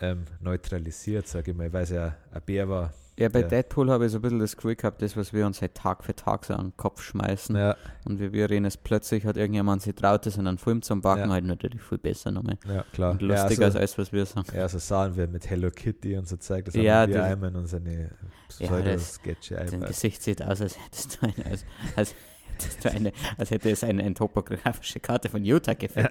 ähm, 0.00 0.24
neutralisiert, 0.40 1.26
sage 1.26 1.50
ich 1.50 1.56
mal, 1.56 1.72
weil 1.72 1.82
es 1.82 1.90
ja 1.90 2.16
ein 2.30 2.42
Bär 2.42 2.68
war. 2.68 2.94
Ja, 3.16 3.28
bei 3.28 3.42
Ja. 3.42 3.46
Deadpool 3.48 3.90
habe 3.92 4.06
ich 4.06 4.12
so 4.12 4.18
ein 4.18 4.22
bisschen 4.22 4.40
das 4.40 4.56
Gefühl 4.56 4.74
gehabt, 4.74 5.00
das, 5.00 5.16
was 5.16 5.32
wir 5.32 5.46
uns 5.46 5.60
halt 5.62 5.74
Tag 5.74 6.02
für 6.02 6.16
Tag 6.16 6.44
so 6.44 6.54
an 6.54 6.70
den 6.70 6.76
Kopf 6.76 7.00
schmeißen. 7.00 7.54
Ja, 7.54 7.76
Und 8.04 8.18
wie 8.18 8.32
wir 8.32 8.50
reden, 8.50 8.64
es 8.64 8.76
plötzlich 8.76 9.24
hat 9.24 9.36
irgendjemand 9.36 9.82
sich 9.82 9.94
traut, 9.94 10.26
das 10.26 10.36
in 10.36 10.48
einen 10.48 10.58
Film 10.58 10.82
zu 10.82 11.00
backen, 11.00 11.28
Ja. 11.28 11.34
halt 11.34 11.44
natürlich 11.44 11.80
viel 11.80 11.98
besser 11.98 12.32
nochmal. 12.32 12.58
ja 12.66 12.84
klar. 12.92 13.12
Und 13.12 13.22
ja, 13.22 13.28
lustiger 13.28 13.66
also, 13.66 13.78
als 13.78 13.96
alles, 13.96 13.98
was 13.98 14.12
wir 14.12 14.26
sagen. 14.26 14.48
Ja, 14.56 14.68
so 14.68 14.78
sahen 14.78 15.14
wir 15.16 15.28
mit 15.28 15.48
Hello 15.48 15.70
Kitty 15.70 16.16
und 16.16 16.26
so 16.26 16.36
zeigt 16.36 16.66
das 16.68 16.74
Ja, 16.74 17.02
einmal 17.02 17.50
in 17.50 17.56
unsere 17.56 17.82
Ja, 17.88 18.08
Pseudo-Sketche 18.48 19.54
Dein 19.54 19.68
einmal. 19.74 19.88
Gesicht 19.90 20.20
sieht 20.22 20.42
aus, 20.42 20.60
als 20.60 20.76
hättest 20.84 21.22
du 21.22 21.26
eine, 21.26 21.46
als, 21.46 21.64
als, 21.94 22.14
hättest 22.58 22.84
du 22.84 22.90
eine, 22.90 23.12
als 23.38 23.50
hätte 23.52 23.70
es 23.70 23.84
eine, 23.84 24.02
eine 24.02 24.14
topografische 24.14 24.98
Karte 24.98 25.28
von 25.28 25.44
Utah 25.44 25.74
gefällt. 25.74 26.10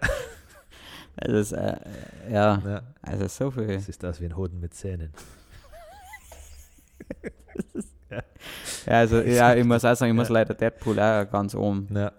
Also, 1.17 1.35
es, 1.35 1.51
äh, 1.51 1.75
ja, 2.31 2.61
Ja, 2.65 2.81
also 3.01 3.27
so 3.27 3.51
viel. 3.51 3.69
es 3.69 3.87
ist 3.89 4.03
aus 4.05 4.19
wie 4.21 4.25
ein 4.25 4.35
Hoden 4.37 4.59
mit 4.61 4.73
Zähnen. 4.73 5.11
Ja, 8.85 8.93
also, 8.93 9.21
ja, 9.21 9.55
ich 9.55 9.63
muss 9.65 9.83
auch 9.85 9.95
sagen, 9.95 10.11
ich 10.11 10.15
muss 10.17 10.29
leider 10.37 10.53
Deadpool 10.53 10.99
auch 10.99 11.29
ganz 11.29 11.55
oben. 11.55 11.87
Ja, 11.93 12.11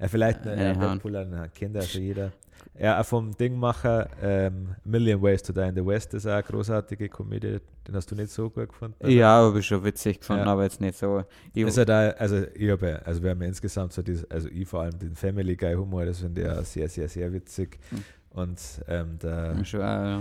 Ja, 0.00 0.08
vielleicht 0.08 0.46
eine, 0.46 0.60
ja, 0.62 0.68
Reinhauen. 0.72 0.92
Deadpool 0.94 1.16
an 1.16 1.50
Kinder, 1.54 1.80
also 1.80 1.98
jeder. 1.98 2.32
Ja, 2.78 3.00
auch 3.00 3.04
vom 3.04 3.36
Dingmacher 3.36 4.08
ähm, 4.22 4.74
Million 4.84 5.20
Ways 5.20 5.42
to 5.42 5.52
Die 5.52 5.60
in 5.60 5.74
the 5.74 5.84
West 5.84 6.14
ist 6.14 6.26
auch 6.26 6.30
eine 6.32 6.42
großartige 6.42 7.08
Komödie. 7.08 7.58
Den 7.86 7.94
hast 7.94 8.10
du 8.10 8.14
nicht 8.14 8.30
so 8.30 8.48
gut 8.48 8.70
gefunden? 8.70 8.96
oder? 9.00 9.10
Ja, 9.10 9.28
habe 9.42 9.58
ich 9.58 9.66
schon 9.66 9.84
witzig 9.84 10.20
gefunden, 10.20 10.44
Ja. 10.46 10.52
aber 10.52 10.62
jetzt 10.64 10.80
nicht 10.80 10.96
so. 10.96 11.22
Ich, 11.52 11.64
Also, 11.64 11.84
da, 11.84 12.10
also 12.10 12.42
ich 12.54 12.70
habe, 12.70 12.88
ja- 12.88 12.96
also 13.04 13.22
wir 13.22 13.30
haben 13.30 13.42
ja 13.42 13.48
insgesamt 13.48 13.92
so 13.92 14.00
dieses, 14.02 14.28
also 14.30 14.48
ich 14.48 14.66
vor 14.66 14.82
allem 14.82 14.98
den 14.98 15.14
Family 15.14 15.54
Guy 15.54 15.74
Humor, 15.74 16.06
das 16.06 16.20
finde 16.20 16.40
ich 16.40 16.46
ja 16.46 16.62
sehr, 16.62 16.88
sehr, 16.88 17.08
sehr 17.08 17.32
witzig. 17.32 17.78
Hm. 17.90 18.04
Und 18.30 18.58
ähm, 18.88 19.18
der, 19.22 19.64
schon, 19.64 19.80
äh, 19.80 20.18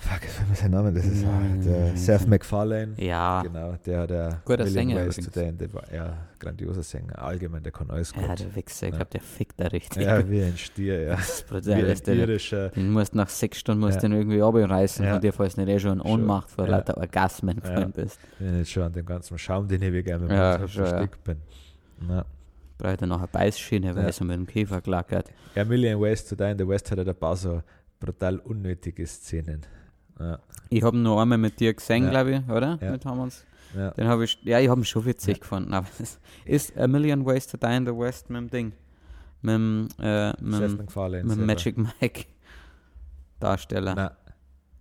fuck, 0.00 0.20
was 0.22 0.50
ist 0.52 0.60
sein 0.62 0.70
Name? 0.70 0.92
Das 0.92 1.04
ist 1.04 1.22
Nein, 1.24 1.60
der 1.64 1.80
nein, 1.86 1.96
Seth 1.96 2.20
nein. 2.22 2.30
MacFarlane. 2.30 2.94
ja, 2.96 3.42
Genau, 3.42 3.76
der 3.84 4.00
hat 4.00 4.10
der 4.10 4.40
Guter 4.44 4.64
Million 4.64 4.72
Sänger 4.72 4.96
Ways 5.06 5.18
übrigens. 5.18 5.32
Die 5.58 5.64
in 5.64 5.70
the 5.90 5.94
Ja, 5.96 6.16
grandioser 6.38 6.82
Sänger. 6.82 7.18
Allgemein, 7.22 7.62
der 7.62 7.72
kann 7.72 7.90
alles 7.90 8.12
gut. 8.12 8.22
ja, 8.22 8.34
der 8.34 8.54
Wichser, 8.56 8.86
ich 8.86 8.92
Ja. 8.92 8.96
glaube, 8.98 9.10
der 9.12 9.20
fickt 9.20 9.60
da 9.60 9.66
richtig. 9.68 10.02
Ja, 10.02 10.28
wie 10.28 10.42
ein 10.42 10.56
Stier, 10.56 11.02
ja. 11.02 11.10
Das 11.16 11.28
ist 11.28 11.50
Wie 11.50 11.54
brutal, 11.54 11.74
ein 11.74 11.86
dass 11.86 12.02
der, 12.02 12.14
irischer. 12.14 12.68
den 12.70 12.90
musst 12.90 13.14
nach 13.14 13.28
sechs 13.28 13.58
Stunden 13.58 13.80
musst 13.80 13.96
Ja. 13.96 14.00
den 14.08 14.12
irgendwie 14.12 14.42
abreißen 14.42 15.04
Ja. 15.04 15.12
von 15.12 15.20
dir, 15.20 15.32
falls 15.32 15.54
du 15.54 15.60
nicht 15.64 15.70
eh 15.74 15.78
schon 15.78 16.00
in. 16.00 16.00
Ohnmacht 16.00 16.50
vor 16.50 16.64
Ja. 16.66 16.72
lauter 16.78 16.96
Orgasmen 16.96 17.60
Ja. 17.64 17.84
bist. 17.86 18.18
Wenn 18.38 18.52
ich 18.54 18.58
jetzt 18.60 18.70
schon 18.72 18.82
an 18.84 18.92
dem 18.92 19.06
ganzen 19.06 19.38
Schaum, 19.38 19.68
den 19.68 19.82
ich 19.82 20.04
gerne 20.04 20.22
mit 20.24 20.32
Ja, 20.32 20.66
schon, 20.68 20.82
ja. 20.84 20.88
versteckt 20.90 21.24
bin. 21.24 21.36
Ja. 22.08 22.24
Braucht 22.78 23.02
er 23.02 23.06
noch 23.06 23.18
eine 23.18 23.26
Beißschiene, 23.28 23.94
weil 23.94 24.02
Ja. 24.04 24.08
er 24.08 24.12
so 24.12 24.24
mit 24.24 24.36
dem 24.36 24.46
Käfer 24.46 24.80
klackert. 24.80 25.30
ja, 25.54 25.64
Million 25.66 26.00
Ways 26.00 26.26
to 26.26 26.34
Die 26.34 26.44
in 26.44 26.56
the 26.58 26.66
West 26.66 26.90
hat 26.90 26.98
er 26.98 27.06
ein 27.06 27.14
paar 27.14 27.36
so 27.36 27.62
brutal 27.98 28.38
unnötige 28.38 29.06
Szenen. 29.06 29.60
Ja, 30.20 30.38
Ich 30.68 30.82
habe 30.82 30.96
ihn 30.96 31.02
noch 31.02 31.20
einmal 31.20 31.38
mit 31.38 31.58
dir 31.58 31.72
gesehen, 31.74 32.04
Ja. 32.04 32.10
glaube 32.10 32.30
ich, 32.32 32.48
oder? 32.48 32.78
Ja. 32.80 32.90
Mit 32.92 33.04
haben 33.06 33.20
uns. 33.20 33.44
ja. 33.74 33.90
Den 33.92 34.06
habe 34.08 34.24
ich, 34.24 34.38
ja, 34.42 34.58
ich 34.60 34.68
habe 34.68 34.80
ihn 34.80 34.84
schon 34.84 35.04
witzig 35.06 35.40
gefunden, 35.40 35.72
aber 35.74 35.86
es 35.98 36.18
ist 36.44 36.76
A 36.78 36.86
Million 36.86 37.24
Ways 37.26 37.46
to 37.46 37.56
Die 37.56 37.66
in 37.76 37.86
the 37.86 37.92
West 37.96 38.28
mit 38.30 38.40
dem 38.42 38.50
Ding. 38.50 38.72
Mit 39.42 39.54
dem, 39.54 39.88
äh, 39.98 40.28
mit, 40.42 40.60
dem- 40.60 41.26
mit. 41.26 41.38
Magic 41.38 41.76
Mike 41.78 42.24
Darsteller. 43.38 43.94
Nein, 43.94 44.10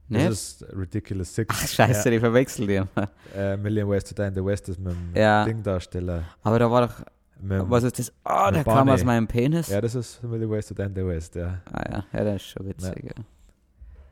Nicht? 0.09 0.25
das 0.27 0.33
ist 0.61 0.65
Ridiculous 0.75 1.33
Six. 1.35 1.55
Ach, 1.57 1.67
scheiße, 1.67 2.09
ich 2.09 2.19
verwechsel 2.19 2.67
die 2.67 2.75
immer. 2.75 2.87
Ja, 3.35 3.53
äh, 3.53 3.57
Million 3.57 3.89
Ways 3.89 4.03
to 4.03 4.15
Die 4.15 4.23
in 4.27 4.33
the 4.33 4.43
West 4.43 4.67
ist 4.69 4.79
mit 4.79 4.91
dem 4.93 5.15
Ja. 5.15 5.45
Dingdarsteller. 5.45 6.23
Aber 6.43 6.59
da 6.59 6.69
war 6.69 6.87
doch, 6.87 6.95
Mit 7.41 7.69
was 7.69 7.83
ist 7.83 7.99
das? 7.99 8.11
Ah, 8.25 8.47
mit 8.47 8.55
der 8.57 8.63
kam 8.65 8.73
Barney. 8.73 8.91
aus 8.91 9.03
meinem 9.05 9.27
Penis. 9.27 9.69
Ja, 9.69 9.79
das 9.79 9.95
ist 9.95 10.21
Million 10.23 10.49
Ways 10.51 10.67
to 10.67 10.73
Die 10.73 10.81
in 10.81 10.93
the 10.95 11.05
West, 11.05 11.35
ja. 11.35 11.61
Ah 11.71 11.83
ja, 11.89 12.03
ja, 12.11 12.23
das 12.25 12.35
ist 12.37 12.47
schon 12.49 12.67
witzig. 12.67 13.03
Ja. 13.15 13.23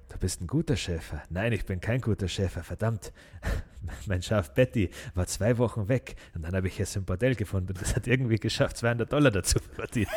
Du 0.09 0.17
bist 0.17 0.41
ein 0.41 0.47
guter 0.47 0.75
Schäfer. 0.75 1.21
Nein, 1.29 1.53
ich 1.53 1.65
bin 1.65 1.81
kein 1.81 2.01
guter 2.01 2.27
Schäfer, 2.27 2.63
verdammt. 2.63 3.11
Mein 4.05 4.21
Schaf 4.21 4.53
Betty 4.53 4.89
war 5.15 5.27
zwei 5.27 5.57
Wochen 5.57 5.87
weg 5.89 6.15
und 6.33 6.43
dann 6.43 6.55
habe 6.55 6.67
ich 6.67 6.79
es 6.79 6.95
im 6.95 7.03
Bordell 7.03 7.35
gefunden 7.35 7.69
und 7.69 7.81
das 7.81 7.95
hat 7.95 8.07
irgendwie 8.07 8.37
geschafft, 8.37 8.77
200 8.77 9.11
Dollar 9.11 9.31
dazu 9.31 9.59
zu 9.59 9.69
verdienen. 9.69 10.11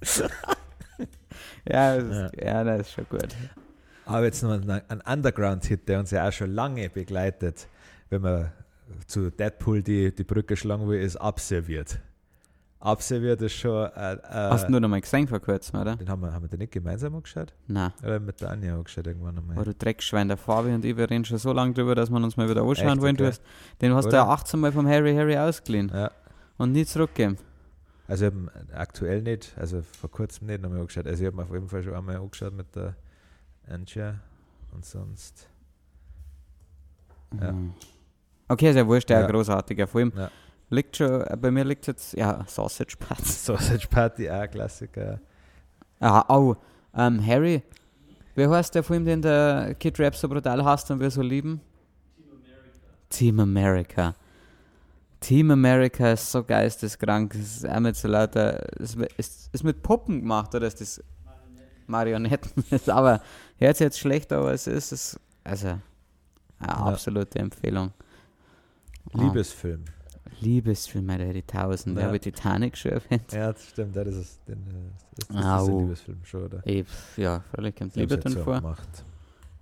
Ja, 1.70 1.96
das 1.96 2.32
ist, 2.32 2.42
ja. 2.42 2.64
das 2.64 2.80
ist 2.80 2.92
schon 2.92 3.06
gut. 3.08 3.28
Aber 4.04 4.24
jetzt 4.24 4.42
noch 4.42 4.52
ein, 4.52 4.70
ein 4.70 5.00
Underground-Hit, 5.00 5.88
der 5.88 6.00
uns 6.00 6.10
ja 6.10 6.26
auch 6.26 6.32
schon 6.32 6.50
lange 6.50 6.88
begleitet, 6.88 7.68
wenn 8.08 8.22
man 8.22 8.52
zu 9.06 9.30
Deadpool 9.30 9.82
die, 9.82 10.14
die 10.14 10.24
Brücke 10.24 10.56
schlagen 10.56 10.88
will, 10.88 11.00
ist 11.00 11.16
Abserviert. 11.16 11.98
Abserviert 12.80 13.42
ist 13.42 13.54
schon. 13.54 13.86
Äh, 13.96 14.14
äh, 14.14 14.18
Hast 14.30 14.66
du 14.68 14.70
nur 14.70 14.78
noch 14.80 14.88
mal 14.88 15.00
gesehen 15.00 15.26
vor 15.26 15.40
kurzem, 15.40 15.80
oder? 15.80 15.96
den 15.96 16.08
haben 16.08 16.22
wir, 16.22 16.32
haben 16.32 16.44
wir 16.44 16.48
den 16.48 16.60
nicht 16.60 16.72
gemeinsam 16.72 17.14
angeschaut? 17.16 17.52
Nein. 17.66 17.92
Oder 18.04 18.20
mit 18.20 18.40
der 18.40 18.50
Anja 18.50 18.76
angeschaut 18.76 19.06
irgendwann 19.08 19.36
Aber 19.36 19.50
einmal? 19.50 19.64
du 19.64 19.74
Dreckschwein, 19.74 20.28
der 20.28 20.36
Fabi 20.36 20.72
und 20.72 20.84
ich, 20.84 20.96
wir 20.96 21.10
reden 21.10 21.24
schon 21.24 21.38
so 21.38 21.52
lange 21.52 21.72
drüber, 21.74 21.96
dass 21.96 22.08
wir 22.08 22.16
uns 22.16 22.36
mal 22.36 22.48
wieder 22.48 22.62
anschauen 22.62 22.88
Echt, 22.90 23.00
wollen. 23.00 23.16
Du 23.16 23.24
okay. 23.24 23.32
hast, 23.32 23.42
den 23.80 23.94
hast 23.94 24.04
du 24.04 24.08
Oder? 24.10 24.18
ja 24.18 24.28
18 24.28 24.60
Mal 24.60 24.70
vom 24.70 24.86
Harry 24.86 25.12
Harry 25.14 25.36
ausgeliehen 25.36 25.90
Ja. 25.92 26.12
und 26.56 26.70
nie 26.70 26.84
zurückgegeben. 26.86 27.36
Also 28.06 28.26
ich 28.26 28.32
hab 28.32 28.38
ihn 28.38 28.50
aktuell 28.72 29.22
nicht, 29.22 29.52
also 29.58 29.82
vor 29.82 30.10
kurzem 30.10 30.46
nicht 30.46 30.62
nochmal 30.62 30.80
angeschaut. 30.80 31.06
Also 31.06 31.20
ich 31.20 31.26
habe 31.26 31.36
mir 31.36 31.42
auf 31.42 31.52
jeden 31.52 31.68
Fall 31.68 31.82
schon 31.82 31.94
einmal 31.94 32.16
angeschaut 32.16 32.54
mit 32.54 32.74
der 32.76 32.94
Anja 33.68 34.14
und 34.72 34.84
sonst. 34.84 35.48
Ja. 37.40 37.52
Mhm. 37.52 37.74
Okay, 38.46 38.70
ja 38.72 38.86
wurscht, 38.86 39.10
der 39.10 39.20
Ja. 39.20 39.26
ein 39.26 39.32
großartiger 39.32 39.86
Film. 39.88 40.12
Ja. 40.16 40.30
Liegt 40.70 40.96
schon, 40.96 41.22
äh, 41.22 41.36
bei 41.40 41.50
mir 41.50 41.64
liegt 41.64 41.86
jetzt, 41.86 42.14
ja, 42.14 42.44
Sausage 42.46 42.96
Patz. 42.98 43.44
Sausage 43.46 43.88
Party, 43.88 44.28
auch 44.28 44.40
ein 44.40 44.50
Klassiker. 44.50 45.20
Ah, 46.00 46.24
oh, 46.28 46.56
ähm, 46.94 47.24
Harry, 47.24 47.62
wie 48.34 48.46
heißt 48.46 48.74
der 48.74 48.82
Film, 48.82 49.04
den 49.04 49.22
der 49.22 49.74
Kid 49.74 49.98
Rap 49.98 50.14
so 50.14 50.28
brutal 50.28 50.64
hasst 50.64 50.90
und 50.90 51.00
wir 51.00 51.10
so 51.10 51.22
lieben? 51.22 51.60
Team 53.08 53.40
America. 53.40 54.14
Team 55.20 55.50
America 55.50 56.12
ist 56.12 56.30
so 56.30 56.44
geisteskrank. 56.44 57.34
Es 57.34 57.56
ist 57.56 57.68
auch 57.68 57.80
mit 57.80 57.96
so 57.96 58.06
lauter. 58.06 58.64
Es 58.78 58.94
ist, 58.94 59.12
ist, 59.16 59.54
ist 59.54 59.64
mit 59.64 59.82
Puppen 59.82 60.20
gemacht, 60.20 60.54
oder 60.54 60.66
ist 60.66 60.80
das 60.80 61.02
Marionetten? 61.86 62.64
Ist 62.70 62.90
aber 62.90 63.22
hört 63.56 63.76
sich 63.76 63.86
jetzt 63.86 63.98
schlecht, 63.98 64.30
aber 64.32 64.52
es 64.52 64.66
ist 64.66 64.92
es. 64.92 65.20
Also, 65.42 65.78
eine 66.58 66.76
absolute 66.76 67.38
Empfehlung. 67.38 67.92
Ah, 69.14 69.22
Liebesfilm. 69.22 69.84
Liebesfilm, 70.40 71.08
Alter, 71.10 71.32
die 71.32 71.42
Tausend. 71.42 71.96
Ja. 71.96 72.02
Ja. 72.02 72.06
Habe 72.06 72.16
ich 72.16 72.22
Titanic 72.22 72.76
schon 72.76 72.92
erwähnt? 72.92 73.32
Ja, 73.32 73.52
das 73.52 73.68
stimmt, 73.68 73.96
ja, 73.96 74.04
das 74.04 74.14
ist, 74.14 74.40
den, 74.48 74.58
äh, 74.58 74.90
das, 75.16 75.28
das 75.28 75.36
ist 75.36 75.44
Au. 75.44 75.66
ein 75.66 75.78
Liebesfilm 75.80 76.24
schon, 76.24 76.44
oder? 76.44 76.60
Ich, 76.64 76.86
ja, 77.16 77.40
völlig 77.54 77.76
kommt 77.76 77.96
Liebe 77.96 78.20
vor. 78.30 78.56
gemacht. 78.56 79.04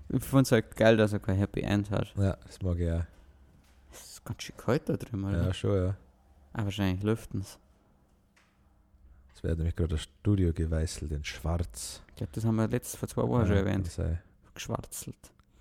Ich 0.09 0.23
finde 0.23 0.43
es 0.43 0.53
halt 0.53 0.77
geil, 0.77 0.97
dass 0.97 1.13
er 1.13 1.19
kein 1.19 1.37
Happy 1.37 1.61
End 1.63 1.91
hat. 1.91 2.15
Ja, 2.17 2.37
das 2.47 2.63
mag 2.63 2.79
ich 2.79 2.91
auch. 2.91 3.05
Es 3.93 4.13
ist 4.13 4.25
ganz 4.25 4.43
schön 4.43 4.57
kalt 4.57 4.89
da 4.89 4.97
drin, 4.97 5.25
oder? 5.25 5.47
Ja, 5.47 5.55
schon, 5.55 5.75
ja. 5.75 5.97
Ah, 6.53 6.65
wahrscheinlich 6.65 7.03
lüften 7.03 7.41
es. 7.41 7.59
Wird 9.47 9.59
nämlich 9.59 9.77
gerade 9.77 9.91
das 9.91 10.03
Studio 10.03 10.53
geweißelt 10.53 11.13
in 11.13 11.25
schwarz. 11.25 12.03
Ich 12.09 12.17
glaube, 12.17 12.33
das 12.35 12.45
haben 12.45 12.57
wir 12.57 12.67
letztes 12.67 12.97
vor 12.97 13.09
zwei 13.09 13.23
Wochen 13.23 13.43
ja, 13.43 13.47
schon 13.47 13.57
erwähnt. 13.57 13.89
Geschwarzelt. 14.55 15.17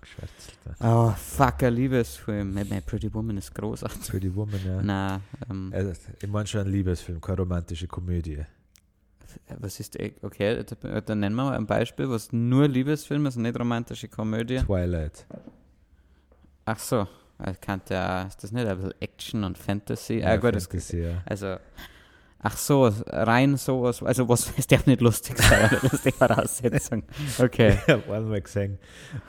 Geschwärzelt. 0.06 0.58
Ja. 0.80 1.06
Oh, 1.08 1.10
fuck, 1.16 1.62
ein 1.62 1.74
Liebesfilm. 1.74 2.54
My, 2.54 2.64
My 2.64 2.80
Pretty 2.80 3.12
Woman 3.12 3.36
ist 3.38 3.54
großartig. 3.54 4.08
Pretty 4.08 4.34
Woman, 4.34 4.60
ja. 4.64 4.82
Nein, 4.82 5.20
ähm, 5.50 5.72
Also, 5.74 5.92
ich 6.20 6.28
meine 6.28 6.46
schon 6.46 6.60
ein 6.62 6.68
Liebesfilm, 6.68 7.20
keine 7.20 7.38
romantische 7.38 7.86
Komödie. 7.86 8.44
was 9.58 9.80
ist, 9.80 9.98
okay, 10.22 10.64
da- 10.64 11.00
dann 11.00 11.20
nennen 11.20 11.36
wir 11.36 11.44
mal 11.44 11.56
ein 11.56 11.66
Beispiel, 11.66 12.08
was 12.08 12.32
nur 12.32 12.66
Liebesfilm 12.68 13.26
ist 13.26 13.36
nicht 13.36 13.58
romantische 13.58 14.08
Komödie. 14.08 14.58
Twilight. 14.58 15.26
Ach 16.64 16.78
so, 16.78 17.06
ich 17.48 17.60
kannte 17.60 17.94
ja, 17.94 18.22
ist 18.22 18.42
das 18.42 18.50
nicht 18.52 18.66
ein 18.66 18.76
bisschen 18.76 18.94
Action 19.00 19.44
und 19.44 19.58
Fantasy? 19.58 20.22
ah, 20.24 20.36
gut, 20.36 20.54
das, 20.54 20.64
Fantasy, 20.66 21.00
ja. 21.02 21.22
also, 21.26 21.56
ach 22.46 22.56
so, 22.56 22.88
rein 23.08 23.56
sowas, 23.56 24.02
also 24.02 24.28
was, 24.28 24.52
es 24.56 24.66
darf 24.68 24.86
nicht 24.86 25.00
lustig 25.00 25.36
sein, 25.38 25.68
das 25.82 25.92
ist 25.94 26.04
die 26.04 26.12
Voraussetzung. 26.12 27.02
Okay. 27.38 27.76
Ich 27.86 27.92
habe 27.92 28.14
einmal 28.14 28.40
gesehen. 28.40 28.78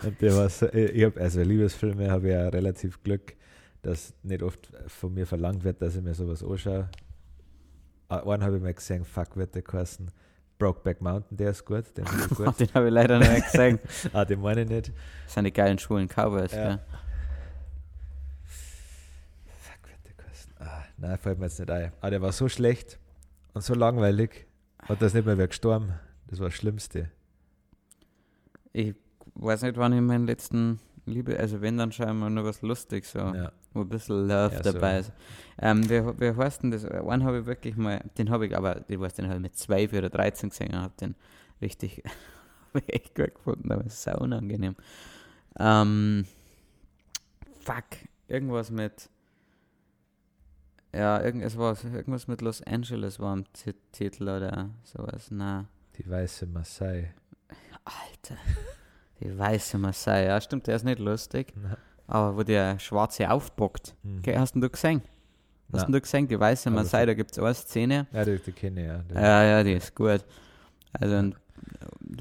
Und 0.03 0.22
der 0.22 0.36
war 0.36 0.49
so, 0.49 0.68
ich 0.72 1.03
hab, 1.03 1.18
also 1.18 1.41
Liebesfilme 1.41 2.11
habe 2.11 2.28
ich 2.28 2.34
ja 2.34 2.47
relativ 2.49 3.01
Glück, 3.03 3.36
dass 3.82 4.13
nicht 4.22 4.43
oft 4.43 4.72
von 4.88 5.13
mir 5.13 5.26
verlangt 5.26 5.63
wird, 5.63 5.82
dass 5.82 5.95
ich 5.95 6.03
mir 6.03 6.13
sowas 6.13 6.43
anschaue. 6.43 6.89
Ah, 8.09 8.20
Einen 8.20 8.43
habe 8.43 8.57
ich 8.57 8.61
mal 8.63 8.74
gesehen, 8.74 9.03
fuck 9.03 9.36
wird 9.36 9.55
der 9.55 9.63
geheißen. 9.63 10.11
Brokeback 10.59 11.01
Mountain, 11.01 11.38
der 11.38 11.51
ist 11.51 11.65
gut, 11.65 11.86
den 11.97 12.05
habe 12.74 12.88
ich 12.88 12.93
leider 12.93 13.20
noch 13.20 13.30
nicht 13.32 13.51
gesehen. 13.51 13.80
ah, 14.13 14.26
den 14.26 14.41
meine 14.41 14.61
ich 14.61 14.70
nicht. 14.70 14.91
Das 15.26 15.34
sind 15.34 15.43
die 15.45 15.53
geilen 15.53 15.78
schwulen 15.80 16.07
Cowboys, 16.07 16.51
Ja. 16.51 16.68
gell? 16.68 16.80
Fuck 18.45 19.89
wird 19.89 20.05
der 20.05 20.13
geheißen. 20.26 20.51
Ah, 20.59 20.84
nein, 20.97 21.18
fällt 21.18 21.39
mir 21.39 21.45
jetzt 21.45 21.59
nicht 21.59 21.70
ein. 21.72 21.91
Ah, 22.01 22.09
der 22.09 22.22
war 22.22 22.32
so 22.32 22.47
schlecht 22.49 22.99
und 23.58 23.64
so 23.64 23.74
langweilig. 23.74 24.47
Und 24.88 25.01
da 25.01 25.05
ist 25.08 25.14
nicht 25.14 25.26
mehr 25.26 25.38
wer 25.38 25.47
gestorben. 25.47 25.93
Das 26.28 26.39
war 26.39 26.47
das 26.47 26.55
Schlimmste. 26.55 27.12
Ich 28.74 28.95
weiß 29.36 29.64
nicht, 29.64 29.78
wann 29.78 29.93
ich 29.93 30.01
meinen 30.01 30.26
letzten 30.28 30.80
Liebe, 31.05 31.39
also 31.39 31.62
wenn, 31.62 31.78
dann 31.78 31.91
scheinbar 31.91 32.30
nur 32.30 32.43
was 32.43 32.62
lustig 32.62 33.05
so, 33.05 33.20
Ja. 33.20 33.51
wo 33.74 33.82
ein 33.82 33.89
bisschen 33.89 34.28
Love 34.28 34.53
Ja, 34.55 34.64
so. 34.64 34.72
dabei 34.74 34.99
ist. 34.99 35.12
Ähm, 35.60 35.89
wer, 35.89 36.20
wer 36.20 36.36
heißt 36.36 36.64
denn 36.64 36.72
das? 36.72 36.84
Einen 36.86 37.24
habe 37.24 37.39
ich 37.39 37.45
wirklich 37.45 37.76
mal, 37.78 38.03
den 38.18 38.30
habe 38.30 38.45
ich 38.47 38.55
aber, 38.58 38.84
ich 38.89 38.99
weiß, 38.99 39.14
den 39.16 39.26
habe 39.26 39.36
ich 39.36 39.41
mit 39.41 39.55
12 39.55 39.93
oder 39.93 40.10
13 40.10 40.49
gesehen 40.49 40.74
und 40.74 40.82
habe 40.82 40.93
den 40.99 41.16
richtig, 41.62 42.03
echt 42.88 43.16
gut 43.16 43.36
gefunden, 43.36 43.72
aber 43.72 43.86
es 43.86 43.93
ist 43.93 44.03
sau 44.03 44.18
unangenehm. 44.20 44.76
Ähm, 45.58 46.26
fuck, 47.62 47.86
irgendwas 48.28 48.70
mit, 48.70 49.10
ja, 50.98 51.22
irgendwas, 51.22 51.58
war, 51.58 51.78
irgendwas 51.93 52.28
mit 52.28 52.41
Los 52.41 52.62
Angeles 52.64 53.20
war 53.20 53.34
im 53.34 53.45
Ti- 53.54 53.76
Titel 53.91 54.24
oder 54.24 54.70
sowas, 54.84 55.28
na. 55.32 55.66
Die 55.98 56.10
weiße 56.10 56.45
Maasai. 56.48 57.14
Alter. 57.84 58.36
Die 59.20 59.38
weiße 59.38 59.78
Maasai, 59.78 60.26
ja 60.26 60.39
stimmt, 60.41 60.68
der 60.68 60.76
ist 60.76 60.84
nicht 60.86 61.00
lustig. 61.00 61.54
Na, 61.56 61.78
Aber 62.08 62.38
wo 62.38 62.43
der 62.43 62.78
Schwarze 62.80 63.30
aufbockt. 63.30 63.95
hm. 64.04 64.20
Okay, 64.20 64.38
hast 64.38 64.54
denn 64.54 64.62
du 64.62 64.70
gesehen? 64.70 65.02
Hast 65.74 65.88
Na. 65.89 65.91
du 65.93 66.02
gesehen, 66.02 66.28
die 66.28 66.39
weiße 66.39 66.70
Maasai, 66.70 67.06
da 67.06 67.14
gibt 67.14 67.32
es 67.32 67.39
eine 67.39 67.54
Szene. 67.54 68.08
Ja, 68.14 68.24
die, 68.24 68.38
die 68.39 68.52
kenne 68.52 68.82
ich 68.82 68.88
ja. 68.88 68.98
Die, 69.00 69.14
Ja, 69.16 69.43
ja, 69.43 69.64
die 69.64 69.74
ist 69.74 69.95
gut. 69.95 70.24
Also 70.93 71.16
ein- 71.16 71.36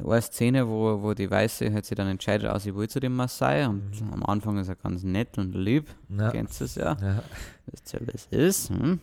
eine 0.05 0.22
Szene, 0.22 0.66
wo, 0.68 1.03
wo 1.03 1.14
die 1.14 1.30
Weiße 1.30 1.72
hat 1.72 1.84
sich 1.84 1.97
dann 1.97 2.09
entscheidet, 2.09 2.49
also 2.51 2.68
ich 2.70 2.76
will 2.76 2.89
zu 2.89 3.01
dem 3.01 3.14
Maasai 3.16 3.66
und 3.66 4.01
Mhm. 4.01 4.12
am 4.14 4.22
Anfang 4.24 4.59
ist 4.59 4.68
er 4.68 4.76
ganz 4.76 5.03
nett 5.03 5.39
und 5.39 5.55
lieb, 5.55 5.89
Ja. 6.09 6.30
kennst 6.30 6.61
du 6.61 6.64
es 6.64 6.74
ja, 6.76 6.97
Ja. 7.01 7.22
wisst 7.66 7.93
ihr, 7.95 8.01
es 8.14 8.26
ist, 8.26 8.70
hm? 8.70 9.01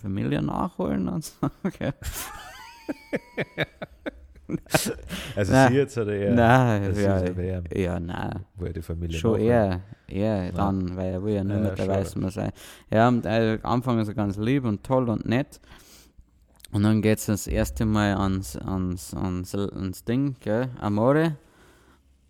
Familie 0.00 0.42
nachholen 0.42 1.08
und 1.08 1.24
so. 1.24 1.34
Okay. 1.64 1.92
Also 5.34 5.52
Nein. 5.52 5.72
sie 5.72 5.78
jetzt 5.78 5.96
oder 5.96 6.12
eher? 6.12 6.34
nein, 6.34 6.82
das 6.84 7.00
ja, 7.00 7.36
WM, 7.36 7.64
ja, 7.74 7.98
nein. 7.98 8.44
wo 8.56 8.66
er 8.66 8.72
die 8.74 8.82
Familie 8.82 9.16
Schon 9.18 9.40
eher 9.40 9.80
Ja. 10.08 10.50
dann, 10.52 10.94
weil 10.94 11.12
er 11.14 11.22
will 11.22 11.34
ja 11.34 11.44
nur 11.44 11.56
Ja, 11.56 11.62
mit 11.70 11.78
der. 11.78 11.88
Weißen 11.88 12.28
sein. 12.30 12.50
Ja, 12.90 13.08
und 13.08 13.24
äh, 13.24 13.58
am 13.62 13.72
Anfang 13.74 13.98
ist 14.00 14.08
er 14.08 14.14
ganz 14.14 14.36
lieb 14.36 14.64
und 14.64 14.82
toll 14.84 15.08
und 15.08 15.24
nett. 15.26 15.58
Und 16.72 16.82
dann 16.84 17.02
geht 17.02 17.18
es 17.18 17.26
das 17.26 17.46
erste 17.46 17.84
Mal 17.84 18.14
ans, 18.16 18.56
ans, 18.56 19.14
ans, 19.14 19.54
ans 19.54 20.04
Ding, 20.04 20.36
gell, 20.40 20.68
Amore. 20.80 21.36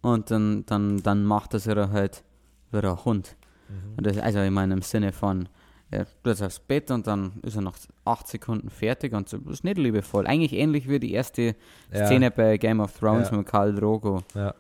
Und 0.03 0.30
dann, 0.30 0.66
dann, 0.66 1.03
dann 1.03 1.24
macht 1.24 1.55
er 1.55 1.61
sich 1.61 1.74
halt 1.76 2.24
wie 2.72 2.78
ein 2.78 3.05
Hund. 3.05 3.36
Mhm. 3.68 4.03
Das, 4.03 4.18
also 4.18 4.40
ich 4.40 4.51
meine 4.51 4.74
im 4.74 4.82
Sinne 4.82 5.12
von, 5.12 5.49
er 5.93 6.07
tut 6.24 6.43
aufs 6.43 6.59
Bett 6.59 6.90
und 6.90 7.07
dann 7.07 7.34
ist 7.43 7.55
er 7.55 7.62
nach 7.62 7.76
acht 8.05 8.26
Sekunden 8.26 8.68
fertig 8.70 9.12
und 9.12 9.28
so. 9.28 9.38
Das 9.38 9.53
ist 9.55 9.64
nicht 9.64 9.78
liebevoll. 9.78 10.26
Eigentlich 10.26 10.55
ähnlich 10.55 10.88
wie 10.88 10.99
die 10.99 11.12
erste 11.12 11.55
Ja. 11.93 12.07
Szene 12.07 12.30
bei 12.32 12.57
Game 12.57 12.80
of 12.80 12.99
Thrones 12.99 13.30
Ja. 13.30 13.36
mit 13.36 13.47
Karl 13.47 13.74
Drogo. 13.74 14.22
Ja. 14.34 14.55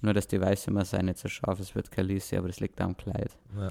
Nur, 0.00 0.14
dass 0.14 0.28
die 0.28 0.40
Weiße 0.40 0.70
immer 0.70 0.84
sei 0.84 1.02
nicht 1.02 1.18
so 1.18 1.28
scharf, 1.28 1.58
es 1.60 1.74
wird 1.74 1.90
Kalisi, 1.90 2.36
aber 2.36 2.48
das 2.48 2.60
liegt 2.60 2.80
am 2.80 2.96
Kleid. 2.96 3.36
Ja. 3.58 3.70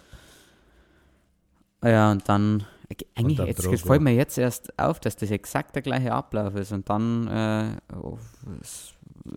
Ja, 1.90 2.12
und 2.12 2.28
dann, 2.28 2.66
eigentlich, 3.16 3.38
dann 3.38 3.48
jetzt 3.48 3.64
Drogo. 3.66 3.78
fällt 3.78 4.02
mir 4.02 4.14
jetzt 4.14 4.38
erst 4.38 4.78
auf, 4.80 5.00
dass 5.00 5.16
das 5.16 5.32
exakt 5.32 5.76
der 5.76 5.82
gleiche 5.82 6.12
Ablauf 6.12 6.56
ist 6.56 6.72
und 6.72 6.90
dann 6.90 7.28
äh, 7.28 7.96
oh, 7.96 8.18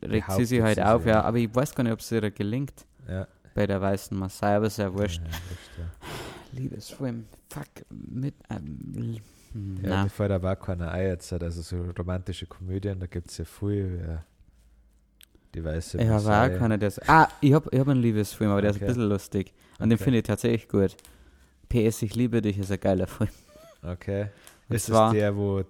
regt 0.02 0.30
sie 0.32 0.44
sich 0.44 0.62
halt 0.62 0.80
auf, 0.80 1.04
ja, 1.06 1.12
ja. 1.12 1.22
aber 1.22 1.38
ich 1.38 1.54
weiß 1.54 1.74
gar 1.74 1.84
nicht, 1.84 1.92
ob 1.92 2.00
es 2.00 2.10
ihr 2.12 2.30
gelingt 2.30 2.86
Ja. 3.08 3.26
bei 3.54 3.66
der 3.66 3.80
Weißen 3.80 4.16
Maasai, 4.16 4.56
aber 4.56 4.68
ja 4.68 4.92
wurscht. 4.92 5.22
Ja, 5.24 5.82
ja. 5.84 5.90
Liebesfilm, 6.60 7.26
fuck, 7.50 7.66
mit, 7.90 8.34
ähm, 8.50 9.16
hm, 9.52 9.78
Ja, 9.84 10.02
mir 10.04 10.10
fällt 10.10 10.30
aber 10.30 10.52
auch 10.52 10.60
keiner 10.60 10.90
ein 10.90 11.06
jetzt, 11.08 11.32
also 11.32 11.62
so 11.62 11.90
romantische 11.98 12.46
Komödien, 12.46 12.98
da 13.00 13.06
gibt 13.06 13.30
es 13.30 13.38
ja 13.38 13.44
viel, 13.44 14.02
ja. 14.06 14.24
Die 15.54 15.64
weiße 15.64 15.98
Ich 15.98 16.08
habe 16.08 16.54
auch 16.54 16.58
keiner, 16.58 16.76
der. 16.76 16.92
Ah, 17.06 17.26
ich 17.40 17.54
habe 17.54 17.68
ich 17.72 17.80
hab 17.80 17.88
einen 17.88 18.02
Liebesfilm, 18.02 18.50
aber 18.50 18.60
der 18.60 18.70
ist 18.70 18.76
Okay. 18.76 18.84
ein 18.84 18.88
bisschen 18.88 19.08
lustig. 19.08 19.54
Und 19.78 19.88
den 19.88 19.96
Okay. 19.96 20.04
finde 20.04 20.18
ich 20.18 20.24
tatsächlich 20.24 20.68
gut. 20.68 20.94
PS, 21.68 22.02
ich 22.02 22.14
liebe 22.14 22.40
dich 22.42 22.58
ist 22.58 22.70
ein 22.72 22.80
geiler 22.80 23.06
Film. 23.06 23.30
Okay. 23.82 24.28
Und 24.68 24.76
ist 24.76 24.86
zwar- 24.86 25.08
es 25.08 25.14
der, 25.14 25.36
wo 25.36 25.62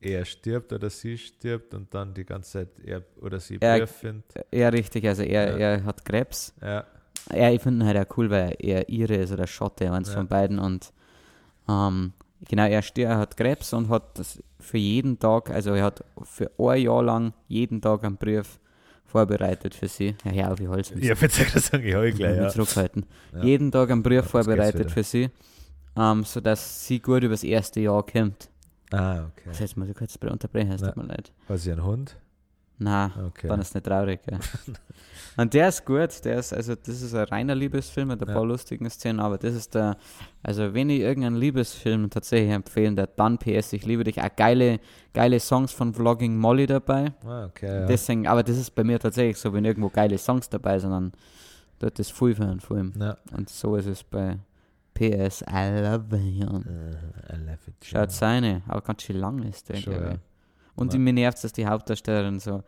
er 0.00 0.24
stirbt 0.24 0.72
oder 0.72 0.88
sie 0.88 1.18
stirbt 1.18 1.74
und 1.74 1.92
dann 1.92 2.14
die 2.14 2.24
ganze 2.24 2.52
Zeit 2.52 2.68
er 2.84 3.02
oder 3.20 3.38
sie 3.38 3.58
Er- 3.60 3.78
Brief 3.80 3.90
findet? 3.90 4.32
Ja, 4.52 4.68
richtig, 4.70 5.06
also 5.06 5.22
er, 5.22 5.58
Ja. 5.58 5.66
er 5.72 5.84
hat 5.84 6.04
Krebs. 6.04 6.54
Ja, 6.62 6.84
Ja, 7.34 7.50
ich 7.50 7.60
finde 7.60 7.84
ihn 7.84 7.88
halt 7.88 7.98
auch 8.10 8.16
cool, 8.16 8.30
weil 8.30 8.56
er 8.58 8.88
Ire 8.88 9.14
ist 9.16 9.30
oder 9.30 9.46
Schotte, 9.46 9.92
eins 9.92 10.08
Ja. 10.08 10.14
von 10.14 10.26
beiden. 10.26 10.58
Und 10.58 10.90
ähm, 11.68 12.14
genau, 12.48 12.66
er, 12.66 12.80
stirbt, 12.80 13.10
er 13.10 13.18
hat 13.18 13.36
Krebs 13.36 13.74
und 13.74 13.90
hat 13.90 14.18
das 14.18 14.42
für 14.58 14.78
jeden 14.78 15.18
Tag, 15.18 15.50
also 15.50 15.74
er 15.74 15.84
hat 15.84 16.02
für 16.22 16.50
ein 16.58 16.80
Jahr 16.80 17.02
lang 17.02 17.34
jeden 17.46 17.82
Tag 17.82 18.04
einen 18.04 18.16
Brief 18.16 18.58
vorbereitet 19.10 19.74
für 19.74 19.88
sie. 19.88 20.14
Ja, 20.24 20.32
ja, 20.32 20.48
auf 20.52 20.58
die 20.58 20.68
Holz. 20.68 20.90
ich 20.90 21.10
habe 21.10 21.20
jetzt 21.20 21.38
gerade 21.38 21.60
sagen, 21.60 21.84
ich 21.86 21.94
hol 21.94 22.10
gleich, 22.12 22.36
ja. 22.36 22.48
zurückhalten. 22.48 23.06
Ja. 23.34 23.42
Jeden 23.42 23.70
Tag 23.72 23.90
einen 23.90 24.02
Brief 24.02 24.22
Ja, 24.22 24.22
vorbereitet 24.22 24.90
für 24.90 25.02
sie, 25.02 25.30
ähm, 25.96 26.24
sodass 26.24 26.86
sie 26.86 27.00
gut 27.00 27.22
übers 27.22 27.42
erste 27.44 27.80
Jahr 27.80 28.04
kommt. 28.06 28.48
Ah, 28.92 29.26
okay. 29.26 29.42
Das 29.46 29.60
heißt, 29.60 29.76
muss 29.76 29.88
ich 29.88 29.96
kurz 29.96 30.16
unterbrechen, 30.16 30.72
es 30.72 30.80
Ja. 30.80 30.88
tut 30.88 30.96
mir 30.96 31.08
leid. 31.08 31.32
War 31.48 31.58
sie 31.58 31.72
ein 31.72 31.84
Hund? 31.84 32.16
Nein, 32.82 33.12
Okay. 33.28 33.46
dann 33.46 33.60
ist 33.60 33.68
es 33.68 33.74
nicht 33.74 33.86
traurig. 33.86 34.20
Ja. 34.30 34.38
Und 35.36 35.54
der 35.54 35.68
ist 35.68 35.84
gut, 35.86 36.24
der 36.24 36.38
ist, 36.38 36.52
also 36.52 36.74
das 36.74 37.00
ist 37.02 37.14
ein 37.14 37.24
reiner 37.24 37.54
Liebesfilm 37.54 38.08
mit 38.08 38.20
ein 38.22 38.28
Ja. 38.28 38.34
paar 38.34 38.44
lustigen 38.44 38.90
Szenen, 38.90 39.20
aber 39.20 39.38
das 39.38 39.54
ist 39.54 39.74
der, 39.74 39.96
also 40.42 40.74
wenn 40.74 40.90
ich 40.90 41.00
irgendeinen 41.00 41.36
Liebesfilm 41.36 42.10
tatsächlich 42.10 42.50
empfehlen, 42.52 42.96
der 42.96 43.06
dann 43.06 43.38
PS, 43.38 43.72
ich 43.74 43.86
liebe 43.86 44.02
dich, 44.04 44.20
auch 44.20 44.34
geile, 44.34 44.80
geile 45.14 45.38
Songs 45.38 45.72
von 45.72 45.94
Vlogging 45.94 46.36
Molly 46.36 46.66
dabei. 46.66 47.12
Ah, 47.24 47.44
okay, 47.46 47.66
ja. 47.82 47.86
Deswegen, 47.86 48.26
aber 48.26 48.42
das 48.42 48.56
ist 48.58 48.70
bei 48.74 48.82
mir 48.82 48.98
tatsächlich 48.98 49.36
so, 49.38 49.52
wenn 49.52 49.64
irgendwo 49.64 49.88
geile 49.88 50.18
Songs 50.18 50.48
dabei 50.48 50.78
sind, 50.78 50.90
dann 50.90 51.12
tut 51.78 51.98
das 51.98 52.10
viel 52.10 52.34
für 52.34 52.42
einen 52.44 52.60
Film. 52.60 52.92
ja. 52.98 53.16
Und 53.36 53.48
so 53.48 53.76
ist 53.76 53.86
es 53.86 54.02
bei 54.02 54.38
PS, 54.94 55.42
I 55.42 55.80
love 55.82 56.16
you. 56.16 56.46
Äh, 56.46 57.34
I 57.34 57.36
love 57.46 57.58
it. 57.68 57.74
Schaut 57.84 58.10
seine, 58.10 58.62
aber 58.66 58.80
ganz 58.82 59.02
schön 59.02 59.16
lang 59.16 59.42
ist 59.44 59.68
der, 59.68 59.80
glaube 59.80 60.10
ich. 60.14 60.29
Und 60.80 60.92
Ja. 60.92 60.98
mir 60.98 61.12
nervt 61.12 61.42
dass 61.44 61.52
die 61.52 61.66
Hauptdarstellerin 61.66 62.40
so 62.40 62.62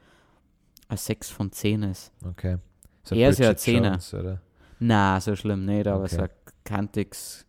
ein 0.89 0.97
6 0.97 1.31
von 1.31 1.51
10 1.51 1.83
ist. 1.85 2.13
Okay. 2.25 2.59
So 3.03 3.15
Er 3.15 3.31
ist 3.31 3.39
ja 3.39 3.47
ein 3.47 3.55
Bridget 3.55 3.61
Zehner. 3.61 3.89
Jones, 3.93 4.15
oder? 4.15 4.41
Na, 4.79 5.21
so 5.21 5.35
schlimm 5.37 5.65
nicht, 5.65 5.87
aber 5.87 6.05
Okay. 6.05 6.15
so 6.17 6.23
ein 6.23 6.31
kantiges, 6.65 7.47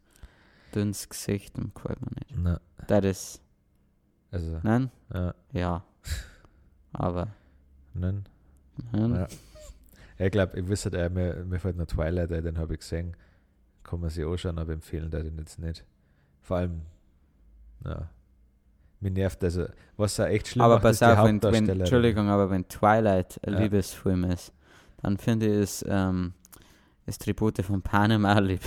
dünnes 0.73 1.07
Gesicht 1.09 1.53
gefällt 1.55 2.01
mir 2.01 2.11
nicht. 2.19 2.35
Na, 2.37 2.59
Das 2.87 3.05
ist, 3.05 3.41
also, 4.31 4.59
nein? 4.63 4.89
ja, 5.13 5.33
Ja. 5.51 5.83
Aber, 6.93 7.27
nein. 7.93 8.23
nein. 8.91 9.15
Ja. 9.15 9.27
Ich 10.25 10.31
glaube, 10.31 10.59
ich 10.59 10.67
wüsste, 10.67 10.91
äh, 10.97 11.09
mir, 11.09 11.43
mir 11.43 11.59
fällt 11.59 11.75
noch 11.75 11.87
Twilight, 11.87 12.29
den 12.29 12.57
habe 12.57 12.73
ich 12.75 12.79
gesehen. 12.81 13.15
Kann 13.83 13.99
man 13.99 14.09
sich 14.11 14.25
anschauen, 14.25 14.57
aber 14.59 14.73
empfehlen 14.73 15.09
da 15.09 15.19
den 15.21 15.37
jetzt 15.39 15.59
nicht. 15.59 15.83
Vor 16.41 16.57
allem, 16.57 16.81
ja. 17.83 18.09
Mir 19.03 19.11
nervt 19.11 19.43
also, 19.43 19.65
was 19.97 20.17
auch 20.19 20.25
echt 20.25 20.47
schlimm 20.47 20.63
aber 20.63 20.75
macht, 20.75 20.83
pass 20.83 20.95
ist 20.95 21.03
auf, 21.03 21.25
wenn, 21.27 21.43
wenn. 21.43 21.69
Entschuldigung, 21.69 22.29
aber 22.29 22.49
wenn 22.49 22.67
Twilight 22.69 23.37
ein 23.45 23.53
Ja. 23.53 23.59
Liebesfilm 23.59 24.23
ist, 24.23 24.53
dann 25.01 25.17
finde 25.17 25.47
ich 25.47 25.57
es, 25.61 25.85
ähm, 25.87 26.33
das 27.05 27.17
Tribute 27.17 27.61
von 27.63 27.81
Panem 27.81 28.25
auch 28.25 28.39
lieb. 28.39 28.61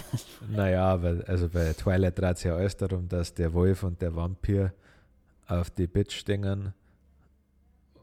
Naja, 0.51 1.03
weil, 1.03 1.23
also 1.23 1.49
bei 1.49 1.73
Twilight 1.73 2.19
dreht 2.19 2.37
es 2.37 2.43
ja 2.43 2.55
alles 2.55 2.77
darum, 2.77 3.09
dass 3.09 3.33
der 3.33 3.55
Wolf 3.55 3.83
und 3.83 4.03
der 4.03 4.15
Vampir 4.15 4.75
auf 5.49 5.71
die 5.71 5.87
Bitch 5.87 6.13
stehen 6.15 6.75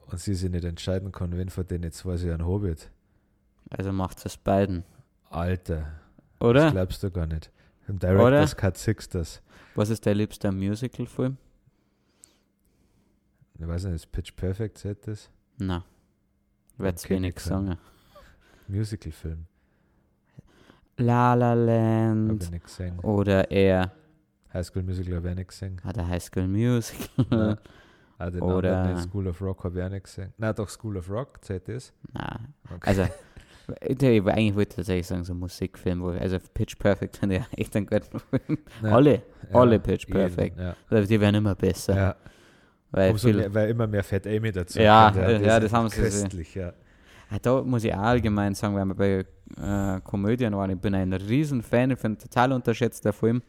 und 0.07 0.19
sie 0.19 0.33
sich 0.33 0.49
nicht 0.49 0.65
entscheiden 0.65 1.11
kann, 1.11 1.37
wen 1.37 1.49
von 1.49 1.67
denen 1.67 1.91
zwei 1.91 2.17
sie 2.17 2.31
ein 2.31 2.45
Hobbit. 2.45 2.89
Also 3.69 3.91
macht 3.91 4.25
es 4.25 4.37
beiden. 4.37 4.83
Alter, 5.29 5.91
das 6.39 6.49
Oder? 6.49 6.71
glaubst 6.71 7.03
du 7.03 7.11
gar 7.11 7.27
nicht. 7.27 7.51
Im 7.87 7.99
Director's 7.99 8.55
Cut 8.55 8.77
6 8.77 9.09
das. 9.09 9.41
Was 9.75 9.89
ist 9.89 10.05
der 10.05 10.15
liebste 10.15 10.51
Musical-Film? 10.51 11.37
Ich 13.59 13.67
weiß 13.67 13.85
nicht, 13.85 13.95
ist 13.95 14.11
Pitch 14.11 14.35
Perfect, 14.35 14.77
seht 14.77 15.07
das? 15.07 15.29
Na. 15.57 15.83
Wird 16.77 16.99
Okay, 16.99 17.15
wenig 17.15 17.39
sagen. 17.39 17.77
Musicalfilm. 18.67 19.45
La 20.97 21.33
La 21.33 21.49
Habe 21.51 21.65
Land 21.65 22.43
ich 22.43 22.51
nicht 22.51 22.65
gesehen. 22.65 22.99
oder 22.99 23.49
eher 23.49 23.91
High 24.53 24.65
School 24.65 24.83
Musical 24.83 25.15
habe 25.15 25.29
ich 25.31 25.35
nicht 25.35 25.47
gesehen. 25.49 25.81
hat 25.83 25.95
der 25.95 26.07
High 26.07 26.21
School 26.23 26.47
Musical. 26.47 27.25
Ja. 27.31 27.57
Ah, 28.19 28.29
den 28.29 28.41
Oder- 28.41 28.81
anderen 28.83 29.01
School 29.09 29.27
of 29.27 29.41
Rock 29.41 29.63
habe 29.63 29.79
ich 29.79 29.85
auch 29.85 29.89
nicht 29.89 30.03
gesehen. 30.05 30.33
Nein, 30.37 30.53
doch 30.55 30.69
School 30.69 30.97
of 30.97 31.09
Rock, 31.09 31.39
seht 31.41 31.67
das? 31.67 31.91
Na, 32.13 32.39
Okay. 32.65 32.79
also 32.89 33.01
ich, 33.81 34.01
ich, 34.01 34.23
eigentlich 34.27 34.55
wollte 34.55 34.69
ich 34.69 34.75
tatsächlich 34.75 35.07
sagen, 35.07 35.23
so 35.23 35.33
Musikfilm, 35.33 36.01
wo, 36.01 36.09
also 36.09 36.37
Pitch 36.53 36.77
Perfect 36.77 37.17
finde 37.17 37.37
ich 37.51 37.57
echt 37.59 37.75
einen 37.75 37.87
guten 37.87 38.19
Film. 38.19 38.59
Ja, 38.83 38.89
Alle, 38.91 39.13
ja, 39.15 39.21
alle 39.59 39.79
Pitch 39.79 40.07
jeden, 40.07 40.13
Perfect. 40.13 40.59
Ja. 40.59 40.75
Also 40.89 41.07
Die 41.07 41.19
werden 41.19 41.35
immer 41.35 41.55
besser. 41.55 41.95
ja. 41.95 42.15
Weil, 42.93 43.17
viel, 43.17 43.33
mehr, 43.33 43.53
weil 43.53 43.69
immer 43.69 43.87
mehr 43.87 44.03
Fat 44.03 44.25
Amy 44.27 44.51
dazu 44.51 44.79
Ja, 44.79 45.11
kommt, 45.11 45.23
äh, 45.25 45.39
die 45.39 45.45
ja, 45.45 45.53
sind 45.53 45.63
das 45.63 45.73
haben 45.73 45.89
sie- 45.89 46.01
köstlich, 46.01 46.55
ja. 46.55 46.73
Ah, 47.29 47.37
da 47.41 47.61
muss 47.63 47.83
ich 47.83 47.93
auch 47.93 47.99
allgemein 47.99 48.53
sagen, 48.53 48.75
weil 48.75 48.85
wir 48.85 49.25
bei 49.57 49.95
äh, 49.95 50.01
Komödien 50.01 50.55
waren, 50.55 50.69
ich 50.71 50.77
bin 50.79 50.93
ein 50.93 51.11
riesen 51.13 51.61
Fan, 51.63 51.91
ich 51.91 51.99
finde 51.99 52.19
total 52.21 52.51
unterschätzt 52.53 53.03
der 53.05 53.13
Film. 53.13 53.41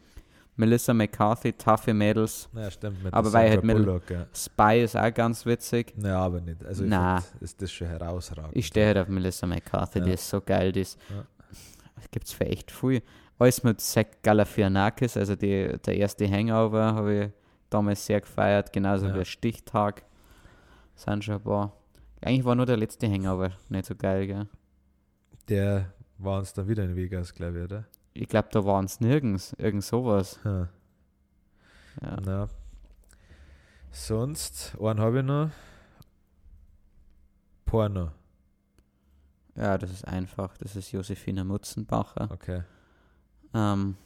Melissa 0.56 0.94
McCarthy, 0.94 1.52
taffe 1.52 1.92
Mädels. 1.92 2.48
Ja, 2.54 2.70
stimmt. 2.70 2.98
Aber 3.10 3.32
weil 3.32 3.50
halt 3.50 3.62
Bullock, 3.62 4.08
ja. 4.08 4.26
Spy 4.32 4.84
ist 4.84 4.96
auch 4.96 5.12
ganz 5.12 5.44
witzig. 5.44 5.92
Nein, 5.96 6.12
aber 6.12 6.40
nicht. 6.40 6.64
Also 6.64 6.84
ich 6.84 6.90
Na. 6.90 7.20
ist 7.40 7.60
das 7.60 7.72
schon 7.72 7.88
herausragend. 7.88 8.52
Ich 8.56 8.68
stehe 8.68 8.86
halt 8.86 8.98
auf 8.98 9.08
Melissa 9.08 9.46
McCarthy, 9.48 10.00
die 10.00 10.08
Ja. 10.08 10.14
ist 10.14 10.28
so 10.28 10.40
geil, 10.40 10.70
die 10.70 10.82
ist. 10.82 10.96
Ja. 11.10 11.24
Gibt 12.12 12.26
es 12.28 12.32
für 12.32 12.46
echt 12.46 12.70
viel. 12.70 13.02
Alles 13.38 13.64
mit 13.64 13.80
Zach 13.80 14.04
Galifianakis, 14.22 15.16
also 15.16 15.34
die, 15.34 15.76
der 15.84 15.96
erste 15.96 16.30
Hangover 16.30 16.94
habe 16.94 17.14
ich 17.14 17.30
damals 17.74 18.06
sehr 18.06 18.20
gefeiert, 18.20 18.72
genauso 18.72 19.06
Ja. 19.06 19.12
wie 19.14 19.18
der 19.18 19.24
Stichtag. 19.24 20.04
Sind 20.94 21.24
schon 21.24 21.34
ein 21.34 21.42
paar. 21.42 21.72
Eigentlich 22.22 22.44
war 22.44 22.54
nur 22.54 22.66
der 22.66 22.76
letzte 22.76 23.10
Hangover 23.10 23.50
nicht 23.68 23.86
so 23.86 23.94
geil, 23.96 24.26
gell? 24.26 24.46
Der 25.48 25.92
war 26.18 26.38
uns 26.38 26.52
dann 26.54 26.68
wieder 26.68 26.84
in 26.84 26.94
Vegas, 26.96 27.34
glaube 27.34 27.58
ich, 27.58 27.64
oder? 27.64 27.84
Ich 28.14 28.28
glaube, 28.28 28.48
da 28.52 28.64
waren 28.64 28.84
es 28.84 29.00
nirgends, 29.00 29.52
irgend 29.58 29.84
sowas. 29.84 30.38
Hm. 30.44 30.68
Ja. 32.00 32.16
Na. 32.24 32.48
Sonst, 33.90 34.76
einen 34.80 35.00
habe 35.00 35.18
ich 35.18 35.24
noch. 35.24 35.50
Porno. 37.64 38.12
ja, 39.56 39.76
das 39.78 39.90
ist 39.90 40.06
einfach. 40.06 40.56
Das 40.58 40.76
ist 40.76 40.92
Josefina 40.92 41.44
Mutzenbacher. 41.44 42.30
Okay. 42.30 42.62
Ähm, 43.52 43.96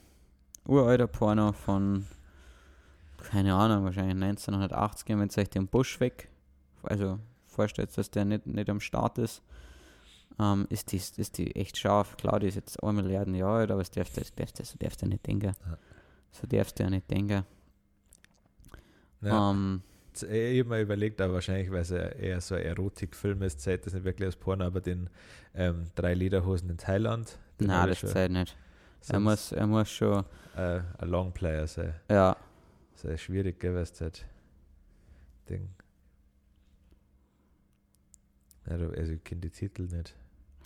uralter 0.67 1.07
Porno 1.07 1.53
von, 1.53 2.07
keine 3.23 3.55
Ahnung, 3.55 3.85
wahrscheinlich 3.85 4.15
1980, 4.15 5.09
wenn 5.09 5.29
ihr 5.29 5.39
euch 5.39 5.51
den 5.51 5.67
Busch 5.67 6.01
weg, 6.01 6.29
also 6.83 7.19
vorstellt, 7.47 7.97
dass 7.97 8.11
der 8.11 8.25
nicht, 8.25 8.47
nicht 8.47 8.71
am 8.71 8.81
Start 8.81 9.19
ist, 9.19 9.43
ähm, 10.39 10.67
ist, 10.71 10.93
die, 10.93 10.97
ist 10.97 11.39
die 11.39 11.55
echt 11.57 11.77
scharf. 11.79 12.17
Klar, 12.17 12.39
die 12.41 12.47
ist 12.47 12.55
jetzt 12.55 12.83
1 12.83 12.95
Milliarden 12.95 13.35
Jahre 13.35 13.59
alt, 13.61 13.71
aber 13.71 13.81
das 13.81 13.91
darfst 13.91 14.17
du 14.17 14.21
darfst, 14.37 14.65
so 14.65 14.77
darfst 14.79 15.03
du 15.03 15.07
nicht 15.07 15.27
denken. 15.27 15.47
Ja. 15.67 15.79
So 16.31 16.47
darfst 16.47 16.79
du 16.79 16.85
ja 16.85 16.91
nicht 16.91 17.11
denken. 17.11 17.45
Ja. 19.23 19.51
Ähm, 19.51 19.83
Z- 20.13 20.31
Ich 20.31 20.61
habe 20.61 20.69
mir 20.71 20.81
überlegt, 20.83 21.21
aber 21.21 21.35
wahrscheinlich, 21.35 21.71
weil 21.71 21.81
es 21.83 21.91
ja 21.91 21.99
eher 21.99 22.41
so 22.41 22.55
ein 22.55 22.63
Erotikfilm 22.63 23.43
ist, 23.43 23.61
zählt 23.61 23.87
das 23.87 23.95
nicht 23.95 24.05
wirklich 24.05 24.27
als 24.27 24.37
Porno, 24.37 24.65
aber 24.65 24.81
den 24.81 25.11
ähm, 25.55 25.87
drei 25.95 26.15
Lederhosen 26.15 26.71
in 26.71 26.79
Thailand. 26.79 27.37
nein, 27.59 27.89
das 27.89 28.01
zählt 28.01 28.33
nicht. 28.33 28.57
Er 29.09 29.21
muss, 29.21 29.53
er 29.53 29.67
muss 29.67 29.91
schon, 29.91 30.25
äh, 30.57 30.81
ein 30.99 31.09
Longplayer 31.09 31.67
sein. 31.67 31.95
ja, 32.11 32.37
Sehr 32.99 33.17
schwierig, 33.17 33.61
gell, 33.61 33.75
du 33.75 34.01
halt. 34.01 34.27
Ding. 35.49 35.69
Ja, 38.67 38.73
also 38.77 39.13
ich 39.13 39.23
kenne 39.23 39.41
die 39.43 39.51
Titel 39.51 39.83
nicht. 39.83 40.15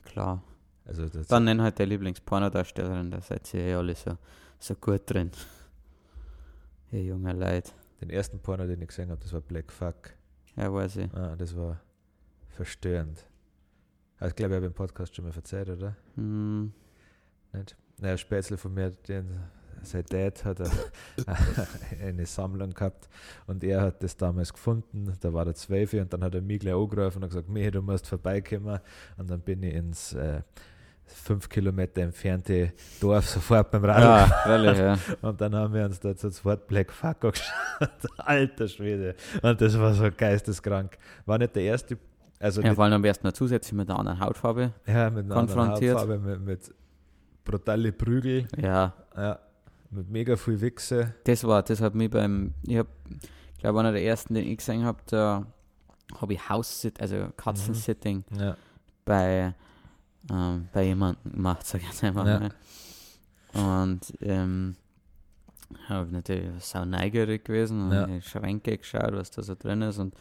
klar. 0.05 0.43
Also 0.85 1.09
das 1.09 1.28
Dann 1.28 1.45
nenn 1.45 1.61
halt 1.62 1.78
der 1.78 1.87
Lieblingspornodarstellerin, 1.87 3.11
da 3.11 3.20
seid 3.20 3.53
ihr 3.55 3.61
eh 3.61 3.74
alle 3.74 3.95
so, 3.95 4.16
so 4.59 4.74
gut 4.74 5.03
drin. 5.07 5.30
Ihr 6.91 7.05
junge 7.05 7.33
Leute. 7.35 7.70
den 8.01 8.11
ersten 8.11 8.41
Porno, 8.41 8.66
den 8.66 8.80
ich 8.83 8.89
gesehen 8.89 9.11
habe, 9.11 9.20
das 9.20 9.33
war 9.33 9.43
Black 9.43 9.70
Fuck. 9.70 10.14
Ja, 10.57 10.72
weiß 10.72 10.97
ich. 10.97 11.14
Ah, 11.14 11.37
das 11.37 11.55
war 11.55 11.80
verstörend. 12.49 13.24
Also, 14.18 14.30
ich 14.30 14.37
glaube, 14.37 14.55
ich 14.55 14.57
habe 14.57 14.66
im 14.66 14.72
Podcast 14.74 15.14
schon 15.14 15.26
mal 15.26 15.35
erzählt, 15.35 15.68
oder? 15.68 15.97
Hm, 16.16 16.72
Nicht? 17.53 17.76
Naja, 17.99 18.16
Spätzle 18.16 18.57
von 18.57 18.74
mir, 18.74 18.91
den, 18.91 19.39
sein 19.83 20.05
Dad 20.09 20.45
hat 20.45 20.59
eine, 22.03 22.26
Sammlung 22.26 22.70
gehabt 22.70 23.09
und 23.47 23.64
er 23.64 23.83
hat 23.83 24.03
das 24.03 24.16
damals 24.16 24.53
gefunden. 24.53 25.12
Da 25.20 25.33
war 25.33 25.47
er 25.47 25.55
zwölf 25.55 25.93
und 25.95 26.12
dann 26.12 26.22
hat 26.24 26.35
er 26.35 26.43
mich 26.43 26.61
gleich 26.61 26.74
angerufen 26.74 27.22
und 27.22 27.28
gesagt: 27.28 27.49
Michi, 27.49 27.70
du 27.70 27.83
musst 27.83 28.07
vorbeikommen. 28.07 28.80
Und 29.16 29.30
dann 29.30 29.41
bin 29.41 29.62
ich 29.62 29.74
ins 29.74 30.12
äh, 30.14 30.43
fünf 31.12 31.49
Kilometer 31.49 32.03
entfernte 32.03 32.72
Dorf 33.01 33.28
sofort 33.28 33.70
beim 33.70 33.85
Radl. 33.85 34.03
ja, 34.03 34.43
ehrlich, 34.47 34.78
ja. 34.78 34.99
Und 35.22 35.41
dann 35.41 35.55
haben 35.55 35.74
wir 35.74 35.85
uns 35.85 36.01
da 36.01 36.16
zu 36.16 36.30
zweit 36.30 36.66
Black 36.66 36.93
Fuck 36.93 37.24
angeschaut. 37.24 37.53
Alter 38.18 38.68
Schwede. 38.68 39.14
Und 39.43 39.61
das 39.61 39.78
war 39.78 39.95
so 39.95 40.09
geisteskrank. 40.16 40.97
War 41.26 41.39
nicht 41.39 41.55
der 41.55 41.62
erste, 41.62 41.99
also 42.39 42.62
Ja, 42.62 42.74
vor 42.74 42.85
allem 42.85 42.95
am 42.95 43.03
besten 43.03 43.26
noch 43.26 43.35
zusätzlich 43.35 43.74
mit 43.74 43.89
einer 43.89 43.99
anderen 43.99 44.20
Hautfarbe. 44.20 44.72
ja, 44.87 45.11
mit 45.11 45.24
einer 45.24 45.37
anderen 45.37 45.59
konfrontiert. 45.59 45.99
Hautfarbe, 45.99 46.18
mit, 46.18 46.41
mit 46.41 46.74
brutale 47.45 47.93
Prügel, 47.93 48.47
Ja, 48.57 48.93
ja, 49.16 49.39
mit 49.93 50.09
mega 50.11 50.36
viel 50.36 50.61
Wichse. 50.61 51.14
das 51.24 51.45
war, 51.45 51.62
das 51.62 51.80
hat 51.80 51.95
mich 51.95 52.11
beim, 52.11 52.55
ich 52.66 52.78
hab, 52.78 52.86
glaube 53.59 53.80
einer 53.80 53.93
der 53.93 54.03
ersten, 54.03 54.34
den 54.34 54.47
ich 54.49 54.59
gesehen 54.59 54.84
habe, 54.84 54.99
da 55.07 55.47
habe 56.20 56.32
ich 56.34 56.49
House-Sit, 56.49 57.01
also 57.01 57.28
Katzensitting 57.36 58.24
Ja, 58.38 58.57
bei, 59.05 59.55
ähm, 60.30 60.68
bei 60.72 60.84
jemandem 60.84 61.32
gemacht, 61.32 61.66
sag 61.66 61.80
ich 61.82 61.88
jetzt 61.88 62.03
einfach 62.05 62.26
Ja. 62.26 62.40
mal. 62.40 62.51
Und 63.88 64.01
ähm, 64.22 64.76
habe 65.88 66.11
natürlich 66.12 66.49
sau 66.64 66.84
neugierig 66.84 67.45
gewesen 67.45 67.82
und 67.86 67.93
Ja. 67.93 68.05
in 68.05 68.14
die 68.20 68.22
Schränke 68.22 68.76
geschaut, 68.78 69.12
was 69.12 69.30
da 69.30 69.43
so 69.43 69.55
drin 69.55 69.82
ist. 69.82 69.99
Und 69.99 70.14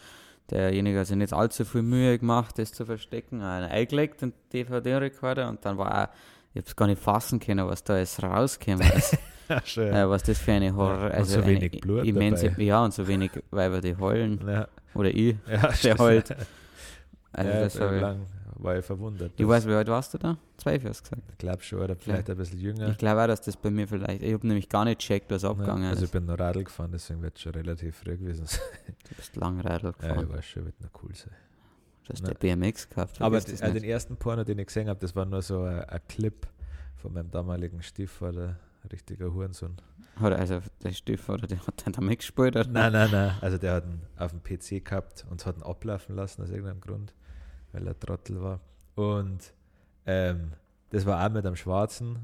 derjenige 0.49 0.99
hat 0.99 1.07
sich 1.07 1.15
nicht 1.17 1.33
allzu 1.33 1.63
viel 1.65 1.81
Mühe 1.81 2.17
gemacht, 2.19 2.57
das 2.59 2.71
zu 2.73 2.85
verstecken. 2.85 3.41
Er 3.41 3.63
hat 3.63 3.71
eingelegt, 3.71 4.21
den 4.21 4.33
DVD-Rekorder, 4.53 5.47
und 5.49 5.63
dann 5.65 5.77
war 5.77 6.03
auch, 6.03 6.13
ich 6.53 6.57
habe 6.61 6.67
es 6.67 6.75
gar 6.75 6.87
nicht 6.87 7.01
fassen 7.01 7.39
können, 7.39 7.65
was 7.67 7.83
da 7.83 7.97
jetzt 7.97 8.19
ist. 8.19 9.17
ja 9.55 9.61
schön. 9.65 9.93
äh, 9.93 10.09
was 10.09 10.23
das 10.23 10.37
für 10.39 10.51
eine 10.53 10.75
Horror, 10.75 11.05
und 11.05 11.11
also 11.11 11.33
so 11.35 11.41
eine 11.41 11.47
wenig 11.61 11.81
Blut 11.81 12.05
immense, 12.05 12.49
dabei. 12.49 12.63
ja, 12.63 12.83
und 12.83 12.93
so 12.93 13.07
wenig 13.07 13.31
Weiber, 13.51 13.81
die 13.81 13.95
heulen. 13.95 14.39
Ja, 14.47 14.67
Oder 14.93 15.09
ich, 15.13 15.35
ja, 15.47 15.71
der 15.83 15.97
heult. 15.97 16.35
Also 17.33 17.49
ja, 17.51 17.59
das 17.61 17.73
ja, 17.75 17.93
ich, 17.95 18.01
lang 18.01 18.25
war 18.55 18.77
ich 18.77 18.85
verwundert. 18.85 19.31
ich 19.37 19.47
weiß, 19.47 19.65
wie 19.67 19.71
alt 19.73 19.87
warst 19.87 20.13
du 20.13 20.17
da? 20.17 20.37
Zwölf 20.57 20.83
hast 20.85 20.99
du 20.99 21.03
gesagt. 21.15 21.21
Ich 21.31 21.37
glaube 21.37 21.63
schon, 21.63 21.79
oder 21.79 21.95
vielleicht 21.95 22.29
ein 22.29 22.37
bisschen 22.37 22.59
jünger. 22.59 22.89
Ich 22.89 22.97
glaube 22.97 23.23
auch, 23.23 23.27
dass 23.27 23.41
das 23.41 23.55
bei 23.57 23.71
mir 23.71 23.87
vielleicht. 23.87 24.21
Ich 24.21 24.33
habe 24.33 24.45
nämlich 24.45 24.67
gar 24.69 24.85
nicht 24.85 24.99
gecheckt, 24.99 25.31
was 25.31 25.41
Ja, 25.43 25.49
abgegangen 25.51 25.85
also 25.85 25.99
ich 25.99 26.03
ist. 26.05 26.11
bin 26.11 26.25
noch 26.25 26.37
Radl 26.37 26.63
gefahren, 26.63 26.91
deswegen 26.93 27.21
wird 27.21 27.35
es 27.37 27.41
schon 27.41 27.53
relativ 27.53 27.95
früh 27.97 28.17
gewesen 28.17 28.45
sein. 28.45 28.59
Du 29.09 29.15
bist 29.15 29.35
Langradl 29.35 29.85
Ja, 29.87 29.91
gefahren. 29.93 30.27
ich 30.29 30.35
weiß 30.37 30.45
schon, 30.45 30.65
wird 30.65 30.79
noch 30.81 30.89
cool 31.01 31.15
sein. 31.15 31.33
du 32.05 32.13
hast 32.13 32.27
der 32.27 32.33
BMX 32.35 32.89
gehabt. 32.89 33.19
Aber 33.21 33.39
vergiss 33.41 33.59
d- 33.61 33.65
das 33.65 33.75
äh, 33.75 33.79
den 33.79 33.89
ersten 33.89 34.15
Porno, 34.17 34.43
den 34.43 34.59
ich 34.59 34.67
gesehen 34.67 34.89
habe, 34.89 34.99
das 34.99 35.15
war 35.15 35.25
nur 35.25 35.41
so 35.41 35.63
ein, 35.63 35.79
ein 35.85 36.01
Clip 36.07 36.45
von 36.97 37.13
meinem 37.13 37.31
damaligen 37.31 37.81
Stiefvater, 37.81 38.57
richtiger 38.91 39.33
Hurensohn. 39.33 39.77
Oder 40.21 40.37
also 40.37 40.61
der 40.83 40.91
Stiefel, 40.93 41.35
oder 41.35 41.47
der 41.47 41.65
hat 41.65 41.85
dann 41.85 41.93
damit 41.93 42.19
gespielt. 42.19 42.55
Oder? 42.55 42.67
Nein, 42.67 42.91
nein, 42.93 43.09
nein. 43.11 43.35
Also 43.41 43.57
der 43.57 43.73
hat 43.73 43.85
ihn 43.85 44.01
auf 44.17 44.31
dem 44.31 44.43
PC 44.43 44.83
gehabt 44.83 45.25
und 45.29 45.45
hat 45.45 45.57
ihn 45.57 45.63
ablaufen 45.63 46.15
lassen 46.15 46.41
aus 46.41 46.49
irgendeinem 46.49 46.81
Grund, 46.81 47.13
weil 47.71 47.87
er 47.87 47.99
Trottel 47.99 48.41
war. 48.41 48.59
Und 48.95 49.53
ähm, 50.05 50.51
das 50.89 51.05
war 51.05 51.25
auch 51.25 51.31
mit 51.31 51.45
einem 51.45 51.55
Schwarzen. 51.55 52.19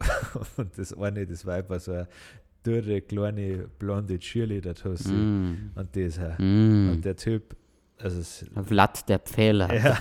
und 0.56 0.76
das 0.78 0.92
eine, 0.94 1.26
das 1.26 1.44
Weib 1.46 1.68
war 1.70 1.78
so 1.78 1.92
eine 1.92 2.08
dürre, 2.64 3.00
kleine, 3.00 3.68
blonde 3.78 4.18
Cheerleader-Tussi. 4.18 5.12
Mm. 5.12 5.70
Und 5.74 5.94
dieser, 5.94 6.40
Mm. 6.40 6.92
und 6.92 7.04
der 7.04 7.16
Typ, 7.16 7.56
also 8.02 8.20
es, 8.20 8.44
Vlad 8.66 9.08
der 9.08 9.18
Pfähler. 9.18 9.72
ja, 9.74 9.98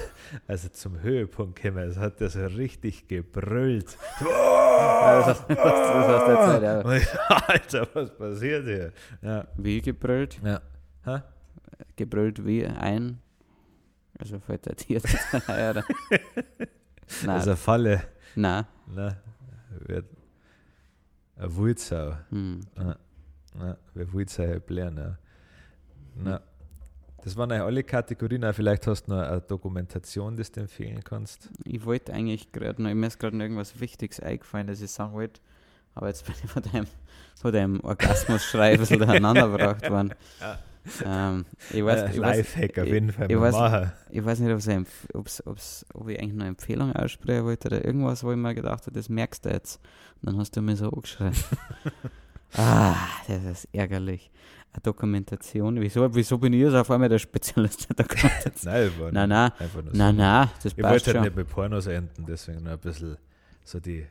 also 0.47 0.69
zum 0.69 1.01
Höhepunkt 1.01 1.61
gekommen, 1.61 1.89
es 1.89 1.97
hat 1.97 2.19
so 2.19 2.45
richtig 2.45 3.07
gebrüllt. 3.07 3.97
das 4.19 5.45
das 5.47 6.61
ja. 6.61 6.79
Alter, 7.47 7.87
was 7.93 8.15
passiert 8.15 8.65
hier? 8.65 8.91
Ja, 9.21 9.47
Wie 9.57 9.81
gebrüllt? 9.81 10.39
ja. 10.43 10.61
Ha? 11.05 11.23
Gebrüllt 11.95 12.45
wie 12.45 12.65
ein. 12.65 13.19
Also 14.17 14.39
fällt 14.39 14.65
der 14.65 14.75
Tier 14.75 15.01
ja, 15.47 15.69
oder? 15.71 15.83
Nein, 17.25 17.29
Also 17.29 17.55
Falle. 17.55 18.01
nein. 18.35 18.65
Na, 18.87 19.15
wird 19.85 20.05
eine 21.37 21.55
Wulzau. 21.55 22.15
Hm. 22.29 22.59
Ja, 22.77 22.95
ja, 23.59 23.77
wer 23.93 24.13
Wulzau 24.13 24.43
halt 24.45 24.69
lernen. 24.69 24.97
Ja. 26.17 26.21
Na, 26.23 26.41
das 27.29 27.37
waren 27.37 27.51
eigentlich 27.51 27.63
alle 27.63 27.83
Kategorien. 27.83 28.43
Auch 28.43 28.53
Vielleicht 28.55 28.87
hast 28.87 29.03
du 29.07 29.11
noch 29.11 29.21
eine 29.21 29.41
Dokumentation, 29.41 30.35
die 30.35 30.43
du 30.43 30.61
empfehlen 30.61 31.03
kannst. 31.03 31.49
Ich 31.63 31.85
wollte 31.85 32.11
eigentlich 32.11 32.51
gerade 32.51 32.81
noch, 32.81 32.91
mir 32.91 33.05
ist 33.07 33.19
gerade 33.19 33.37
noch 33.37 33.43
irgendwas 33.43 33.79
Wichtiges 33.79 34.19
eingefallen, 34.19 34.65
das 34.65 34.81
ich 34.81 34.89
sagen 34.89 35.13
wollte. 35.13 35.39
Aber 35.93 36.07
jetzt 36.07 36.25
bin 36.25 36.33
ich 36.43 36.49
von 36.49 36.63
deinem, 36.63 36.87
von 37.39 37.53
deinem 37.53 37.79
Orgasmus-Schrei 37.81 38.73
ein 38.73 38.79
bisschen 38.79 38.97
durcheinander 38.99 39.47
gebracht 39.49 39.87
worden. 39.89 40.15
Ähm, 41.05 41.45
ich, 41.71 41.83
weiß, 41.85 42.15
ich, 42.15 42.19
weiß, 42.19 42.37
Lifehack 42.37 42.79
auf 42.79 42.87
jeden 42.87 43.11
Fall 43.11 43.29
ich 43.29 43.37
weiß- 43.37 43.89
ich 44.09 44.25
weiß 44.25 44.39
nicht, 44.39 44.53
ob's 44.53 44.67
ob's, 45.13 45.43
ob's, 45.45 45.85
ob 45.93 46.07
ich 46.09 46.17
eigentlich 46.19 46.33
noch 46.33 46.45
eine 46.45 46.49
Empfehlung 46.49 46.93
aussprechen 46.95 47.45
wollte 47.45 47.67
oder 47.67 47.85
irgendwas, 47.85 48.23
wo 48.23 48.31
ich 48.31 48.37
mir 48.37 48.55
gedacht 48.55 48.87
habe, 48.87 48.91
das 48.93 49.07
merkst 49.07 49.45
du 49.45 49.49
jetzt. 49.49 49.79
Und 50.21 50.31
dann 50.31 50.39
hast 50.39 50.55
du 50.55 50.61
mir 50.61 50.75
so 50.75 50.89
angeschrien. 50.89 51.33
ah, 52.57 52.95
das 53.27 53.43
ist 53.43 53.67
ärgerlich. 53.71 54.31
Eine 54.71 54.81
Dokumentation. 54.83 55.81
Wieso, 55.81 56.13
wieso 56.13 56.37
bin 56.37 56.53
ich 56.53 56.61
jetzt 56.61 56.75
auf 56.75 56.91
einmal 56.91 57.09
der 57.09 57.17
Spezialist 57.19 57.89
der 57.89 57.95
Dokumentation? 58.05 58.71
Nein, 58.73 58.91
war 58.99 59.11
Nein, 59.11 59.29
nein, 59.29 59.51
einfach 59.59 59.83
nur 59.83 59.93
nein, 59.95 60.15
so. 60.15 60.21
nein, 60.21 60.49
das 60.61 60.73
Ich 60.73 60.77
wollte 60.77 60.89
halt 60.89 61.03
schon. 61.05 61.21
nicht 61.23 61.35
mit 61.35 61.49
Pornos 61.49 61.87
enden, 61.87 62.25
deswegen 62.27 62.63
nur 62.63 62.73
ein 62.73 62.79
bisschen 62.79 63.17
so 63.63 63.79
die, 63.79 64.05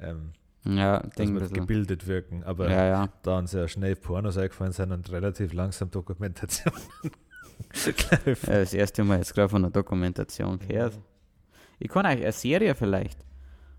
ähm, 0.00 0.32
Ja, 0.64 1.00
dass 1.16 1.28
wir 1.32 1.48
gebildet 1.48 2.06
wirken. 2.06 2.44
Aber 2.44 2.70
Ja, 2.70 2.86
ja. 2.86 3.08
da 3.22 3.38
uns 3.38 3.52
ja 3.52 3.66
schnell 3.66 3.96
Pornos 3.96 4.36
eingefallen 4.38 4.72
sind 4.72 4.92
und 4.92 5.10
relativ 5.10 5.52
langsam 5.52 5.90
Dokumentationen. 5.90 6.80
Ja, 7.86 8.18
Das 8.60 8.74
erste 8.74 9.04
Mal 9.04 9.18
jetzt 9.18 9.34
gerade 9.34 9.48
von 9.48 9.62
einer 9.64 9.70
Dokumentation 9.70 10.58
gehört. 10.58 10.98
Ich 11.78 11.88
kann 11.88 12.04
eigentlich 12.04 12.24
eine 12.24 12.32
Serie 12.32 12.74
vielleicht. 12.74 13.18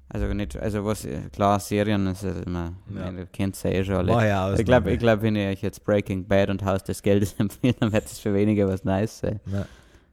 Also 0.10 0.32
nicht, 0.34 0.56
also 0.58 0.86
was, 0.86 1.08
klar, 1.32 1.60
Serien 1.60 2.06
ist 2.08 2.24
ja 2.24 2.32
immer, 2.46 2.74
Ja. 2.94 3.10
ja. 3.12 3.26
kennt 3.26 3.62
ja 3.64 3.70
eh 3.72 3.84
schon 3.84 3.96
alle. 3.96 4.28
Ja 4.28 4.54
Ich 4.54 4.64
glaube, 4.66 4.92
ich 4.92 5.00
glaub, 5.00 5.22
wenn 5.24 5.36
ich 5.36 5.48
euch 5.48 5.62
jetzt 5.64 5.84
Breaking 5.84 6.28
Bad 6.28 6.50
und 6.50 6.64
Haus 6.64 6.84
des 6.84 7.02
Geldes 7.02 7.34
empfehle, 7.40 7.74
dann 7.80 7.92
wird 7.92 8.06
es 8.06 8.20
für 8.20 8.34
weniger 8.34 8.68
was 8.68 8.84
Nice 8.84 9.20
sein. 9.20 9.40
Ja, 9.48 9.66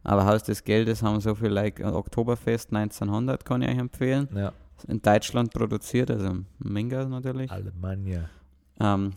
Aber 0.05 0.25
Haus 0.25 0.43
des 0.43 0.65
Geldes 0.65 1.03
haben 1.03 1.21
so 1.21 1.35
viel, 1.35 1.49
like 1.49 1.81
Oktoberfest 1.85 2.73
1900 2.75 3.45
kann 3.45 3.61
ich 3.63 3.69
euch 3.69 3.79
empfehlen. 3.79 4.29
ja. 4.35 4.53
In 4.89 5.03
Deutschland 5.03 5.53
produziert, 5.53 6.11
also 6.11 6.39
Minga 6.59 7.05
natürlich. 7.05 7.51
Alemannia. 7.51 8.31
Ähm, 8.81 9.13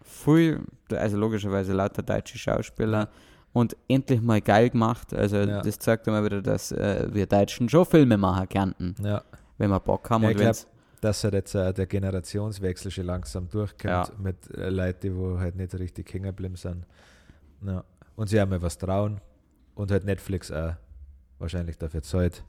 viel, 0.00 0.60
also 0.90 1.16
logischerweise 1.16 1.72
lauter 1.72 2.04
deutsche 2.04 2.38
Schauspieler 2.38 3.08
und 3.52 3.76
endlich 3.88 4.22
mal 4.22 4.40
geil 4.40 4.70
gemacht. 4.70 5.12
Also 5.12 5.44
das 5.44 5.78
zeigt 5.80 6.06
immer 6.06 6.24
wieder, 6.24 6.40
dass 6.40 6.70
äh, 6.70 7.08
wir 7.12 7.26
Deutschen 7.26 7.68
schon 7.68 7.84
Filme 7.84 8.16
machen 8.16 8.48
könnten, 8.48 8.94
Ja, 9.02 9.22
wenn 9.58 9.70
wir 9.70 9.80
Bock 9.80 10.08
haben. 10.10 10.22
Ja, 10.22 10.28
und 10.28 10.32
ich 10.32 10.36
glaub, 10.38 10.46
wenn's, 10.48 10.66
dass 11.00 11.24
halt 11.24 11.34
jetzt 11.34 11.54
äh, 11.54 11.72
der 11.72 11.86
Generationswechsel 11.86 12.90
schon 12.90 13.06
langsam 13.06 13.48
durchkommt 13.48 13.84
Ja. 13.84 14.08
mit 14.18 14.36
äh, 14.56 14.68
Leuten, 14.70 15.00
die 15.02 15.16
wo 15.16 15.38
halt 15.38 15.56
nicht 15.56 15.74
richtig 15.78 16.12
hängen 16.12 16.24
geblieben 16.26 16.56
sind. 16.56 16.86
Ja. 17.66 17.84
Und 18.16 18.28
sie 18.28 18.40
haben 18.40 18.50
mal 18.50 18.62
was 18.62 18.78
trauen 18.78 19.20
und 19.74 19.90
halt 19.90 20.04
Netflix 20.04 20.50
auch 20.52 20.74
wahrscheinlich 21.38 21.76
dafür 21.78 22.02
zahlt. 22.02 22.44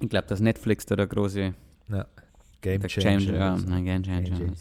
ich 0.00 0.08
glaube, 0.08 0.26
dass 0.28 0.40
Netflix 0.40 0.86
da 0.86 0.96
der 0.96 1.06
große 1.06 1.52
Game 2.62 2.80
der 2.80 2.88
Changer. 2.88 3.18
Changer, 3.20 3.38
ja, 3.38 3.54
Game 3.80 4.02
Changer. 4.02 4.22
Game 4.22 4.36
Changer. 4.38 4.52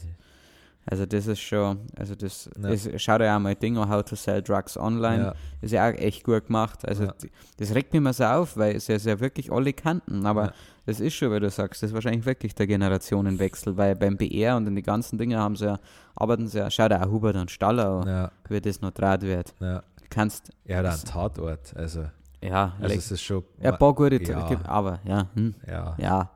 Also 0.88 1.06
das 1.08 1.26
ist 1.26 1.40
schon, 1.40 1.80
also 1.98 2.14
das, 2.14 2.48
Ja. 2.62 2.70
ist, 2.70 2.90
schau 3.02 3.18
dir 3.18 3.36
auch 3.36 3.40
mal 3.40 3.56
Ding 3.56 3.76
an, 3.78 3.90
How 3.90 4.04
to 4.04 4.16
Sell 4.16 4.42
Drugs 4.44 4.78
Online. 4.78 5.24
Ja, 5.24 5.34
Ist 5.62 5.72
ja 5.72 5.90
auch 5.90 5.94
echt 5.94 6.24
gut 6.24 6.46
gemacht. 6.46 6.88
Also 6.88 7.06
Ja. 7.06 7.14
das 7.58 7.74
regt 7.74 7.92
mich 7.92 7.98
immer 7.98 8.14
so 8.14 8.24
auf, 8.26 8.56
weil 8.56 8.76
es 8.76 8.86
ja, 8.88 8.96
ja 8.98 9.20
wirklich 9.20 9.52
alle 9.52 9.74
kannten. 9.74 10.26
Aber 10.26 10.46
Ja. 10.46 10.54
Das 10.88 11.00
ist 11.00 11.16
schon, 11.16 11.32
wie 11.34 11.40
du 11.40 11.50
sagst, 11.50 11.82
das 11.82 11.90
ist 11.90 11.94
wahrscheinlich 11.96 12.28
wirklich 12.28 12.54
der 12.54 12.68
Generationenwechsel, 12.68 13.76
weil 13.76 13.96
beim 13.96 14.18
BR 14.18 14.56
und 14.56 14.68
in 14.68 14.76
die 14.76 14.84
ganzen 14.84 15.18
Dinge 15.18 15.40
haben 15.40 15.56
sie 15.56 15.66
ja, 15.66 15.80
arbeiten 16.16 16.48
sie 16.48 16.60
ja, 16.60 16.70
schau 16.70 16.88
dir 16.88 17.02
auch 17.04 17.10
Hubert 17.10 17.36
und 17.38 17.50
Staller 17.50 17.88
an, 18.02 18.08
Ja, 18.08 18.32
wie 18.50 18.62
das 18.62 18.82
noch 18.82 18.92
draht 18.92 19.24
wird. 19.24 19.54
ja. 19.60 19.80
Du 19.80 20.06
kannst, 20.12 20.52
hat 20.70 20.86
einen 20.86 21.04
Tatort, 21.04 21.74
also, 21.76 22.06
ja, 22.40 22.74
also 22.80 22.96
es 22.96 23.12
ist 23.12 23.24
schon. 23.24 23.44
ja, 23.60 23.72
ein 23.74 23.80
paar 23.80 23.96
gute, 23.96 24.24
ja. 24.24 24.48
aber, 24.66 25.00
ja, 25.04 25.28
hm, 25.34 25.56
Ja. 25.68 25.96
ja. 25.98 26.30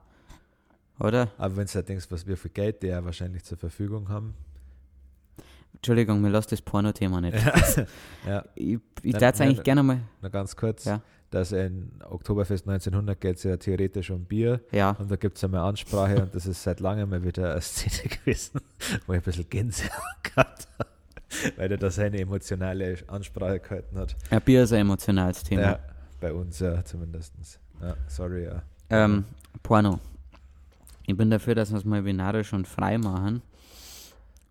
Oder? 0.99 1.29
Aber 1.37 1.55
wenn 1.57 1.65
du 1.65 1.73
halt 1.73 1.87
denkst, 1.89 2.07
was 2.09 2.27
wir 2.27 2.37
für 2.37 2.49
Geld 2.49 2.83
die 2.83 2.87
ja 2.87 3.03
wahrscheinlich 3.03 3.43
zur 3.43 3.57
Verfügung 3.57 4.09
haben. 4.09 4.33
Entschuldigung, 5.73 6.19
mir 6.21 6.29
lass 6.29 6.47
das 6.47 6.61
Porno-Thema 6.61 7.21
nicht. 7.21 7.37
ja, 8.27 8.43
Ich, 8.55 8.79
ich 9.01 9.13
darf 9.13 9.35
es 9.35 9.41
eigentlich 9.41 9.63
gerne 9.63 9.81
mal, 9.83 10.01
noch 10.21 10.31
ganz 10.31 10.55
kurz. 10.55 10.83
Ja. 10.85 11.01
Dass 11.31 11.51
in 11.51 11.91
Oktoberfest 12.09 12.67
1900 12.67 13.21
geht 13.21 13.37
es 13.37 13.43
ja 13.43 13.55
theoretisch 13.55 14.09
um 14.09 14.25
Bier. 14.25 14.61
ja, 14.71 14.91
Und 14.91 15.09
da 15.11 15.15
gibt 15.15 15.37
es 15.37 15.43
einmal 15.43 15.61
Ansprache 15.61 16.23
und 16.23 16.33
das 16.35 16.47
ist 16.47 16.63
seit 16.63 16.79
langem 16.79 17.09
mal 17.09 17.23
wieder 17.23 17.51
eine 17.51 17.61
Szene 17.61 18.09
gewesen, 18.09 18.59
wo 19.05 19.13
ich 19.13 19.19
ein 19.19 19.23
bisschen 19.23 19.47
Gänsehaut 19.49 19.93
gehabt 20.23 20.67
habe, 20.79 20.89
weil 21.55 21.71
er 21.71 21.77
da 21.77 21.91
seine 21.91 22.19
emotionale 22.19 22.97
Ansprache 23.07 23.59
gehalten 23.59 23.97
hat. 23.99 24.15
ein 24.31 24.41
Bier 24.41 24.63
ist 24.63 24.73
ein 24.73 24.81
emotionales 24.81 25.43
Thema. 25.43 25.61
Ja, 25.61 25.79
bei 26.19 26.33
uns 26.33 26.59
ja 26.59 26.83
zumindest. 26.83 27.33
Ja, 27.79 27.95
sorry, 28.07 28.45
ja. 28.45 28.63
Ähm, 28.89 29.23
Porno. 29.61 29.99
Ich 31.09 31.17
bin 31.17 31.31
dafür, 31.31 31.55
dass 31.55 31.71
wir 31.71 31.77
es 31.79 31.85
mal 31.85 32.03
binarisch 32.03 32.53
und 32.53 32.67
frei 32.67 32.99
machen 32.99 33.41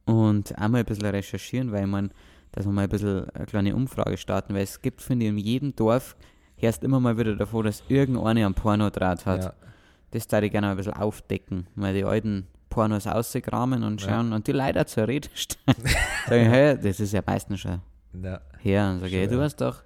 und 0.07 0.59
einmal 0.59 0.81
ein 0.81 0.85
bisschen 0.87 1.07
recherchieren, 1.07 1.71
weil 1.71 1.87
man, 1.87 2.11
dass 2.51 2.67
wir 2.67 2.73
mal 2.73 2.83
ein 2.83 2.89
bisschen 2.89 3.31
eine 3.31 3.47
kleine 3.47 3.77
Umfrage 3.77 4.17
starten, 4.17 4.55
weil 4.55 4.63
es 4.63 4.83
gibt, 4.83 5.01
finde 5.01 5.27
ich, 5.27 5.31
in 5.31 5.39
jedem 5.39 5.77
Dorf 5.77 6.17
hörst 6.57 6.83
immer 6.83 6.99
mal 6.99 7.17
wieder 7.17 7.37
davor, 7.37 7.63
dass 7.63 7.85
irgendeiner 7.87 8.45
einen 8.47 8.55
Pornodraht 8.55 9.25
hat. 9.25 9.45
ja. 9.45 9.53
Das 10.11 10.27
da 10.27 10.41
ich 10.41 10.51
gerne 10.51 10.67
mal 10.67 10.71
ein 10.73 10.77
bisschen 10.79 10.95
aufdecken, 10.95 11.69
mal 11.77 11.95
die 11.95 12.03
alten 12.05 12.49
Pornos 12.71 13.07
ausgraben 13.07 13.85
und 13.85 14.03
Ja. 14.03 14.09
schauen 14.09 14.33
und 14.33 14.47
die 14.49 14.53
leider 14.53 14.85
zur 14.87 15.07
Rede 15.07 15.29
stellen. 15.35 15.77
Sagen, 16.29 16.45
hey, 16.47 16.77
das 16.77 16.99
ist 16.99 17.13
ja 17.13 17.23
meistens 17.25 17.61
schon 17.61 17.81
ja. 18.21 18.41
her 18.59 18.91
und 18.91 19.01
sage, 19.01 19.13
hey, 19.13 19.25
Schon, 19.27 19.33
du 19.35 19.39
ja. 19.39 19.45
hast 19.45 19.61
doch 19.61 19.83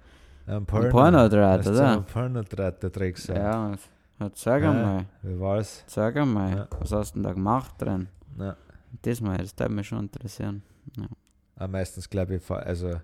Ein 0.47 0.65
Pornodraht, 0.65 1.59
Hast 1.59 1.67
du 1.67 1.71
oder? 1.73 1.97
Ein 1.97 2.05
Pornodraht, 2.05 2.81
der 2.81 2.89
du. 2.89 3.33
Ja, 3.35 3.73
und- 4.23 4.31
und 4.31 4.37
sag 4.37 4.61
Ja. 4.63 4.73
mal, 4.73 5.05
Wie 5.21 5.39
war's? 5.39 5.83
sag 5.87 6.15
mal, 6.25 6.55
Ja. 6.57 6.67
was 6.79 6.91
hast 6.91 7.11
du 7.11 7.15
denn 7.15 7.23
da 7.23 7.33
gemacht 7.33 7.75
drin? 7.81 8.07
Ja. 8.37 8.55
Das 9.01 9.21
mal, 9.21 9.37
das 9.37 9.57
würde 9.57 9.73
mich 9.73 9.87
schon 9.87 9.99
interessieren. 9.99 10.61
Aber 11.55 11.67
meistens 11.67 12.09
glaube 12.09 12.35
ich, 12.35 12.49
also 12.51 12.99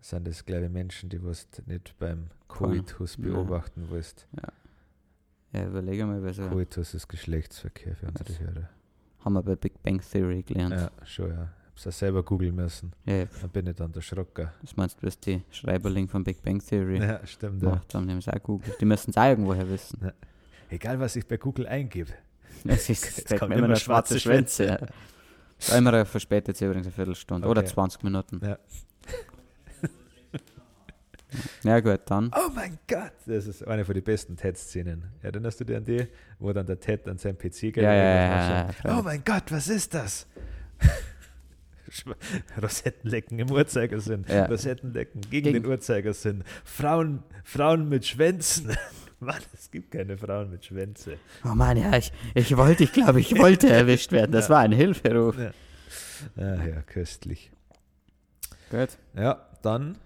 sind 0.00 0.26
das 0.26 0.44
glaube 0.44 0.66
ich 0.66 0.70
Menschen, 0.70 1.08
die 1.08 1.22
was 1.24 1.48
nicht 1.66 1.96
beim. 1.98 2.28
Coitus 2.48 3.16
Ja. 3.16 3.24
beobachten 3.24 3.86
willst. 3.90 4.26
Ja, 5.52 5.66
überlege 5.66 6.06
mal, 6.06 6.22
was 6.22 6.36
Coitus 6.38 6.94
ist 6.94 7.08
Geschlechtsverkehr 7.08 7.96
für 7.96 8.06
unsere? 8.06 8.38
Hörer. 8.38 8.68
haben 9.24 9.32
wir 9.32 9.42
bei 9.42 9.56
Big 9.56 9.82
Bang 9.82 10.00
Theory 10.00 10.42
gelernt. 10.44 10.74
Ja, 10.74 10.90
schon, 11.04 11.30
ja. 11.32 11.48
Hab's 11.76 11.86
auch 11.86 11.92
selber 11.92 12.22
googeln 12.22 12.54
müssen. 12.54 12.92
Ja, 13.04 13.26
Dann 13.42 13.50
bin 13.50 13.66
ich 13.66 13.76
dann 13.76 13.92
erschrocken. 13.92 14.48
das 14.62 14.76
meinst 14.78 14.96
du, 15.00 15.04
dass 15.04 15.20
die 15.20 15.42
Schreiberling 15.50 16.08
von 16.08 16.24
Big 16.24 16.42
Bang 16.42 16.58
Theory 16.58 16.98
Ja, 17.00 17.20
stimmt. 17.26 17.62
Ja. 17.62 17.68
gemacht 17.68 17.94
haben, 17.94 18.06
die 18.06 18.12
haben 18.12 18.18
es 18.18 18.28
auch 18.28 18.42
googelt. 18.42 18.80
Die 18.80 18.86
müssen 18.86 19.10
es 19.10 19.16
auch 19.18 19.24
irgendwoher 19.26 19.68
wissen. 19.68 20.10
Egal, 20.70 20.98
was 20.98 21.16
ich 21.16 21.26
bei 21.26 21.36
Google 21.36 21.66
eingebe. 21.66 22.12
Es 22.64 22.88
ist, 22.88 23.30
es 23.30 23.38
kommen 23.38 23.50
mir 23.50 23.56
immer 23.56 23.66
immer 23.66 23.76
schwarze 23.76 24.18
schwarze 24.18 24.20
Schwänze. 24.20 24.64
Ja. 24.64 24.78
Timer 25.58 26.06
verspätet 26.06 26.56
sich 26.56 26.66
übrigens 26.66 26.86
eine 26.86 26.94
Viertelstunde 26.94 27.46
oder 27.46 27.60
Okay. 27.60 27.70
20 27.70 28.02
Minuten. 28.04 28.40
Ja. 28.42 28.58
Ja 31.62 31.80
gut, 31.80 32.00
dann. 32.06 32.30
Oh 32.34 32.50
mein 32.54 32.78
Gott! 32.88 33.12
Das 33.26 33.46
ist 33.46 33.66
eine 33.66 33.84
von 33.84 33.94
den 33.94 34.04
besten 34.04 34.36
TED-Szenen. 34.36 35.04
Erinnerst 35.20 35.60
du 35.60 35.64
dich 35.64 35.76
an 35.76 35.84
die, 35.84 36.06
wo 36.38 36.52
dann 36.52 36.64
der 36.64 36.80
TED 36.80 37.06
an 37.08 37.18
seinem 37.18 37.36
PC 37.36 37.60
geht? 37.60 37.76
Ja, 37.78 37.92
ja, 37.92 38.04
ja, 38.04 38.70
ja, 38.84 38.98
Oh 38.98 39.02
mein 39.02 39.22
Gott, 39.24 39.42
was 39.50 39.68
ist 39.68 39.92
das? 39.92 40.26
Rosettenlecken 42.62 43.38
im 43.38 43.50
Uhrzeigersinn. 43.50 44.24
Ja. 44.28 44.46
Rosettenlecken 44.46 45.20
gegen, 45.22 45.44
Gegen- 45.44 45.62
den 45.62 45.66
Uhrzeigersinn. 45.70 46.44
Frauen, 46.64 47.22
Frauen 47.44 47.88
mit 47.88 48.06
Schwänzen. 48.06 48.76
Mann, 49.20 49.40
es 49.54 49.70
gibt 49.70 49.90
keine 49.92 50.18
Frauen 50.18 50.50
mit 50.50 50.64
Schwänze. 50.66 51.16
Oh 51.44 51.54
Mann, 51.54 51.76
ja, 51.78 51.96
ich, 51.96 52.12
ich 52.34 52.54
wollte, 52.56 52.84
ich 52.84 52.92
glaube, 52.92 53.20
ich 53.20 53.36
wollte 53.38 53.68
erwischt 53.70 54.12
werden. 54.12 54.32
Das 54.32 54.50
war 54.50 54.58
ein 54.60 54.72
Hilferuf. 54.72 55.38
Ja. 55.38 55.50
Ah, 56.36 56.64
ja, 56.66 56.82
köstlich. 56.82 57.50
Gut. 58.70 58.90
Ja, 59.14 59.46
dann 59.62 59.96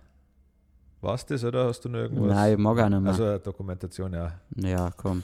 war's 1.00 1.24
das 1.26 1.42
oder 1.44 1.66
hast 1.66 1.80
du 1.84 1.88
noch 1.88 1.98
irgendwas? 2.00 2.34
Nein, 2.34 2.52
ich 2.52 2.58
mag 2.58 2.78
auch 2.78 2.88
nicht 2.88 3.00
mehr. 3.00 3.10
Also 3.10 3.24
eine 3.24 3.40
Dokumentation, 3.40 4.12
ja. 4.12 4.40
ja, 4.56 4.90
komm. 4.96 5.22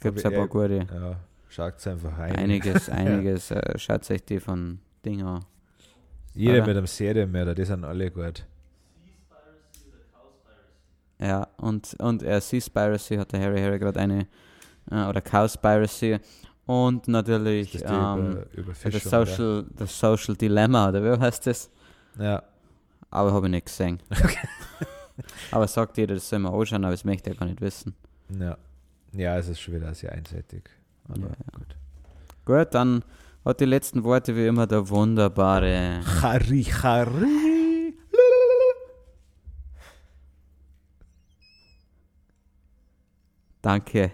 Gibt's 0.00 0.24
ein 0.24 0.34
Aber 0.34 0.46
paar 0.46 0.48
gute. 0.48 0.86
Ja, 0.92 1.16
schaut 1.48 1.86
einfach 1.88 2.18
rein. 2.18 2.36
Einiges, 2.36 2.88
einiges. 2.88 3.50
Äh, 3.50 3.78
schaut 3.78 4.08
euch 4.10 4.24
die 4.24 4.38
von 4.38 4.78
Ding 5.04 5.22
an. 5.22 5.44
Jeder 6.38 6.58
Oder? 6.58 6.66
mit 6.68 6.76
einem 6.76 6.86
Serienmörder, 6.86 7.52
die 7.52 7.64
sind 7.64 7.84
alle 7.84 8.12
gut. 8.12 8.46
Ja, 11.18 11.48
und, 11.56 11.96
und 11.98 12.22
äh, 12.22 12.40
Seaspiracy 12.40 13.16
hat 13.16 13.32
der 13.32 13.40
Harry 13.40 13.60
Harry 13.60 13.78
gerade 13.80 13.98
eine, 13.98 14.28
äh, 14.88 15.04
oder 15.06 15.20
Cowspiracy. 15.20 16.18
Und 16.64 17.08
natürlich 17.08 17.72
Das 17.72 17.82
ähm, 17.82 18.44
über, 18.52 18.72
das. 18.72 19.02
Social, 19.02 19.66
das 19.74 19.98
Social 19.98 20.36
Dilemma, 20.36 20.90
oder 20.90 21.02
wie 21.02 21.20
heißt 21.20 21.44
das? 21.48 21.70
Ja, 22.20 22.40
Aber 23.10 23.32
habe 23.32 23.46
ich 23.46 23.50
nicht 23.50 23.66
gesehen. 23.66 23.98
aber 25.50 25.66
sagt 25.66 25.96
jeder, 25.96 26.14
das 26.14 26.28
soll 26.28 26.38
man 26.38 26.54
anschauen, 26.54 26.84
aber 26.84 26.92
das 26.92 27.04
möchte 27.04 27.30
ich 27.30 27.38
gar 27.38 27.46
nicht 27.46 27.60
wissen. 27.60 27.96
ja. 28.38 28.56
Ja, 29.12 29.38
es 29.38 29.48
ist 29.48 29.58
schon 29.60 29.74
wieder 29.74 29.92
sehr 29.94 30.12
einseitig. 30.12 30.68
Aber 31.08 31.18
Ja, 31.18 31.26
ja. 31.28 31.58
gut. 31.58 31.76
Gut, 32.44 32.74
dann 32.74 33.02
hat 33.48 33.60
die 33.60 33.64
letzten 33.64 34.04
Worte 34.04 34.36
wie 34.36 34.46
immer 34.46 34.66
der 34.66 34.90
wunderbare. 34.90 36.02
Harry, 36.20 36.64
Harry. 36.64 37.94
Danke, 43.62 44.12